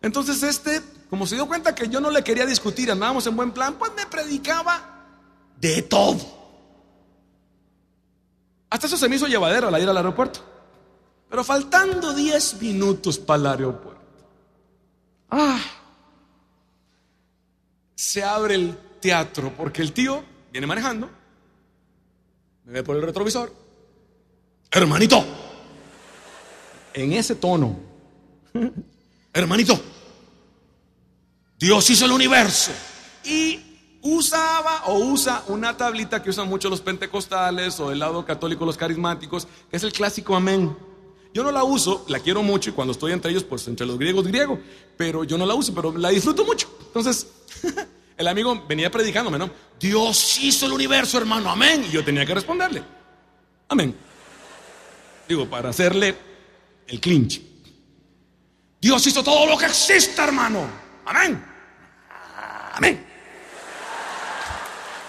Entonces 0.00 0.44
este, 0.44 0.80
como 1.10 1.26
se 1.26 1.34
dio 1.34 1.48
cuenta 1.48 1.74
que 1.74 1.88
yo 1.88 2.00
no 2.00 2.10
le 2.10 2.22
quería 2.22 2.46
discutir, 2.46 2.88
andábamos 2.88 3.26
en 3.26 3.34
buen 3.34 3.50
plan, 3.50 3.74
pues 3.74 3.90
me 3.96 4.06
predicaba 4.06 4.91
de 5.62 5.80
todo. 5.82 6.18
Hasta 8.68 8.86
eso 8.88 8.96
se 8.96 9.08
me 9.08 9.16
hizo 9.16 9.28
llevadero 9.28 9.68
al 9.68 9.80
ir 9.80 9.88
al 9.88 9.96
aeropuerto. 9.96 10.40
Pero 11.30 11.44
faltando 11.44 12.12
10 12.12 12.60
minutos 12.60 13.18
para 13.18 13.40
el 13.40 13.46
aeropuerto. 13.46 14.02
Ah, 15.30 15.60
se 17.94 18.22
abre 18.22 18.56
el 18.56 18.76
teatro 19.00 19.52
porque 19.56 19.80
el 19.80 19.92
tío 19.92 20.22
viene 20.50 20.66
manejando, 20.66 21.08
me 22.64 22.72
ve 22.72 22.82
por 22.82 22.96
el 22.96 23.02
retrovisor. 23.02 23.54
Hermanito, 24.70 25.24
en 26.92 27.12
ese 27.12 27.36
tono, 27.36 27.78
hermanito, 29.32 29.80
Dios 31.58 31.88
hizo 31.88 32.04
el 32.04 32.12
universo 32.12 32.72
y 33.24 33.71
usaba 34.02 34.82
o 34.86 34.98
usa 34.98 35.44
una 35.46 35.76
tablita 35.76 36.22
que 36.22 36.30
usan 36.30 36.48
mucho 36.48 36.68
los 36.68 36.80
pentecostales 36.80 37.78
o 37.80 37.92
el 37.92 38.00
lado 38.00 38.24
católico 38.24 38.66
los 38.66 38.76
carismáticos, 38.76 39.46
que 39.70 39.76
es 39.76 39.84
el 39.84 39.92
clásico 39.92 40.34
amén. 40.34 40.76
Yo 41.32 41.42
no 41.42 41.50
la 41.50 41.64
uso, 41.64 42.04
la 42.08 42.18
quiero 42.18 42.42
mucho 42.42 42.70
y 42.70 42.72
cuando 42.74 42.92
estoy 42.92 43.12
entre 43.12 43.30
ellos, 43.30 43.44
pues 43.44 43.66
entre 43.66 43.86
los 43.86 43.98
griegos 43.98 44.26
griego, 44.26 44.58
pero 44.96 45.24
yo 45.24 45.38
no 45.38 45.46
la 45.46 45.54
uso, 45.54 45.72
pero 45.74 45.96
la 45.96 46.10
disfruto 46.10 46.44
mucho. 46.44 46.68
Entonces, 46.86 47.26
el 48.16 48.28
amigo 48.28 48.64
venía 48.68 48.90
predicándome, 48.90 49.38
¿no? 49.38 49.48
Dios 49.80 50.38
hizo 50.42 50.66
el 50.66 50.72
universo, 50.72 51.16
hermano, 51.16 51.48
amén. 51.48 51.84
Y 51.88 51.92
yo 51.92 52.04
tenía 52.04 52.26
que 52.26 52.34
responderle, 52.34 52.82
amén. 53.68 53.96
Digo, 55.26 55.48
para 55.48 55.70
hacerle 55.70 56.14
el 56.86 57.00
clinch. 57.00 57.40
Dios 58.78 59.06
hizo 59.06 59.22
todo 59.22 59.46
lo 59.46 59.56
que 59.56 59.66
existe, 59.66 60.20
hermano, 60.20 60.66
amén. 61.06 61.42
Amén. 62.74 63.11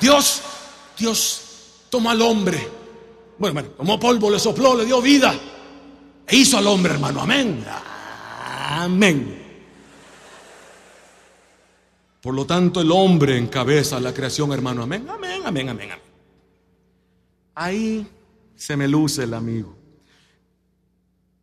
Dios, 0.03 0.41
Dios 0.97 1.85
tomó 1.89 2.09
al 2.09 2.21
hombre. 2.21 2.69
Bueno, 3.39 3.53
bueno, 3.53 3.69
tomó 3.69 3.97
polvo, 3.97 4.29
le 4.29 4.37
sopló, 4.37 4.75
le 4.75 4.83
dio 4.83 5.01
vida. 5.01 5.33
E 6.27 6.35
hizo 6.35 6.57
al 6.57 6.67
hombre, 6.67 6.95
hermano. 6.95 7.21
Amén. 7.21 7.63
Amén. 8.67 9.41
Por 12.21 12.33
lo 12.33 12.45
tanto, 12.45 12.81
el 12.81 12.91
hombre 12.91 13.37
encabeza 13.37 13.97
la 14.01 14.13
creación, 14.13 14.51
hermano. 14.51 14.83
Amén, 14.83 15.07
amén, 15.09 15.41
amén, 15.45 15.69
amén, 15.69 15.91
amén. 15.93 16.03
Ahí 17.55 18.05
se 18.57 18.75
me 18.75 18.89
luce 18.89 19.23
el 19.23 19.33
amigo. 19.33 19.73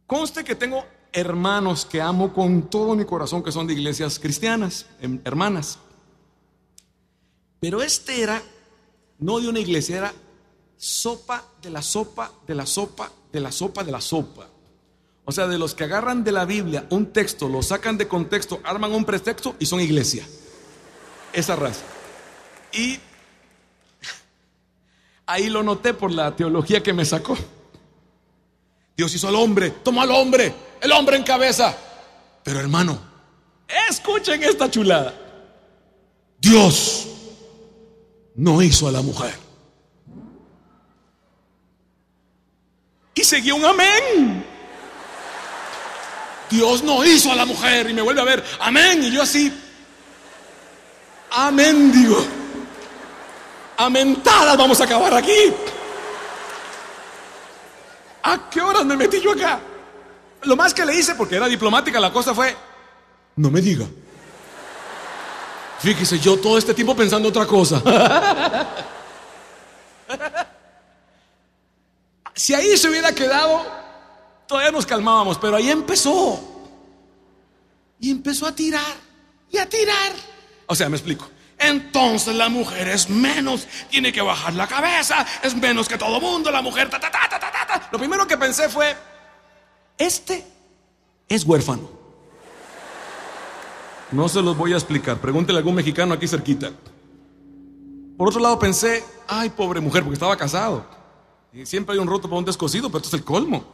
Conste 0.06 0.44
que 0.44 0.54
tengo 0.54 0.84
hermanos 1.14 1.86
que 1.86 2.02
amo 2.02 2.34
con 2.34 2.68
todo 2.68 2.94
mi 2.94 3.06
corazón 3.06 3.42
que 3.42 3.52
son 3.52 3.66
de 3.66 3.72
iglesias 3.72 4.18
cristianas, 4.18 4.84
em, 5.00 5.18
hermanas. 5.24 5.78
Pero 7.60 7.82
este 7.82 8.22
era 8.22 8.42
no 9.18 9.38
de 9.38 9.48
una 9.48 9.60
iglesia, 9.60 9.98
era 9.98 10.14
sopa 10.76 11.44
de 11.60 11.70
la 11.70 11.82
sopa, 11.82 12.32
de 12.46 12.54
la 12.54 12.64
sopa, 12.64 13.12
de 13.30 13.40
la 13.40 13.52
sopa, 13.52 13.84
de 13.84 13.92
la 13.92 14.00
sopa. 14.00 14.48
O 15.26 15.32
sea, 15.32 15.46
de 15.46 15.58
los 15.58 15.74
que 15.74 15.84
agarran 15.84 16.24
de 16.24 16.32
la 16.32 16.46
Biblia 16.46 16.86
un 16.90 17.12
texto, 17.12 17.48
lo 17.48 17.62
sacan 17.62 17.98
de 17.98 18.08
contexto, 18.08 18.60
arman 18.64 18.92
un 18.92 19.04
pretexto 19.04 19.54
y 19.58 19.66
son 19.66 19.80
iglesia. 19.80 20.26
Esa 21.32 21.54
raza. 21.54 21.84
Y 22.72 22.98
ahí 25.26 25.50
lo 25.50 25.62
noté 25.62 25.94
por 25.94 26.10
la 26.10 26.34
teología 26.34 26.82
que 26.82 26.92
me 26.92 27.04
sacó. 27.04 27.36
Dios 28.96 29.14
hizo 29.14 29.28
al 29.28 29.36
hombre, 29.36 29.70
tomó 29.70 30.02
al 30.02 30.10
hombre, 30.10 30.54
el 30.80 30.90
hombre 30.92 31.16
en 31.16 31.22
cabeza. 31.22 31.76
Pero 32.42 32.58
hermano, 32.58 32.98
escuchen 33.88 34.42
esta 34.42 34.70
chulada. 34.70 35.14
Dios 36.38 36.99
no 38.40 38.62
hizo 38.62 38.88
a 38.88 38.92
la 38.92 39.02
mujer. 39.02 39.34
Y 43.14 43.22
seguía 43.22 43.54
un 43.54 43.64
amén. 43.64 44.46
Dios 46.48 46.82
no 46.82 47.04
hizo 47.04 47.30
a 47.30 47.36
la 47.36 47.44
mujer 47.44 47.90
y 47.90 47.92
me 47.92 48.00
vuelve 48.00 48.22
a 48.22 48.24
ver, 48.24 48.42
amén. 48.60 49.04
Y 49.04 49.12
yo 49.12 49.22
así, 49.22 49.52
amén, 51.30 51.92
digo. 51.92 52.24
Amentadas 53.76 54.56
vamos 54.56 54.80
a 54.80 54.84
acabar 54.84 55.12
aquí. 55.14 55.52
¿A 58.22 58.48
qué 58.48 58.62
horas 58.62 58.86
me 58.86 58.96
metí 58.96 59.20
yo 59.20 59.32
acá? 59.32 59.60
Lo 60.42 60.56
más 60.56 60.72
que 60.72 60.86
le 60.86 60.94
hice, 60.94 61.14
porque 61.14 61.36
era 61.36 61.46
diplomática 61.46 62.00
la 62.00 62.10
cosa, 62.10 62.34
fue, 62.34 62.56
no 63.36 63.50
me 63.50 63.60
diga. 63.60 63.86
Fíjese, 65.80 66.18
yo 66.18 66.38
todo 66.38 66.58
este 66.58 66.74
tiempo 66.74 66.94
pensando 66.94 67.28
otra 67.30 67.46
cosa. 67.46 67.82
si 72.34 72.52
ahí 72.52 72.76
se 72.76 72.88
hubiera 72.88 73.14
quedado, 73.14 73.64
todavía 74.46 74.72
nos 74.72 74.84
calmábamos, 74.84 75.38
pero 75.38 75.56
ahí 75.56 75.70
empezó. 75.70 76.38
Y 77.98 78.10
empezó 78.10 78.46
a 78.46 78.54
tirar 78.54 78.94
y 79.50 79.56
a 79.56 79.66
tirar. 79.66 80.12
O 80.66 80.74
sea, 80.74 80.88
me 80.90 80.96
explico. 80.96 81.28
Entonces 81.58 82.34
la 82.34 82.48
mujer 82.48 82.88
es 82.88 83.08
menos, 83.08 83.66
tiene 83.90 84.12
que 84.12 84.22
bajar 84.22 84.54
la 84.54 84.66
cabeza, 84.66 85.26
es 85.42 85.54
menos 85.54 85.88
que 85.88 85.98
todo 85.98 86.20
mundo, 86.20 86.50
la 86.50 86.62
mujer. 86.62 86.90
Lo 87.90 87.98
primero 87.98 88.26
que 88.26 88.36
pensé 88.36 88.68
fue, 88.68 88.96
este 89.96 90.46
es 91.28 91.44
huérfano. 91.44 91.99
No 94.12 94.28
se 94.28 94.42
los 94.42 94.56
voy 94.56 94.72
a 94.72 94.76
explicar. 94.76 95.18
Pregúntele 95.18 95.58
a 95.58 95.60
algún 95.60 95.74
mexicano 95.74 96.14
aquí 96.14 96.26
cerquita. 96.26 96.70
Por 98.16 98.28
otro 98.28 98.40
lado 98.40 98.58
pensé, 98.58 99.04
ay, 99.28 99.50
pobre 99.50 99.80
mujer, 99.80 100.02
porque 100.02 100.14
estaba 100.14 100.36
casado. 100.36 100.84
Y 101.52 101.64
siempre 101.66 101.94
hay 101.94 102.00
un 102.00 102.08
roto 102.08 102.28
para 102.28 102.38
un 102.38 102.44
descosido, 102.44 102.88
pero 102.88 102.98
esto 102.98 103.08
es 103.08 103.20
el 103.20 103.24
colmo. 103.24 103.64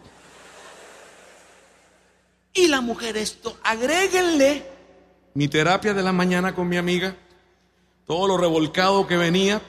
Y 2.55 2.69
la 2.69 2.81
mujer 2.81 3.17
esto, 3.17 3.59
agréguenle 3.63 4.67
mi 5.35 5.49
terapia 5.49 5.93
de 5.93 6.03
la 6.03 6.13
mañana 6.13 6.55
con 6.55 6.69
mi 6.69 6.79
amiga, 6.79 7.17
todo 8.07 8.27
lo 8.29 8.39
revolcado 8.39 9.07
que 9.07 9.17
venía, 9.17 9.61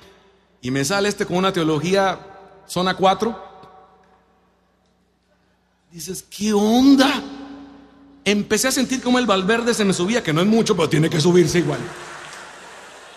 y 0.61 0.71
me 0.71 0.85
sale 0.85 1.09
este 1.09 1.25
con 1.25 1.37
una 1.37 1.51
teología 1.51 2.19
zona 2.65 2.95
4. 2.95 3.47
Dices, 5.91 6.23
¿qué 6.23 6.53
onda? 6.53 7.23
Empecé 8.31 8.67
a 8.67 8.71
sentir 8.71 9.01
como 9.01 9.19
el 9.19 9.25
Valverde 9.25 9.73
se 9.73 9.85
me 9.85 9.93
subía, 9.93 10.21
que 10.21 10.33
no 10.33 10.41
es 10.41 10.47
mucho, 10.47 10.75
pero 10.75 10.89
tiene 10.89 11.09
que 11.09 11.21
subirse 11.21 11.59
igual. 11.59 11.79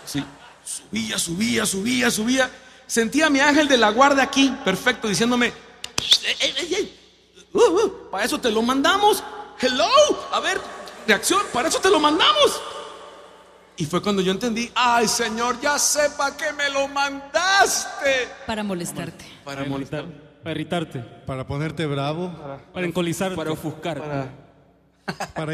Sí, 0.06 0.24
subía, 0.64 1.18
subía, 1.18 1.66
subía, 1.66 2.10
subía. 2.10 2.50
Sentía 2.86 3.26
a 3.26 3.30
mi 3.30 3.40
ángel 3.40 3.66
de 3.66 3.76
la 3.76 3.90
guardia 3.90 4.22
aquí, 4.22 4.54
perfecto, 4.64 5.08
diciéndome, 5.08 5.46
"Ey, 5.46 6.54
ey, 6.58 6.74
ey, 6.74 6.98
uh, 7.52 7.58
uh, 7.58 8.10
para 8.10 8.24
eso 8.24 8.40
te 8.40 8.52
lo 8.52 8.62
mandamos. 8.62 9.22
Hello, 9.60 9.88
a 10.32 10.38
ver, 10.40 10.60
reacción, 11.08 11.42
para 11.52 11.68
eso 11.68 11.80
te 11.80 11.90
lo 11.90 11.98
mandamos. 11.98 12.60
Y 13.76 13.86
fue 13.86 14.00
cuando 14.00 14.22
yo 14.22 14.30
entendí, 14.30 14.70
ay 14.74 15.08
Señor, 15.08 15.60
ya 15.60 15.76
sepa 15.78 16.36
que 16.36 16.52
me 16.52 16.70
lo 16.70 16.86
mandaste. 16.86 18.28
Para 18.46 18.62
molestarte. 18.62 19.24
Para 19.44 19.64
molestar. 19.64 20.04
Para 20.42 20.52
irritarte. 20.52 21.00
Para 21.26 21.46
ponerte 21.46 21.84
bravo. 21.86 22.32
Para 22.72 22.86
encolizarte. 22.86 23.36
Para 23.36 23.52
ofuscar. 23.52 23.98
Para 23.98 24.49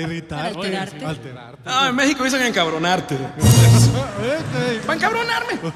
irritar. 0.00 0.52
Para 0.52 0.66
alterarte. 0.66 1.04
Alterarte. 1.04 1.62
Ah, 1.64 1.86
en 1.90 1.96
México 1.96 2.24
dicen 2.24 2.42
encabronarte. 2.42 3.16
Para 4.86 4.94
encabronarme. 4.94 5.72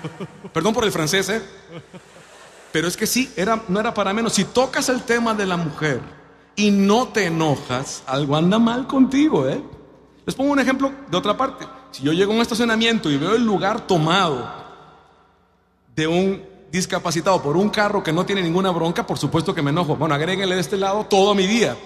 Perdón 0.53 0.75
por 0.75 0.85
el 0.85 0.93
francés, 0.93 1.29
¿eh? 1.29 1.43
Pero 2.73 2.89
es 2.89 2.97
que 2.97 3.07
sí, 3.07 3.33
era, 3.37 3.63
no 3.69 3.81
era 3.81 3.93
para 3.93 4.13
menos. 4.13 4.33
Si 4.33 4.45
tocas 4.45 4.89
el 4.89 5.03
tema 5.03 5.35
de 5.35 5.47
la 5.47 5.57
mujer 5.57 6.01
y 6.57 6.71
no 6.71 7.09
te 7.09 7.27
enojas, 7.27 8.03
algo 8.07 8.37
anda 8.37 8.59
mal 8.59 8.87
contigo, 8.87 9.49
¿eh? 9.49 9.61
Les 10.25 10.35
pongo 10.35 10.53
un 10.53 10.61
ejemplo 10.61 10.93
de 11.11 11.17
otra 11.17 11.37
parte. 11.37 11.67
Si 11.91 12.03
yo 12.03 12.13
llego 12.13 12.33
a 12.33 12.37
un 12.37 12.43
estacionamiento 12.43 13.11
y 13.11 13.17
veo 13.17 13.35
el 13.35 13.45
lugar 13.45 13.87
tomado 13.87 14.49
de 15.97 16.07
un 16.07 16.43
discapacitado 16.71 17.43
por 17.43 17.57
un 17.57 17.69
carro 17.69 18.03
que 18.03 18.13
no 18.13 18.25
tiene 18.25 18.43
ninguna 18.43 18.71
bronca, 18.71 19.07
por 19.07 19.19
supuesto 19.19 19.55
que 19.55 19.63
me 19.63 19.71
enojo. 19.71 19.97
Bueno, 19.97 20.15
agréguenle 20.15 20.55
de 20.55 20.61
este 20.61 20.77
lado 20.77 21.05
todo 21.07 21.35
mi 21.35 21.47
día. 21.47 21.77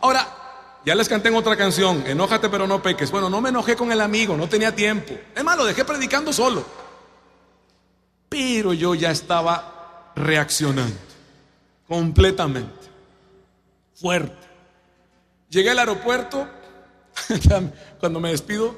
Ahora, 0.00 0.26
ya 0.84 0.94
les 0.94 1.08
canté 1.08 1.28
en 1.28 1.36
otra 1.36 1.56
canción, 1.56 2.04
enójate 2.06 2.48
pero 2.48 2.66
no 2.66 2.82
peques. 2.82 3.10
Bueno, 3.10 3.30
no 3.30 3.40
me 3.40 3.50
enojé 3.50 3.76
con 3.76 3.92
el 3.92 4.00
amigo, 4.00 4.36
no 4.36 4.48
tenía 4.48 4.74
tiempo. 4.74 5.14
Es 5.34 5.44
más, 5.44 5.56
lo 5.56 5.64
dejé 5.64 5.84
predicando 5.84 6.32
solo. 6.32 6.64
Pero 8.28 8.72
yo 8.72 8.94
ya 8.94 9.10
estaba 9.10 10.12
reaccionando, 10.16 10.96
completamente, 11.86 12.88
fuerte. 13.94 14.48
Llegué 15.50 15.70
al 15.70 15.78
aeropuerto, 15.78 16.48
cuando 18.00 18.20
me 18.20 18.30
despido, 18.30 18.74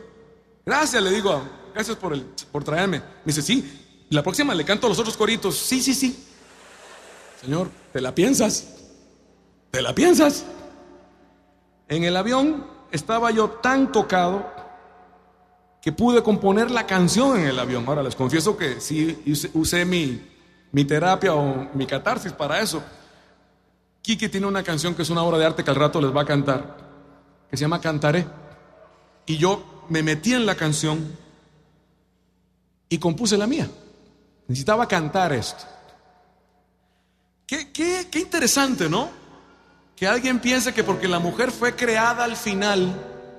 gracias, 0.67 1.03
le 1.03 1.11
digo, 1.11 1.43
gracias 1.73 1.97
por, 1.97 2.13
el, 2.13 2.23
por 2.51 2.65
traerme. 2.65 2.99
Me 2.99 3.07
dice, 3.27 3.43
sí, 3.43 4.07
la 4.11 4.23
próxima 4.23 4.55
le 4.55 4.65
canto 4.65 4.89
los 4.89 4.99
otros 4.99 5.17
coritos. 5.17 5.57
Sí, 5.57 5.81
sí, 5.81 5.95
sí. 5.95 6.27
Señor, 7.41 7.71
¿te 7.93 8.01
la 8.01 8.15
piensas? 8.15 8.65
¿Te 9.71 9.81
la 9.81 9.95
piensas? 9.95 10.45
En 11.89 12.05
el 12.05 12.17
avión 12.17 12.67
estaba 12.91 13.31
yo 13.31 13.51
tan 13.51 13.93
tocado 13.93 14.51
que 15.83 15.93
pude 15.93 16.23
componer 16.23 16.71
la 16.71 16.87
canción 16.87 17.39
en 17.39 17.47
el 17.47 17.59
avión. 17.59 17.85
Ahora 17.87 18.03
les 18.03 18.17
confieso 18.17 18.57
que 18.57 18.81
sí 18.81 19.23
usé, 19.53 19.85
mi, 19.85 20.27
mi 20.73 20.85
terapia 20.85 21.35
o 21.35 21.69
mi 21.75 21.87
catarsis 21.87 22.33
para 22.33 22.61
eso. 22.61 22.83
Kiki 24.01 24.29
tiene 24.29 24.47
una 24.47 24.63
canción 24.63 24.95
que 24.95 25.03
es 25.03 25.11
una 25.11 25.23
obra 25.23 25.37
de 25.39 25.45
arte 25.45 25.63
que 25.63 25.71
al 25.71 25.77
rato 25.77 26.01
les 26.01 26.15
va 26.15 26.23
a 26.23 26.27
cantar, 26.27 26.77
que 27.51 27.57
se 27.57 27.63
llama 27.63 27.81
Cantaré. 27.81 28.27
Y 29.27 29.37
yo 29.37 29.85
me 29.89 30.03
metí 30.03 30.33
en 30.33 30.47
la 30.47 30.55
canción 30.55 31.17
y 32.89 32.99
compuse 32.99 33.37
la 33.37 33.47
mía. 33.47 33.69
Necesitaba 34.47 34.87
cantar 34.87 35.33
esto. 35.33 35.65
Qué, 37.47 37.73
qué, 37.73 38.09
qué 38.11 38.21
interesante, 38.21 38.89
¿no? 38.89 39.24
Que 39.97 40.09
alguien 40.09 40.41
piense 40.41 40.75
que 40.75 40.83
porque 40.83 41.07
la 41.07 41.21
mujer 41.21 41.53
fue 41.53 41.77
creada 41.77 42.25
al 42.25 42.37
final 42.37 42.93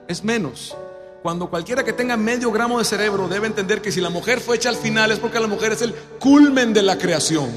es 0.08 0.24
menos. 0.24 0.76
Cuando 1.22 1.50
cualquiera 1.50 1.84
que 1.84 1.92
tenga 1.92 2.16
medio 2.16 2.50
gramo 2.52 2.80
de 2.80 2.86
cerebro 2.86 3.28
debe 3.28 3.48
entender 3.48 3.82
que 3.82 3.92
si 3.92 4.00
la 4.00 4.10
mujer 4.10 4.40
fue 4.40 4.56
hecha 4.56 4.70
al 4.70 4.78
final 4.78 5.12
es 5.12 5.20
porque 5.20 5.40
la 5.40 5.48
mujer 5.48 5.74
es 5.74 5.82
el 5.82 5.94
culmen 5.94 6.74
de 6.74 6.82
la 6.82 6.98
creación. 6.98 7.50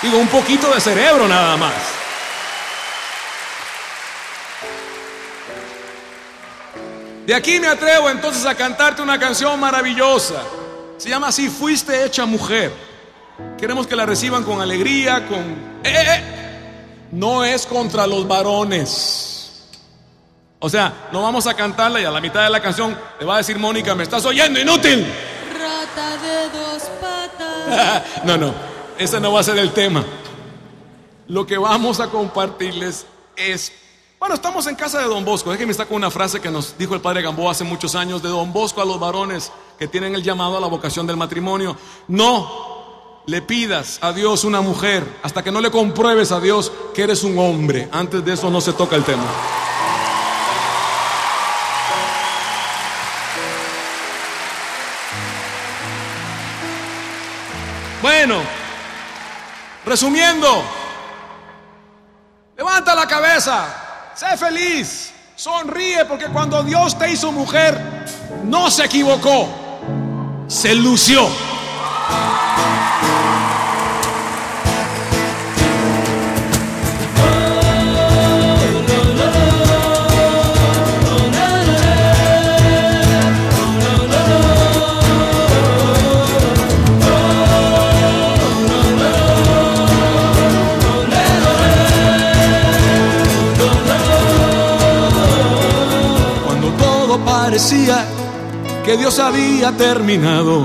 Digo, 0.00 0.16
un 0.16 0.28
poquito 0.28 0.72
de 0.72 0.80
cerebro 0.80 1.28
nada 1.28 1.58
más. 1.58 1.74
De 7.26 7.34
aquí 7.34 7.60
me 7.60 7.66
atrevo 7.66 8.08
entonces 8.08 8.46
a 8.46 8.54
cantarte 8.54 9.02
una 9.02 9.18
canción 9.18 9.60
maravillosa. 9.60 10.42
Se 10.96 11.10
llama 11.10 11.28
así, 11.28 11.50
Fuiste 11.50 12.06
hecha 12.06 12.24
mujer. 12.24 12.89
Queremos 13.58 13.86
que 13.86 13.94
la 13.94 14.06
reciban 14.06 14.42
con 14.44 14.60
alegría, 14.60 15.26
con... 15.28 15.38
¡Eh, 15.38 15.92
eh, 15.92 16.04
eh! 16.06 16.40
No 17.12 17.44
es 17.44 17.66
contra 17.66 18.06
los 18.06 18.26
varones. 18.26 19.30
O 20.60 20.68
sea, 20.68 21.08
no 21.12 21.22
vamos 21.22 21.46
a 21.46 21.54
cantarla 21.54 22.00
y 22.00 22.04
a 22.04 22.10
la 22.10 22.20
mitad 22.20 22.44
de 22.44 22.50
la 22.50 22.60
canción 22.60 22.96
le 23.18 23.26
va 23.26 23.34
a 23.34 23.38
decir 23.38 23.58
Mónica, 23.58 23.94
me 23.94 24.02
estás 24.02 24.24
oyendo, 24.26 24.60
inútil. 24.60 25.06
Rata 25.58 26.16
de 26.18 26.48
dos 26.50 26.82
patas. 27.00 28.02
no, 28.24 28.36
no, 28.36 28.54
ese 28.98 29.18
no 29.20 29.32
va 29.32 29.40
a 29.40 29.42
ser 29.42 29.58
el 29.58 29.72
tema. 29.72 30.04
Lo 31.28 31.46
que 31.46 31.56
vamos 31.56 32.00
a 32.00 32.08
compartirles 32.08 33.06
es, 33.36 33.72
bueno, 34.18 34.34
estamos 34.34 34.66
en 34.66 34.74
casa 34.74 35.00
de 35.00 35.06
Don 35.06 35.24
Bosco. 35.24 35.50
Déjenme 35.50 35.72
estar 35.72 35.86
con 35.86 35.96
una 35.96 36.10
frase 36.10 36.40
que 36.40 36.50
nos 36.50 36.76
dijo 36.76 36.94
el 36.94 37.00
padre 37.00 37.22
Gamboa 37.22 37.52
hace 37.52 37.64
muchos 37.64 37.94
años 37.94 38.22
de 38.22 38.28
Don 38.28 38.52
Bosco 38.52 38.82
a 38.82 38.84
los 38.84 39.00
varones 39.00 39.52
que 39.78 39.88
tienen 39.88 40.14
el 40.14 40.22
llamado 40.22 40.56
a 40.56 40.60
la 40.60 40.66
vocación 40.66 41.06
del 41.06 41.16
matrimonio. 41.16 41.76
No 42.08 42.79
le 43.26 43.42
pidas 43.42 43.98
a 44.02 44.12
Dios 44.12 44.44
una 44.44 44.60
mujer 44.60 45.04
hasta 45.22 45.42
que 45.42 45.52
no 45.52 45.60
le 45.60 45.70
compruebes 45.70 46.32
a 46.32 46.40
Dios 46.40 46.72
que 46.94 47.02
eres 47.02 47.22
un 47.22 47.38
hombre. 47.38 47.88
Antes 47.92 48.24
de 48.24 48.32
eso 48.32 48.50
no 48.50 48.60
se 48.60 48.72
toca 48.72 48.96
el 48.96 49.04
tema. 49.04 49.26
Bueno, 58.02 58.40
resumiendo, 59.84 60.62
levanta 62.56 62.94
la 62.94 63.06
cabeza, 63.06 64.12
sé 64.14 64.38
feliz, 64.38 65.12
sonríe 65.36 66.06
porque 66.06 66.26
cuando 66.26 66.62
Dios 66.62 66.98
te 66.98 67.12
hizo 67.12 67.30
mujer, 67.30 67.78
no 68.44 68.70
se 68.70 68.86
equivocó, 68.86 69.48
se 70.48 70.74
lució. 70.74 71.28
Parecía 97.60 98.06
que 98.86 98.96
Dios 98.96 99.18
había 99.18 99.70
terminado, 99.72 100.64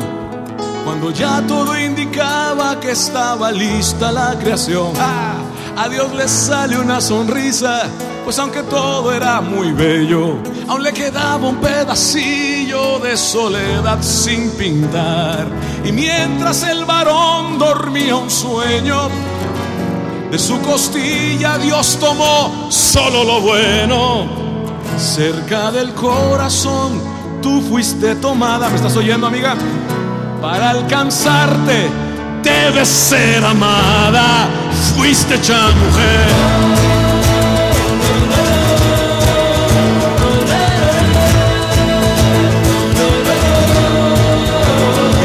cuando 0.86 1.12
ya 1.12 1.42
todo 1.46 1.78
indicaba 1.78 2.80
que 2.80 2.92
estaba 2.92 3.52
lista 3.52 4.14
la 4.14 4.40
creación, 4.40 4.94
¡ah! 4.98 5.36
a 5.76 5.90
Dios 5.90 6.14
le 6.14 6.26
sale 6.30 6.80
una 6.80 7.02
sonrisa, 7.02 7.84
pues 8.24 8.40
aunque 8.40 8.64
todo 8.64 9.12
era 9.12 9.42
muy 9.42 9.74
bello, 9.74 10.38
aún 10.70 10.84
le 10.84 10.94
quedaba 10.94 11.46
un 11.50 11.58
pedacillo 11.58 13.00
de 13.00 13.18
soledad 13.18 14.02
sin 14.02 14.52
pintar. 14.52 15.48
Y 15.84 15.92
mientras 15.92 16.64
el 16.64 16.86
varón 16.86 17.60
dormía 17.60 18.16
un 18.16 18.32
sueño, 18.32 19.10
de 20.32 20.40
su 20.40 20.62
costilla 20.62 21.58
Dios 21.58 21.98
tomó 22.00 22.68
solo 22.72 23.26
lo 23.26 23.42
bueno. 23.42 24.45
Cerca 24.98 25.72
del 25.72 25.94
corazón 25.94 27.02
tú 27.42 27.62
fuiste 27.62 28.16
tomada. 28.16 28.70
¿Me 28.70 28.76
estás 28.76 28.96
oyendo, 28.96 29.28
amiga? 29.28 29.56
Para 30.42 30.70
alcanzarte 30.70 31.90
debes 32.44 32.88
ser 32.88 33.44
amada. 33.44 34.48
Fuiste 34.96 35.36
hecha 35.36 35.68
mujer. 35.72 36.28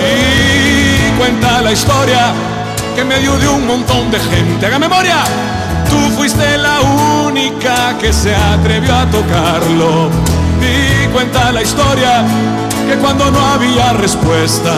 Y 0.02 1.18
cuenta 1.18 1.62
la 1.62 1.72
historia 1.72 2.32
que 2.94 3.02
en 3.02 3.08
medio 3.08 3.36
de 3.38 3.48
un 3.48 3.66
montón 3.66 4.10
de 4.10 4.18
gente, 4.18 4.66
haga 4.66 4.78
memoria, 4.78 5.22
tú 5.90 6.16
fuiste 6.16 6.56
la 6.58 6.80
única 7.26 7.98
que 7.98 8.12
se 8.12 8.34
atrevió 8.34 8.94
a 8.94 9.06
tocarlo. 9.06 10.10
Y 10.60 11.06
cuenta 11.08 11.52
la 11.52 11.62
historia 11.62 12.24
que 12.88 12.96
cuando 12.96 13.30
no 13.30 13.40
había 13.46 13.92
respuesta, 13.94 14.72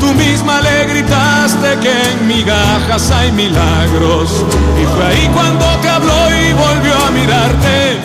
Tú 0.00 0.14
misma 0.14 0.60
le 0.60 0.86
gritaste 0.86 1.76
que 1.82 1.90
en 1.90 2.28
migajas 2.28 3.10
hay 3.10 3.32
milagros. 3.32 4.44
Y 4.80 4.84
fue 4.86 5.04
ahí 5.04 5.28
cuando 5.34 5.64
te 5.82 5.88
habló 5.88 6.30
y 6.30 6.52
volvió 6.52 6.94
a 6.94 7.10
mirarte. 7.10 7.98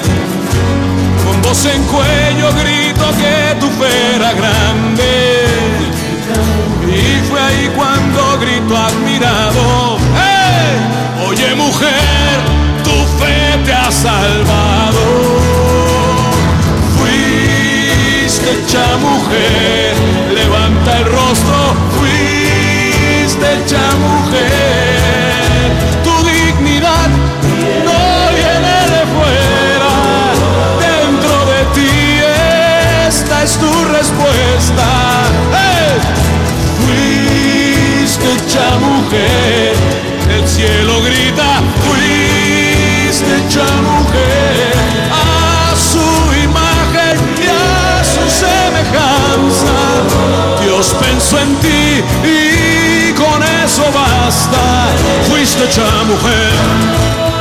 Con 1.23 1.41
voz 1.43 1.65
en 1.65 1.83
cuello 1.83 2.51
grito 2.53 3.05
que 3.21 3.59
tu 3.59 3.67
fe 3.77 4.15
era 4.15 4.33
grande. 4.33 5.45
Y 6.87 7.29
fue 7.29 7.39
ahí 7.39 7.71
cuando 7.75 8.39
grito 8.39 8.75
admirado. 8.75 9.97
¡Hey! 10.15 11.27
Oye 11.27 11.55
mujer, 11.55 12.12
te 13.65 13.73
ha 13.73 13.91
salvado. 13.91 15.01
Fuiste 16.97 18.51
hecha 18.51 18.97
mujer, 18.97 19.93
levanta 20.33 20.97
el 20.99 21.05
rostro. 21.05 21.75
Fuiste 21.97 23.45
hecha 23.55 23.85
mujer. 24.07 25.71
Tu 26.03 26.13
dignidad 26.29 27.09
no 27.87 28.01
viene 28.39 28.75
de 28.93 29.01
fuera. 29.15 29.93
Dentro 30.87 31.35
de 31.51 31.61
ti 31.75 31.95
esta 33.07 33.43
es 33.43 33.57
tu 33.57 33.71
respuesta. 33.85 34.87
Fuiste 36.85 38.27
hecha 38.33 38.67
mujer, 38.79 39.73
el 40.29 40.47
cielo 40.47 41.01
grita, 41.01 41.61
fuiste 41.85 42.12
hecha 43.31 43.65
mujer, 43.81 44.73
a 45.11 45.75
su 45.75 45.99
imagen 46.43 47.17
y 47.37 47.47
a 47.47 48.03
su 48.03 48.23
semejanza. 48.29 49.79
Dios 50.61 50.95
pensó 50.99 51.39
en 51.39 51.55
ti 51.57 52.03
y 52.23 53.13
con 53.13 53.41
eso 53.63 53.83
basta, 53.93 54.87
fuiste 55.29 55.63
hecha 55.65 55.83
mujer. 56.05 57.32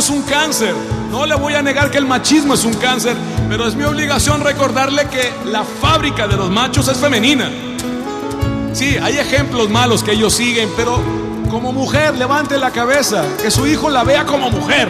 Es 0.00 0.10
un 0.10 0.22
cáncer. 0.22 0.74
No 1.10 1.26
le 1.26 1.34
voy 1.34 1.54
a 1.54 1.62
negar 1.62 1.90
que 1.90 1.98
el 1.98 2.06
machismo 2.06 2.54
es 2.54 2.64
un 2.64 2.74
cáncer. 2.74 3.16
Pero 3.48 3.68
es 3.68 3.74
mi 3.74 3.84
obligación 3.84 4.40
recordarle 4.40 5.06
que 5.08 5.30
la 5.44 5.62
fábrica 5.62 6.26
de 6.26 6.36
los 6.36 6.50
machos 6.50 6.88
es 6.88 6.96
femenina. 6.96 7.50
Sí, 8.72 8.96
hay 8.96 9.18
ejemplos 9.18 9.68
malos 9.68 10.02
que 10.02 10.12
ellos 10.12 10.32
siguen, 10.32 10.70
pero 10.76 10.98
como 11.50 11.72
mujer, 11.72 12.16
levante 12.16 12.56
la 12.56 12.70
cabeza. 12.70 13.24
Que 13.42 13.50
su 13.50 13.66
hijo 13.66 13.90
la 13.90 14.02
vea 14.02 14.24
como 14.24 14.50
mujer. 14.50 14.88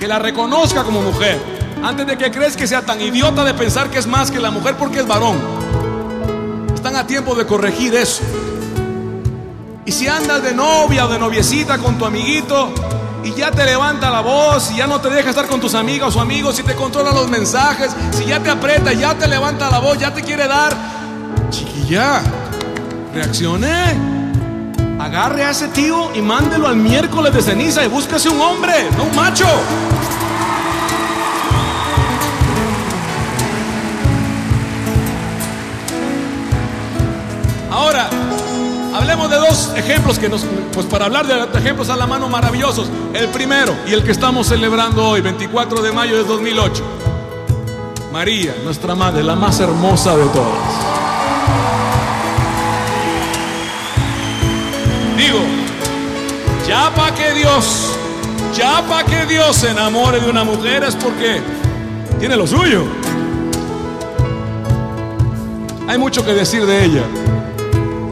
Que 0.00 0.08
la 0.08 0.18
reconozca 0.18 0.82
como 0.82 1.00
mujer. 1.00 1.40
Antes 1.82 2.06
de 2.06 2.18
que 2.18 2.30
crees 2.32 2.56
que 2.56 2.66
sea 2.66 2.82
tan 2.82 3.00
idiota 3.00 3.44
de 3.44 3.54
pensar 3.54 3.88
que 3.88 3.98
es 3.98 4.06
más 4.06 4.30
que 4.32 4.40
la 4.40 4.50
mujer 4.50 4.74
porque 4.76 5.00
es 5.00 5.06
varón. 5.06 5.38
Están 6.74 6.96
a 6.96 7.06
tiempo 7.06 7.36
de 7.36 7.46
corregir 7.46 7.94
eso. 7.94 8.22
Y 9.86 9.92
si 9.92 10.08
andas 10.08 10.42
de 10.42 10.54
novia 10.54 11.06
o 11.06 11.08
de 11.08 11.18
noviecita 11.18 11.78
con 11.78 11.98
tu 11.98 12.04
amiguito 12.04 12.72
y 13.24 13.34
ya 13.34 13.50
te 13.50 13.64
levanta 13.64 14.10
la 14.10 14.20
voz 14.20 14.70
y 14.72 14.76
ya 14.76 14.86
no 14.86 15.00
te 15.00 15.10
deja 15.10 15.30
estar 15.30 15.46
con 15.46 15.60
tus 15.60 15.74
amigas 15.74 16.16
o 16.16 16.20
amigos, 16.20 16.56
si 16.56 16.62
te 16.62 16.74
controla 16.74 17.12
los 17.12 17.28
mensajes, 17.28 17.92
si 18.12 18.26
ya 18.26 18.40
te 18.40 18.50
aprieta, 18.50 18.92
ya 18.92 19.14
te 19.14 19.28
levanta 19.28 19.70
la 19.70 19.78
voz, 19.78 19.98
ya 19.98 20.12
te 20.12 20.22
quiere 20.22 20.46
dar, 20.46 20.72
chiquilla, 21.50 22.22
reaccione. 23.14 24.20
Agarre 25.00 25.44
a 25.44 25.50
ese 25.50 25.68
tío 25.68 26.14
y 26.14 26.20
mándelo 26.20 26.68
al 26.68 26.76
miércoles 26.76 27.32
de 27.32 27.40
ceniza 27.40 27.82
y 27.82 27.88
búsquese 27.88 28.28
un 28.28 28.40
hombre, 28.40 28.90
no 28.98 29.04
un 29.04 29.16
macho. 29.16 29.46
Ejemplos 39.80 40.18
que 40.18 40.28
nos, 40.28 40.44
pues 40.72 40.86
para 40.86 41.06
hablar 41.06 41.26
de 41.26 41.58
ejemplos 41.58 41.90
a 41.90 41.96
la 41.96 42.06
mano 42.06 42.28
maravillosos. 42.28 42.88
El 43.12 43.28
primero 43.28 43.74
y 43.86 43.92
el 43.92 44.04
que 44.04 44.12
estamos 44.12 44.46
celebrando 44.46 45.06
hoy, 45.06 45.20
24 45.20 45.82
de 45.82 45.92
mayo 45.92 46.16
de 46.16 46.24
2008. 46.24 46.82
María, 48.12 48.54
nuestra 48.64 48.94
madre, 48.94 49.22
la 49.22 49.34
más 49.34 49.60
hermosa 49.60 50.16
de 50.16 50.24
todas. 50.26 50.90
Digo, 55.16 55.40
ya 56.66 56.92
para 56.94 57.14
que 57.14 57.32
Dios, 57.32 57.90
ya 58.56 58.82
para 58.88 59.04
que 59.04 59.26
Dios 59.26 59.56
se 59.56 59.70
enamore 59.70 60.20
de 60.20 60.30
una 60.30 60.44
mujer 60.44 60.84
es 60.84 60.96
porque 60.96 61.40
tiene 62.18 62.36
lo 62.36 62.46
suyo. 62.46 62.84
Hay 65.88 65.98
mucho 65.98 66.24
que 66.24 66.32
decir 66.32 66.66
de 66.66 66.84
ella. 66.84 67.02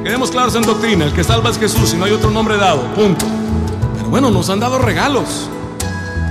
Quedemos 0.09 0.30
claros 0.30 0.55
en 0.55 0.62
doctrina, 0.62 1.05
el 1.05 1.12
que 1.12 1.22
salva 1.22 1.51
es 1.51 1.59
Jesús 1.59 1.93
y 1.93 1.98
no 1.98 2.06
hay 2.06 2.12
otro 2.12 2.30
nombre 2.30 2.56
dado, 2.56 2.80
punto. 2.94 3.26
Pero 3.94 4.09
bueno, 4.09 4.30
nos 4.30 4.48
han 4.48 4.59
dado 4.59 4.78
regalos. 4.78 5.51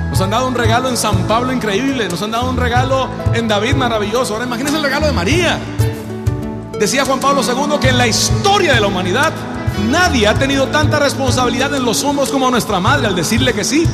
Nos 0.10 0.20
han 0.20 0.32
dado 0.32 0.48
un 0.48 0.56
regalo 0.56 0.90
en 0.90 0.98
San 0.98 1.28
Pablo 1.28 1.54
increíble, 1.54 2.10
nos 2.10 2.20
han 2.24 2.32
dado 2.32 2.50
un 2.50 2.58
regalo 2.58 3.08
en 3.36 3.48
David 3.48 3.76
maravilloso. 3.76 4.34
Ahora 4.34 4.48
imagínense 4.48 4.78
el 4.78 4.84
regalo 4.84 5.06
de 5.06 5.12
María. 5.12 5.60
Decía 6.80 7.06
Juan 7.06 7.20
Pablo 7.20 7.44
II 7.44 7.78
que 7.80 7.90
en 7.90 8.00
la 8.00 8.08
historia 8.08 8.74
de 8.74 8.82
la 8.82 8.88
humanidad 8.88 9.32
nadie 9.88 10.28
ha 10.28 10.34
tenido 10.34 10.70
tanta 10.70 10.98
responsabilidad 10.98 11.76
en 11.76 11.86
los 11.86 12.04
hombros 12.04 12.32
como 12.32 12.50
nuestra 12.50 12.80
madre 12.80 13.06
al 13.06 13.16
decirle 13.16 13.54
que 13.54 13.64
sí. 13.64 13.86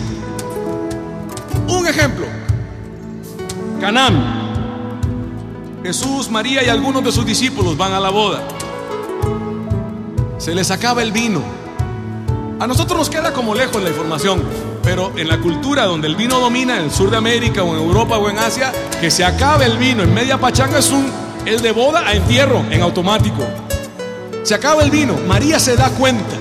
Un 1.67 1.85
ejemplo. 1.85 2.25
Canaán. 3.81 4.43
Jesús, 5.83 6.31
María 6.31 6.63
y 6.63 6.69
algunos 6.69 7.03
de 7.03 7.11
sus 7.11 7.25
discípulos 7.25 7.75
van 7.75 7.91
a 7.91 7.99
la 7.99 8.11
boda 8.11 8.43
se 10.43 10.53
les 10.53 10.71
acaba 10.71 11.01
el 11.01 11.13
vino. 11.13 11.41
A 12.59 12.67
nosotros 12.67 12.99
nos 12.99 13.09
queda 13.09 13.31
como 13.31 13.55
lejos 13.55 13.81
la 13.81 13.87
información, 13.87 14.43
pero 14.83 15.13
en 15.15 15.29
la 15.29 15.39
cultura 15.39 15.85
donde 15.85 16.07
el 16.07 16.17
vino 16.17 16.37
domina, 16.37 16.75
en 16.75 16.83
el 16.83 16.91
sur 16.91 17.09
de 17.09 17.15
América 17.15 17.63
o 17.63 17.73
en 17.73 17.81
Europa 17.81 18.17
o 18.17 18.29
en 18.29 18.37
Asia, 18.37 18.73
que 18.99 19.09
se 19.09 19.23
acabe 19.23 19.63
el 19.63 19.77
vino 19.77 20.03
en 20.03 20.13
media 20.13 20.37
pachanga 20.37 20.79
es 20.79 20.91
un 20.91 21.09
el 21.45 21.61
de 21.61 21.71
boda 21.71 22.05
a 22.05 22.13
entierro 22.13 22.61
en 22.69 22.81
automático. 22.81 23.41
Se 24.43 24.53
acaba 24.53 24.83
el 24.83 24.91
vino, 24.91 25.15
María 25.25 25.61
se 25.61 25.77
da 25.77 25.89
cuenta 25.91 26.35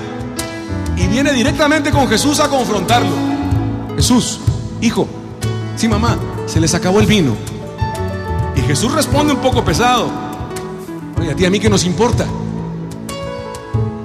y 0.97 1.07
viene 1.07 1.31
directamente 1.31 1.89
con 1.89 2.09
Jesús 2.09 2.41
a 2.41 2.49
confrontarlo. 2.49 3.15
Jesús, 3.95 4.41
hijo, 4.81 5.07
sí 5.77 5.87
mamá, 5.87 6.17
se 6.45 6.59
les 6.59 6.73
acabó 6.73 6.99
el 6.99 7.07
vino. 7.07 7.37
Y 8.57 8.61
Jesús 8.63 8.91
responde 8.91 9.31
un 9.31 9.39
poco 9.39 9.63
pesado. 9.63 10.11
Oye, 11.17 11.31
a 11.31 11.35
ti 11.37 11.45
a 11.45 11.49
mí 11.49 11.61
que 11.61 11.69
nos 11.69 11.85
importa. 11.85 12.27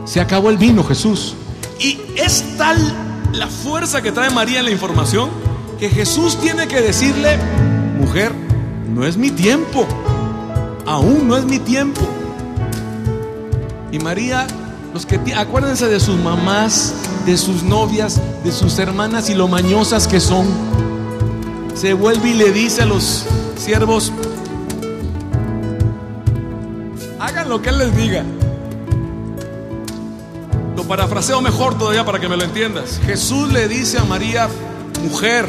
Se 0.09 0.23
acabó 0.23 0.49
el 0.49 0.57
vino, 0.57 0.83
Jesús. 0.85 1.35
Y 1.79 2.01
es 2.17 2.57
tal 2.57 2.79
la 3.35 3.47
fuerza 3.47 4.01
que 4.01 4.11
trae 4.11 4.31
María 4.31 4.61
en 4.61 4.65
la 4.65 4.71
información 4.71 5.29
que 5.79 5.91
Jesús 5.91 6.41
tiene 6.41 6.67
que 6.67 6.81
decirle, 6.81 7.37
mujer, 8.01 8.33
no 8.89 9.05
es 9.05 9.19
mi 9.19 9.31
tiempo. 9.31 9.87
Aún 10.87 11.29
no 11.29 11.37
es 11.37 11.45
mi 11.45 11.59
tiempo. 11.59 12.01
Y 13.93 13.99
María, 13.99 14.47
los 14.95 15.05
que 15.05 15.21
acuérdense 15.35 15.89
de 15.89 16.01
sus 16.01 16.19
mamás, 16.19 16.95
de 17.27 17.37
sus 17.37 17.63
novias, 17.63 18.19
de 18.45 18.51
sus 18.51 18.79
hermanas 18.79 19.29
y 19.29 19.35
lo 19.35 19.47
mañosas 19.47 20.09
que 20.09 20.21
son. 20.21 20.47
Se 21.75 21.93
vuelve 21.93 22.31
y 22.31 22.35
le 22.35 22.51
dice 22.51 22.81
a 22.81 22.87
los 22.87 23.27
siervos, 23.59 24.11
hagan 27.21 27.51
lo 27.51 27.61
que 27.61 27.69
él 27.69 27.79
les 27.79 27.95
diga. 27.95 28.25
Lo 30.79 30.85
parafraseo 30.85 31.41
mejor 31.41 31.77
todavía 31.77 32.05
para 32.05 32.21
que 32.21 32.29
me 32.29 32.37
lo 32.37 32.45
entiendas. 32.45 33.01
Jesús 33.05 33.53
le 33.53 33.67
dice 33.67 33.99
a 33.99 34.05
María, 34.05 34.49
mujer, 35.03 35.49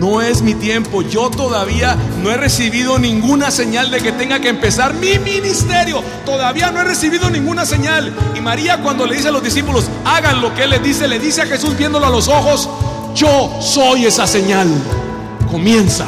no 0.00 0.22
es 0.22 0.40
mi 0.40 0.54
tiempo. 0.54 1.02
Yo 1.02 1.28
todavía 1.28 1.94
no 2.22 2.30
he 2.30 2.38
recibido 2.38 2.98
ninguna 2.98 3.50
señal 3.50 3.90
de 3.90 4.00
que 4.00 4.12
tenga 4.12 4.40
que 4.40 4.48
empezar 4.48 4.94
mi 4.94 5.18
ministerio. 5.18 6.02
Todavía 6.24 6.70
no 6.70 6.80
he 6.80 6.84
recibido 6.84 7.28
ninguna 7.28 7.66
señal. 7.66 8.10
Y 8.34 8.40
María 8.40 8.80
cuando 8.82 9.04
le 9.04 9.16
dice 9.16 9.28
a 9.28 9.32
los 9.32 9.42
discípulos, 9.42 9.90
hagan 10.06 10.40
lo 10.40 10.54
que 10.54 10.62
Él 10.62 10.70
les 10.70 10.82
dice, 10.82 11.06
le 11.06 11.18
dice 11.18 11.42
a 11.42 11.46
Jesús 11.46 11.76
viéndolo 11.76 12.06
a 12.06 12.10
los 12.10 12.26
ojos, 12.28 12.66
yo 13.14 13.58
soy 13.60 14.06
esa 14.06 14.26
señal. 14.26 14.68
Comienza. 15.50 16.06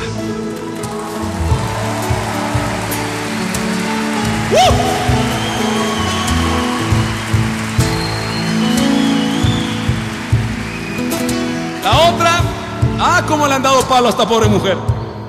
Han 13.58 13.62
dado 13.64 13.82
palo 13.88 14.06
a 14.06 14.10
esta 14.10 14.26
pobre 14.26 14.46
mujer. 14.46 14.76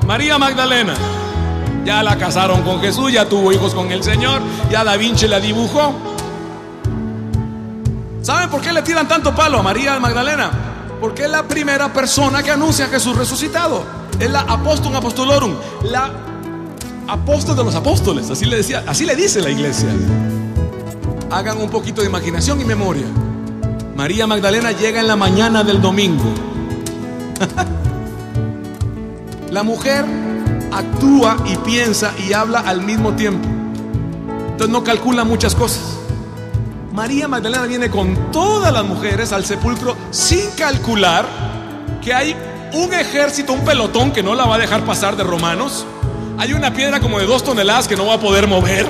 María 0.05 0.37
Magdalena. 0.37 0.93
Ya 1.83 2.03
la 2.03 2.15
casaron 2.15 2.61
con 2.61 2.79
Jesús, 2.79 3.11
ya 3.11 3.27
tuvo 3.27 3.51
hijos 3.51 3.73
con 3.73 3.91
el 3.91 4.03
Señor, 4.03 4.41
ya 4.69 4.83
Da 4.83 4.95
Vinci 4.97 5.27
la 5.27 5.39
dibujó. 5.39 5.93
¿Saben 8.21 8.49
por 8.49 8.61
qué 8.61 8.71
le 8.71 8.83
tiran 8.83 9.07
tanto 9.07 9.33
palo 9.33 9.57
a 9.57 9.63
María 9.63 9.99
Magdalena? 9.99 10.51
Porque 11.01 11.23
es 11.23 11.31
la 11.31 11.43
primera 11.43 11.91
persona 11.91 12.43
que 12.43 12.51
anuncia 12.51 12.85
a 12.85 12.87
Jesús 12.89 13.17
resucitado. 13.17 13.83
Es 14.19 14.29
la 14.29 14.41
apóstol 14.41 14.95
apostolorum, 14.95 15.55
la 15.85 16.11
apóstol 17.07 17.55
de 17.55 17.63
los 17.63 17.73
apóstoles, 17.73 18.29
así 18.29 18.45
le 18.45 18.57
decía, 18.57 18.83
así 18.85 19.05
le 19.05 19.15
dice 19.15 19.41
la 19.41 19.49
iglesia. 19.49 19.89
Hagan 21.31 21.59
un 21.59 21.71
poquito 21.71 22.01
de 22.01 22.07
imaginación 22.07 22.61
y 22.61 22.65
memoria. 22.65 23.07
María 23.95 24.27
Magdalena 24.27 24.71
llega 24.71 24.99
en 24.99 25.07
la 25.07 25.15
mañana 25.15 25.63
del 25.63 25.81
domingo. 25.81 26.25
la 29.51 29.63
mujer 29.63 30.05
actúa 30.71 31.37
y 31.45 31.55
piensa 31.57 32.13
y 32.27 32.33
habla 32.33 32.59
al 32.59 32.81
mismo 32.81 33.13
tiempo. 33.13 33.47
Entonces 34.51 34.69
no 34.69 34.83
calcula 34.83 35.23
muchas 35.23 35.55
cosas. 35.55 35.97
María 36.93 37.27
Magdalena 37.27 37.65
viene 37.65 37.89
con 37.89 38.31
todas 38.31 38.73
las 38.73 38.83
mujeres 38.83 39.31
al 39.31 39.45
sepulcro 39.45 39.95
sin 40.11 40.49
calcular 40.51 41.25
que 42.01 42.13
hay 42.13 42.35
un 42.73 42.93
ejército, 42.93 43.53
un 43.53 43.61
pelotón 43.61 44.11
que 44.11 44.21
no 44.21 44.35
la 44.35 44.45
va 44.45 44.55
a 44.55 44.57
dejar 44.57 44.83
pasar 44.85 45.15
de 45.15 45.23
romanos. 45.23 45.85
Hay 46.37 46.53
una 46.53 46.73
piedra 46.73 46.99
como 46.99 47.19
de 47.19 47.25
dos 47.25 47.43
toneladas 47.43 47.87
que 47.87 47.95
no 47.95 48.05
va 48.05 48.15
a 48.15 48.19
poder 48.19 48.47
mover. 48.47 48.87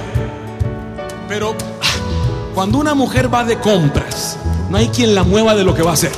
Pero 1.27 1.55
ah, 1.81 2.51
cuando 2.53 2.79
una 2.79 2.95
mujer 2.95 3.33
va 3.33 3.43
de 3.43 3.59
compras, 3.59 4.37
no 4.69 4.77
hay 4.77 4.89
quien 4.89 5.15
la 5.15 5.23
mueva 5.23 5.55
de 5.55 5.63
lo 5.63 5.73
que 5.73 5.83
va 5.83 5.91
a 5.91 5.93
hacer. 5.93 6.11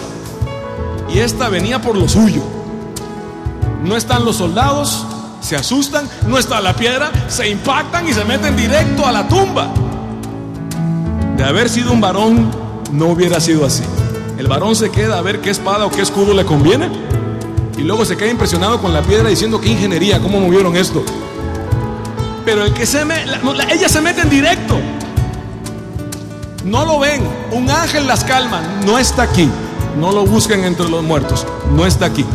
Y 1.13 1.19
esta 1.19 1.49
venía 1.49 1.81
por 1.81 1.97
lo 1.97 2.07
suyo. 2.07 2.60
No 3.83 3.95
están 3.97 4.23
los 4.25 4.37
soldados, 4.37 5.05
se 5.41 5.55
asustan, 5.55 6.07
no 6.27 6.37
está 6.37 6.61
la 6.61 6.75
piedra, 6.75 7.11
se 7.27 7.49
impactan 7.49 8.07
y 8.07 8.13
se 8.13 8.23
meten 8.25 8.55
directo 8.55 9.05
a 9.05 9.11
la 9.11 9.27
tumba. 9.27 9.69
De 11.37 11.43
haber 11.43 11.69
sido 11.69 11.91
un 11.91 11.99
varón, 12.01 12.51
no 12.91 13.07
hubiera 13.07 13.39
sido 13.39 13.65
así. 13.65 13.83
El 14.37 14.47
varón 14.47 14.75
se 14.75 14.89
queda 14.91 15.17
a 15.17 15.21
ver 15.21 15.41
qué 15.41 15.49
espada 15.49 15.85
o 15.85 15.91
qué 15.91 16.01
escudo 16.01 16.33
le 16.33 16.45
conviene. 16.45 16.89
Y 17.77 17.81
luego 17.81 18.05
se 18.05 18.15
queda 18.15 18.29
impresionado 18.29 18.79
con 18.79 18.93
la 18.93 19.01
piedra 19.01 19.29
diciendo 19.29 19.59
qué 19.59 19.69
ingeniería, 19.69 20.19
cómo 20.19 20.39
movieron 20.39 20.75
esto. 20.75 21.03
Pero 22.45 22.63
el 22.65 22.73
que 22.73 22.85
se 22.85 23.03
me, 23.05 23.25
la- 23.25 23.37
no, 23.39 23.53
la- 23.53 23.63
ella 23.65 23.89
se 23.89 24.01
mete 24.01 24.21
en 24.21 24.29
directo. 24.29 24.77
No 26.65 26.85
lo 26.85 26.99
ven. 26.99 27.23
Un 27.51 27.69
ángel 27.69 28.05
las 28.07 28.23
calma. 28.23 28.61
No 28.85 28.99
está 28.99 29.23
aquí. 29.23 29.49
No 29.99 30.11
lo 30.11 30.25
busquen 30.25 30.63
entre 30.63 30.87
los 30.89 31.03
muertos. 31.03 31.45
No 31.75 31.85
está 31.85 32.05
aquí. 32.05 32.25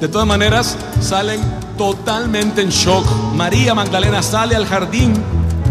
De 0.00 0.08
todas 0.08 0.26
maneras, 0.26 0.76
salen 1.00 1.40
totalmente 1.76 2.62
en 2.62 2.68
shock. 2.70 3.04
María 3.34 3.74
Magdalena 3.74 4.22
sale 4.22 4.54
al 4.54 4.66
jardín 4.66 5.14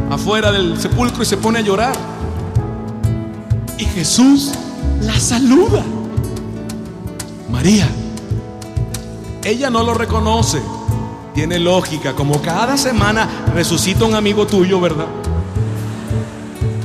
afuera 0.09 0.51
del 0.51 0.79
sepulcro 0.79 1.23
y 1.23 1.25
se 1.25 1.37
pone 1.37 1.59
a 1.59 1.61
llorar. 1.61 1.95
Y 3.77 3.85
Jesús 3.85 4.51
la 5.01 5.17
saluda. 5.19 5.83
María. 7.49 7.87
Ella 9.43 9.69
no 9.69 9.83
lo 9.83 9.93
reconoce. 9.93 10.61
Tiene 11.33 11.59
lógica, 11.59 12.13
como 12.13 12.41
cada 12.41 12.77
semana 12.77 13.29
resucita 13.53 14.03
un 14.03 14.15
amigo 14.15 14.45
tuyo, 14.45 14.81
¿verdad? 14.81 15.05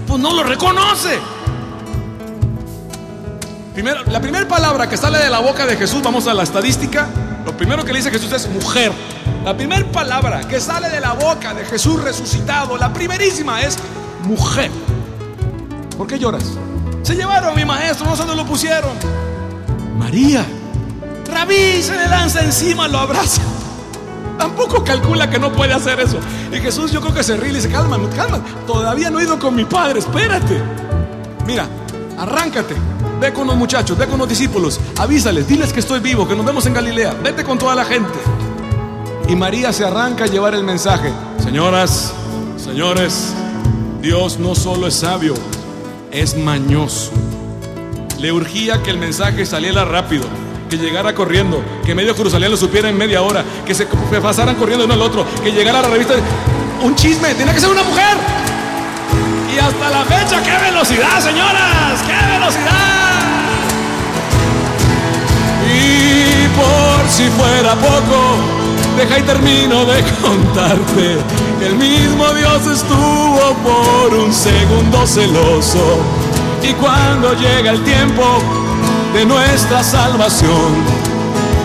Pues 0.06 0.20
no 0.20 0.32
lo 0.32 0.44
reconoce. 0.44 1.18
Primero, 3.72 4.04
la 4.04 4.20
primera 4.20 4.46
palabra 4.46 4.88
que 4.88 4.98
sale 4.98 5.18
de 5.18 5.30
la 5.30 5.40
boca 5.40 5.64
de 5.64 5.76
Jesús, 5.76 6.02
vamos 6.02 6.26
a 6.26 6.34
la 6.34 6.42
estadística, 6.42 7.08
lo 7.44 7.56
primero 7.56 7.84
que 7.84 7.92
le 7.92 7.98
dice 7.98 8.10
Jesús 8.10 8.32
es 8.32 8.48
mujer. 8.48 8.92
La 9.44 9.56
primera 9.56 9.84
palabra 9.90 10.40
que 10.46 10.60
sale 10.60 10.88
de 10.88 11.00
la 11.00 11.14
boca 11.14 11.54
de 11.54 11.64
Jesús 11.64 12.02
resucitado, 12.02 12.76
la 12.76 12.92
primerísima 12.92 13.60
es 13.60 13.76
mujer. 14.24 14.70
¿Por 15.96 16.06
qué 16.06 16.18
lloras? 16.18 16.44
Se 17.02 17.14
llevaron 17.14 17.50
a 17.50 17.54
mi 17.54 17.64
maestro, 17.64 18.06
no 18.06 18.16
sé 18.16 18.22
dónde 18.24 18.36
lo 18.36 18.46
pusieron. 18.46 18.92
María, 19.98 20.44
Rabí 21.32 21.82
se 21.82 21.96
le 21.96 22.08
lanza 22.08 22.42
encima, 22.42 22.88
lo 22.88 22.98
abraza. 22.98 23.42
Tampoco 24.38 24.82
calcula 24.84 25.30
que 25.30 25.38
no 25.38 25.52
puede 25.52 25.72
hacer 25.72 26.00
eso. 26.00 26.18
Y 26.52 26.56
Jesús 26.56 26.90
yo 26.90 27.00
creo 27.00 27.14
que 27.14 27.22
se 27.22 27.36
ríe 27.36 27.50
y 27.50 27.54
dice, 27.54 27.68
calma, 27.70 27.98
calma, 28.16 28.40
todavía 28.66 29.10
no 29.10 29.20
he 29.20 29.24
ido 29.24 29.38
con 29.38 29.54
mi 29.54 29.64
padre, 29.64 30.00
espérate. 30.00 30.60
Mira, 31.46 31.66
arráncate, 32.18 32.74
ve 33.22 33.32
con 33.32 33.46
los 33.46 33.54
muchachos, 33.54 33.96
ve 33.96 34.08
con 34.08 34.18
los 34.18 34.28
discípulos, 34.28 34.80
avísales, 34.98 35.46
diles 35.46 35.72
que 35.72 35.78
estoy 35.78 36.00
vivo, 36.00 36.26
que 36.26 36.34
nos 36.34 36.44
vemos 36.44 36.66
en 36.66 36.74
Galilea, 36.74 37.14
vete 37.22 37.44
con 37.44 37.56
toda 37.56 37.72
la 37.76 37.84
gente. 37.84 38.18
Y 39.28 39.36
María 39.36 39.72
se 39.72 39.84
arranca 39.84 40.24
a 40.24 40.26
llevar 40.26 40.54
el 40.54 40.64
mensaje. 40.64 41.12
Señoras, 41.40 42.12
señores, 42.56 43.32
Dios 44.00 44.40
no 44.40 44.56
solo 44.56 44.88
es 44.88 44.94
sabio, 44.94 45.34
es 46.10 46.36
mañoso. 46.36 47.12
Le 48.18 48.32
urgía 48.32 48.82
que 48.82 48.90
el 48.90 48.98
mensaje 48.98 49.46
saliera 49.46 49.84
rápido, 49.84 50.24
que 50.68 50.76
llegara 50.76 51.14
corriendo, 51.14 51.62
que 51.86 51.94
medio 51.94 52.16
Jerusalén 52.16 52.50
lo 52.50 52.56
supiera 52.56 52.88
en 52.88 52.98
media 52.98 53.22
hora, 53.22 53.44
que 53.64 53.72
se 53.72 53.86
pasaran 54.20 54.56
corriendo 54.56 54.84
uno 54.84 54.94
al 54.94 55.02
otro, 55.02 55.24
que 55.44 55.52
llegara 55.52 55.78
a 55.78 55.82
la 55.82 55.90
revista. 55.90 56.14
Un 56.82 56.96
chisme, 56.96 57.32
tenía 57.34 57.54
que 57.54 57.60
ser 57.60 57.70
una 57.70 57.84
mujer. 57.84 58.16
Y 59.54 59.58
hasta 59.60 59.90
la 59.90 60.04
fecha, 60.06 60.42
¡qué 60.42 60.58
velocidad, 60.64 61.20
señoras! 61.20 62.02
¡Qué 62.04 62.32
velocidad! 62.32 63.11
Por 66.56 67.08
si 67.08 67.28
fuera 67.30 67.74
poco, 67.74 68.36
deja 68.96 69.18
y 69.18 69.22
termino 69.22 69.84
de 69.84 70.02
contarte 70.22 71.18
que 71.58 71.66
el 71.66 71.76
mismo 71.76 72.26
Dios 72.34 72.66
estuvo 72.66 73.54
por 73.62 74.14
un 74.14 74.32
segundo 74.32 75.06
celoso. 75.06 75.98
Y 76.62 76.72
cuando 76.74 77.34
llega 77.34 77.70
el 77.70 77.82
tiempo 77.82 78.22
de 79.14 79.24
nuestra 79.24 79.82
salvación, 79.82 81.02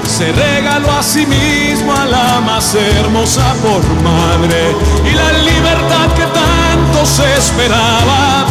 se 0.08 0.32
regaló 0.32 0.92
a 0.92 1.04
sí 1.04 1.26
mismo 1.26 1.94
a 1.94 2.06
la 2.06 2.42
más 2.42 2.74
hermosa 2.74 3.54
por 3.62 3.84
madre 4.04 4.76
y 5.06 5.14
la 5.14 5.32
libertad 5.34 6.08
que 6.16 6.24
tanto 6.24 7.06
se 7.06 7.38
esperaba. 7.38 8.46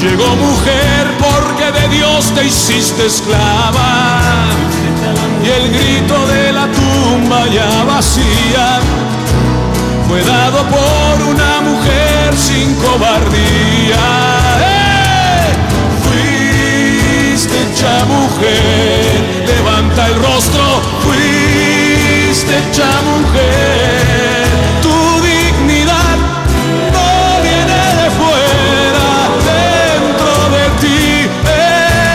Llegó 0.00 0.26
mujer 0.36 1.06
porque 1.18 1.80
de 1.80 1.96
Dios 1.96 2.32
te 2.34 2.44
hiciste 2.44 3.06
esclava 3.06 4.50
y 5.44 5.48
el 5.48 5.72
grito 5.72 6.26
de 6.28 6.52
la 6.52 6.68
tumba 6.68 7.46
ya 7.48 7.84
vacía 7.84 8.80
fue 10.08 10.22
dado 10.22 10.58
por 10.68 11.22
una 11.26 11.60
mujer 11.62 12.36
sin 12.36 12.74
cobardía. 12.76 14.04
¡Eh! 14.60 15.52
Fuiste 16.04 17.54
hecha 17.62 18.04
mujer, 18.04 19.44
levanta 19.46 20.06
el 20.06 20.14
rostro, 20.16 20.62
fuiste 21.02 22.58
hecha 22.58 22.90
mujer. 23.10 24.46
Tu 24.82 24.96
dignidad 25.26 26.18
no 26.92 27.42
viene 27.42 27.82
de 28.00 28.10
fuera, 28.20 29.08
dentro 29.50 30.32
de 30.56 30.64
ti, 30.82 31.30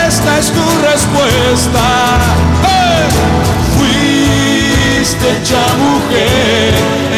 esta 0.06 0.38
es 0.38 0.52
tu 0.52 0.64
respuesta. 0.88 2.07
Hecha 5.30 5.62
mujer, 5.76 6.74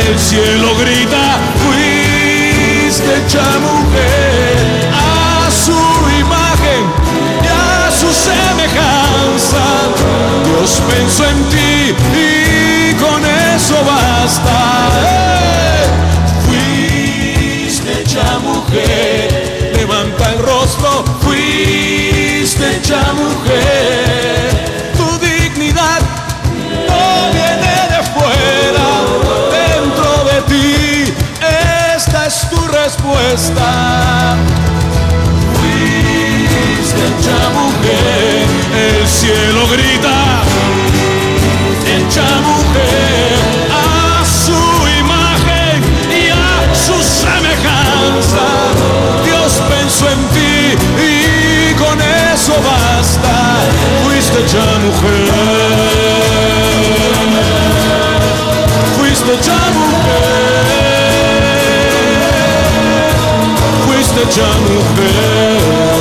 el 0.09 0.19
cielo 0.19 0.74
grita, 0.77 1.39
fuiste 1.62 3.09
hecha 3.19 3.47
mujer 3.61 4.91
a 4.93 5.51
su 5.51 5.81
imagen 6.19 6.82
y 7.43 7.47
a 7.47 7.91
su 7.91 8.11
semejanza. 8.12 9.65
Dios 10.45 10.82
pensó 10.91 11.24
en 11.24 11.39
ti 11.51 11.95
y 12.19 12.30
respuesta. 33.61 34.37
Fuiste 35.61 37.05
mujer, 37.55 38.47
el 38.77 39.09
cielo 39.09 39.66
grita, 39.69 40.43
hecha 41.87 42.28
mujer, 42.41 43.39
a 43.70 44.24
su 44.24 44.62
imagen 44.99 45.82
y 46.11 46.31
a 46.31 46.74
su 46.74 47.03
semejanza. 47.03 48.47
Dios 49.24 49.61
pensó 49.69 50.09
en 50.09 50.19
ti 50.28 50.77
y 51.03 51.74
con 51.74 52.01
eso 52.01 52.55
basta. 52.62 53.35
Fuiste 54.05 54.39
hecha 54.41 54.65
mujer, 54.85 55.28
fuiste 58.97 59.35
hecha 59.35 59.70
The 64.12 64.24
Jungle 64.28 64.82
Bear. 64.97 65.99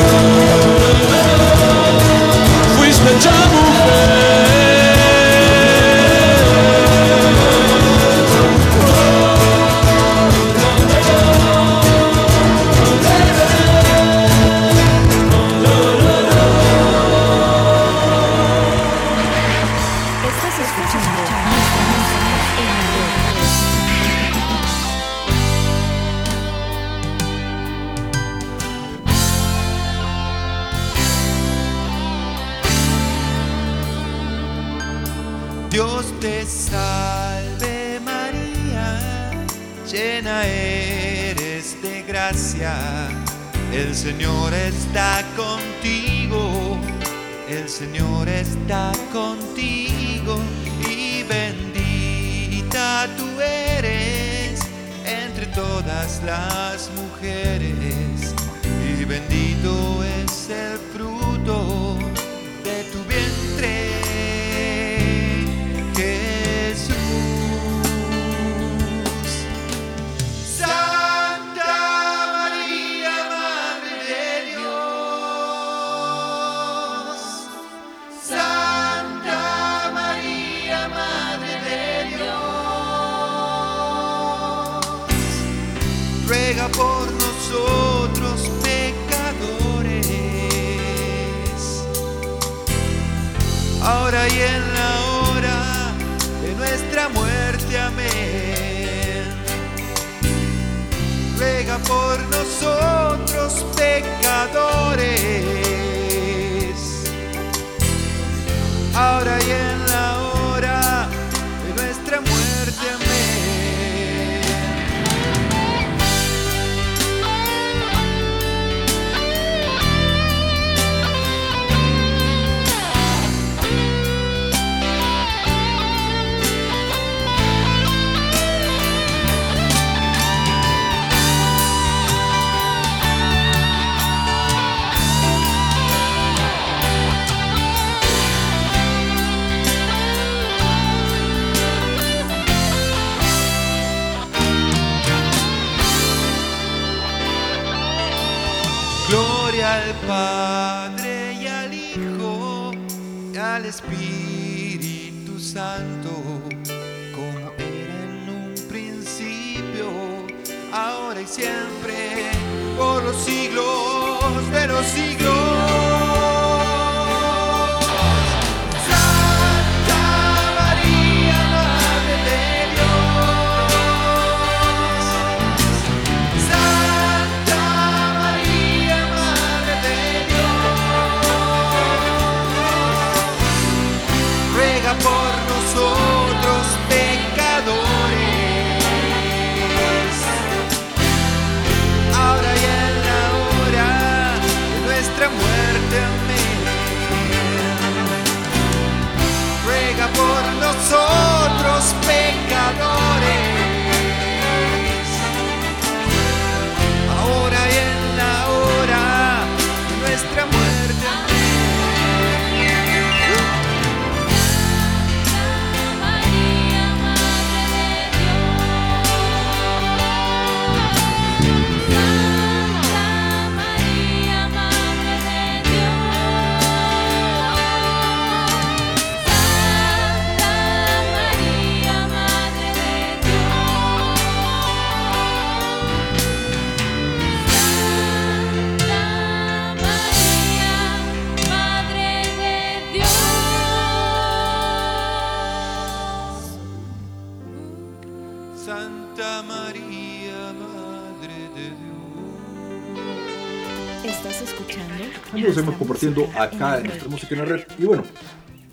lo 255.49 255.55
seguimos 255.55 255.77
compartiendo 255.77 256.29
acá 256.37 256.77
en 256.79 256.87
nuestra 256.87 257.09
música 257.09 257.35
en 257.35 257.39
la 257.39 257.45
red. 257.45 257.63
Y 257.77 257.85
bueno, 257.85 258.03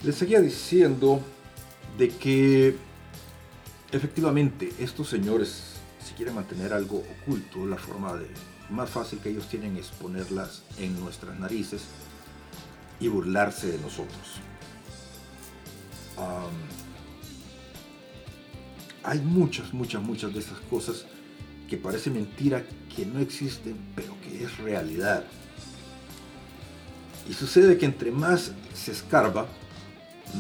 les 0.03 0.15
seguía 0.15 0.41
diciendo 0.41 1.21
de 1.99 2.09
que 2.09 2.77
efectivamente 3.93 4.73
estos 4.79 5.09
señores, 5.09 5.75
si 6.05 6.15
quieren 6.15 6.35
mantener 6.35 6.73
algo 6.73 7.03
oculto, 7.23 7.67
la 7.67 7.77
forma 7.77 8.15
de 8.15 8.27
más 8.71 8.91
fácil 8.91 9.19
que 9.21 9.31
ellos 9.31 9.49
tienen 9.49 9.77
es 9.77 9.89
ponerlas 9.89 10.63
en 10.79 10.99
nuestras 11.01 11.39
narices 11.39 11.83
y 13.01 13.09
burlarse 13.09 13.69
de 13.69 13.79
nosotros. 13.79 14.41
Hay 19.03 19.21
muchas, 19.21 19.73
muchas, 19.73 20.03
muchas 20.03 20.33
de 20.35 20.41
esas 20.41 20.59
cosas 20.69 21.07
que 21.69 21.77
parece 21.77 22.11
mentira, 22.11 22.65
que 22.95 23.07
no 23.07 23.21
existen, 23.21 23.77
pero 23.95 24.15
que 24.21 24.45
es 24.45 24.59
realidad. 24.59 25.25
Y 27.29 27.33
sucede 27.33 27.77
que 27.79 27.87
entre 27.87 28.11
más 28.11 28.53
se 28.75 28.93
escarba, 28.93 29.47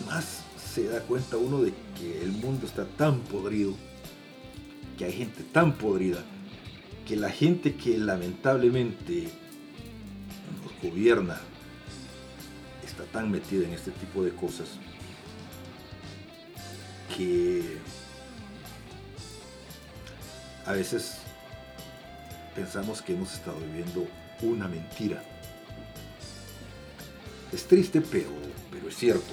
más 0.06 0.42
se 0.74 0.84
da 0.84 1.00
cuenta 1.00 1.36
uno 1.36 1.62
de 1.62 1.72
que 1.98 2.22
el 2.22 2.32
mundo 2.32 2.66
está 2.66 2.84
tan 2.84 3.20
podrido, 3.20 3.74
que 4.96 5.06
hay 5.06 5.12
gente 5.12 5.42
tan 5.42 5.72
podrida, 5.72 6.22
que 7.06 7.16
la 7.16 7.30
gente 7.30 7.74
que 7.74 7.98
lamentablemente 7.98 9.28
nos 10.62 10.90
gobierna 10.90 11.40
está 12.84 13.04
tan 13.04 13.30
metida 13.30 13.66
en 13.66 13.72
este 13.72 13.90
tipo 13.90 14.22
de 14.22 14.30
cosas 14.30 14.68
que 17.16 17.78
a 20.66 20.72
veces 20.72 21.18
pensamos 22.54 23.00
que 23.00 23.14
hemos 23.14 23.32
estado 23.32 23.58
viviendo 23.60 24.06
una 24.42 24.68
mentira. 24.68 25.22
Es 27.52 27.66
triste, 27.66 28.01
pero, 28.01 28.31
pero 28.70 28.89
es 28.89 28.97
cierto. 28.97 29.32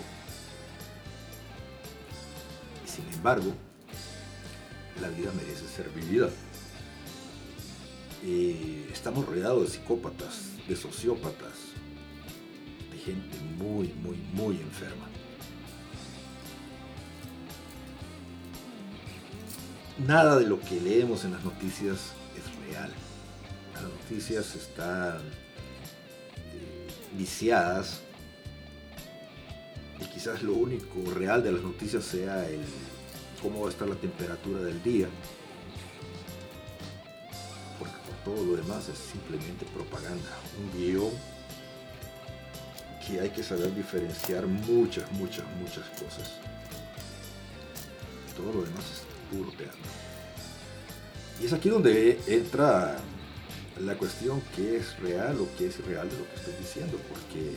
Y 2.85 2.90
sin 2.90 3.07
embargo, 3.14 3.53
la 5.02 5.10
vida 5.10 5.31
merece 5.35 5.68
ser 5.68 5.90
vivida. 5.90 6.30
Eh, 8.23 8.90
estamos 8.91 9.26
rodeados 9.26 9.64
de 9.64 9.77
psicópatas, 9.77 10.52
de 10.68 10.76
sociópatas, 10.76 11.53
de 12.91 12.98
gente 12.98 13.38
muy, 13.57 13.90
muy, 14.02 14.18
muy 14.34 14.56
enferma. 14.61 15.10
Nada 20.07 20.38
de 20.38 20.48
lo 20.48 20.60
que 20.60 20.80
leemos 20.80 21.26
en 21.26 21.34
las 21.34 21.44
noticias 21.44 22.14
es 22.38 22.68
real. 22.68 22.91
Las 23.73 23.84
noticias 23.84 24.56
están 24.56 25.22
viciadas 27.18 28.02
y 29.99 30.06
quizás 30.06 30.44
lo 30.44 30.53
único 30.53 31.10
real 31.14 31.44
de 31.44 31.52
las 31.52 31.61
noticias 31.61 32.03
sea 32.03 32.48
el 32.48 32.61
cómo 33.41 33.61
va 33.61 33.68
a 33.68 33.72
estar 33.72 33.88
la 33.88 33.95
temperatura 33.95 34.61
del 34.61 34.81
día. 34.81 35.07
Porque 37.77 37.95
por 38.06 38.34
todo 38.34 38.45
lo 38.45 38.56
demás 38.56 38.88
es 38.90 38.98
simplemente 38.98 39.65
propaganda, 39.73 40.30
un 40.60 40.80
guion 40.80 41.11
que 43.06 43.19
hay 43.19 43.30
que 43.30 43.44
saber 43.44 43.76
diferenciar 43.76 44.48
muchas, 44.48 45.11
muchas, 45.11 45.45
muchas 45.60 45.85
cosas. 45.99 46.31
Todo 48.35 48.53
lo 48.53 48.64
demás 48.64 48.84
es 48.91 49.35
puro 49.38 49.52
teatro. 49.52 49.77
Y 51.41 51.45
es 51.45 51.53
aquí 51.53 51.69
donde 51.69 52.19
entra 52.27 52.98
la 53.80 53.95
cuestión 53.95 54.41
qué 54.56 54.78
es 54.78 54.98
real 55.00 55.38
o 55.40 55.48
qué 55.58 55.68
es 55.68 55.80
irreal 55.80 56.10
de 56.10 56.18
lo 56.18 56.30
que 56.30 56.36
estoy 56.36 56.54
diciendo, 56.60 56.98
porque 57.10 57.56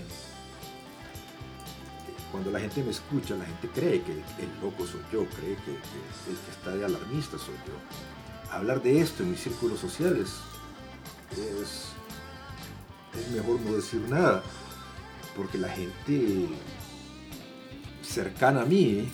cuando 2.31 2.51
la 2.51 2.61
gente 2.61 2.83
me 2.83 2.91
escucha, 2.91 3.35
la 3.37 3.45
gente 3.45 3.69
cree 3.69 4.03
que 4.03 4.13
el 4.13 4.61
loco 4.61 4.87
soy 4.87 5.01
yo, 5.13 5.27
cree 5.27 5.57
que, 5.57 5.73
que 5.73 6.31
el 6.31 6.37
que 6.37 6.51
está 6.51 6.75
de 6.75 6.85
alarmista 6.85 7.39
soy 7.39 7.55
yo. 7.67 8.51
Hablar 8.51 8.83
de 8.83 9.01
esto 9.01 9.23
en 9.23 9.31
mis 9.31 9.41
círculos 9.41 9.81
sociales 9.81 10.31
es, 11.33 11.89
es 13.19 13.31
mejor 13.31 13.61
no 13.61 13.75
decir 13.75 14.01
nada, 14.09 14.43
porque 15.37 15.59
la 15.59 15.69
gente 15.69 16.49
cercana 18.03 18.63
a 18.63 18.67
mí, 18.67 19.09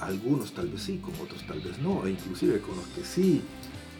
algunos 0.00 0.52
tal 0.52 0.68
vez 0.68 0.82
sí, 0.82 0.98
con 0.98 1.14
otros 1.14 1.46
tal 1.46 1.60
vez 1.60 1.78
no, 1.78 2.06
e 2.06 2.10
inclusive 2.10 2.60
con 2.60 2.76
los 2.76 2.86
que 2.88 3.04
sí, 3.04 3.42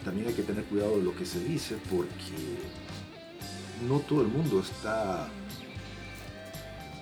también 0.03 0.27
hay 0.27 0.33
que 0.33 0.43
tener 0.43 0.63
cuidado 0.65 0.97
de 0.97 1.03
lo 1.03 1.15
que 1.15 1.25
se 1.25 1.39
dice 1.43 1.77
porque 1.89 2.59
no 3.87 3.99
todo 3.99 4.21
el 4.21 4.27
mundo 4.27 4.59
está 4.59 5.27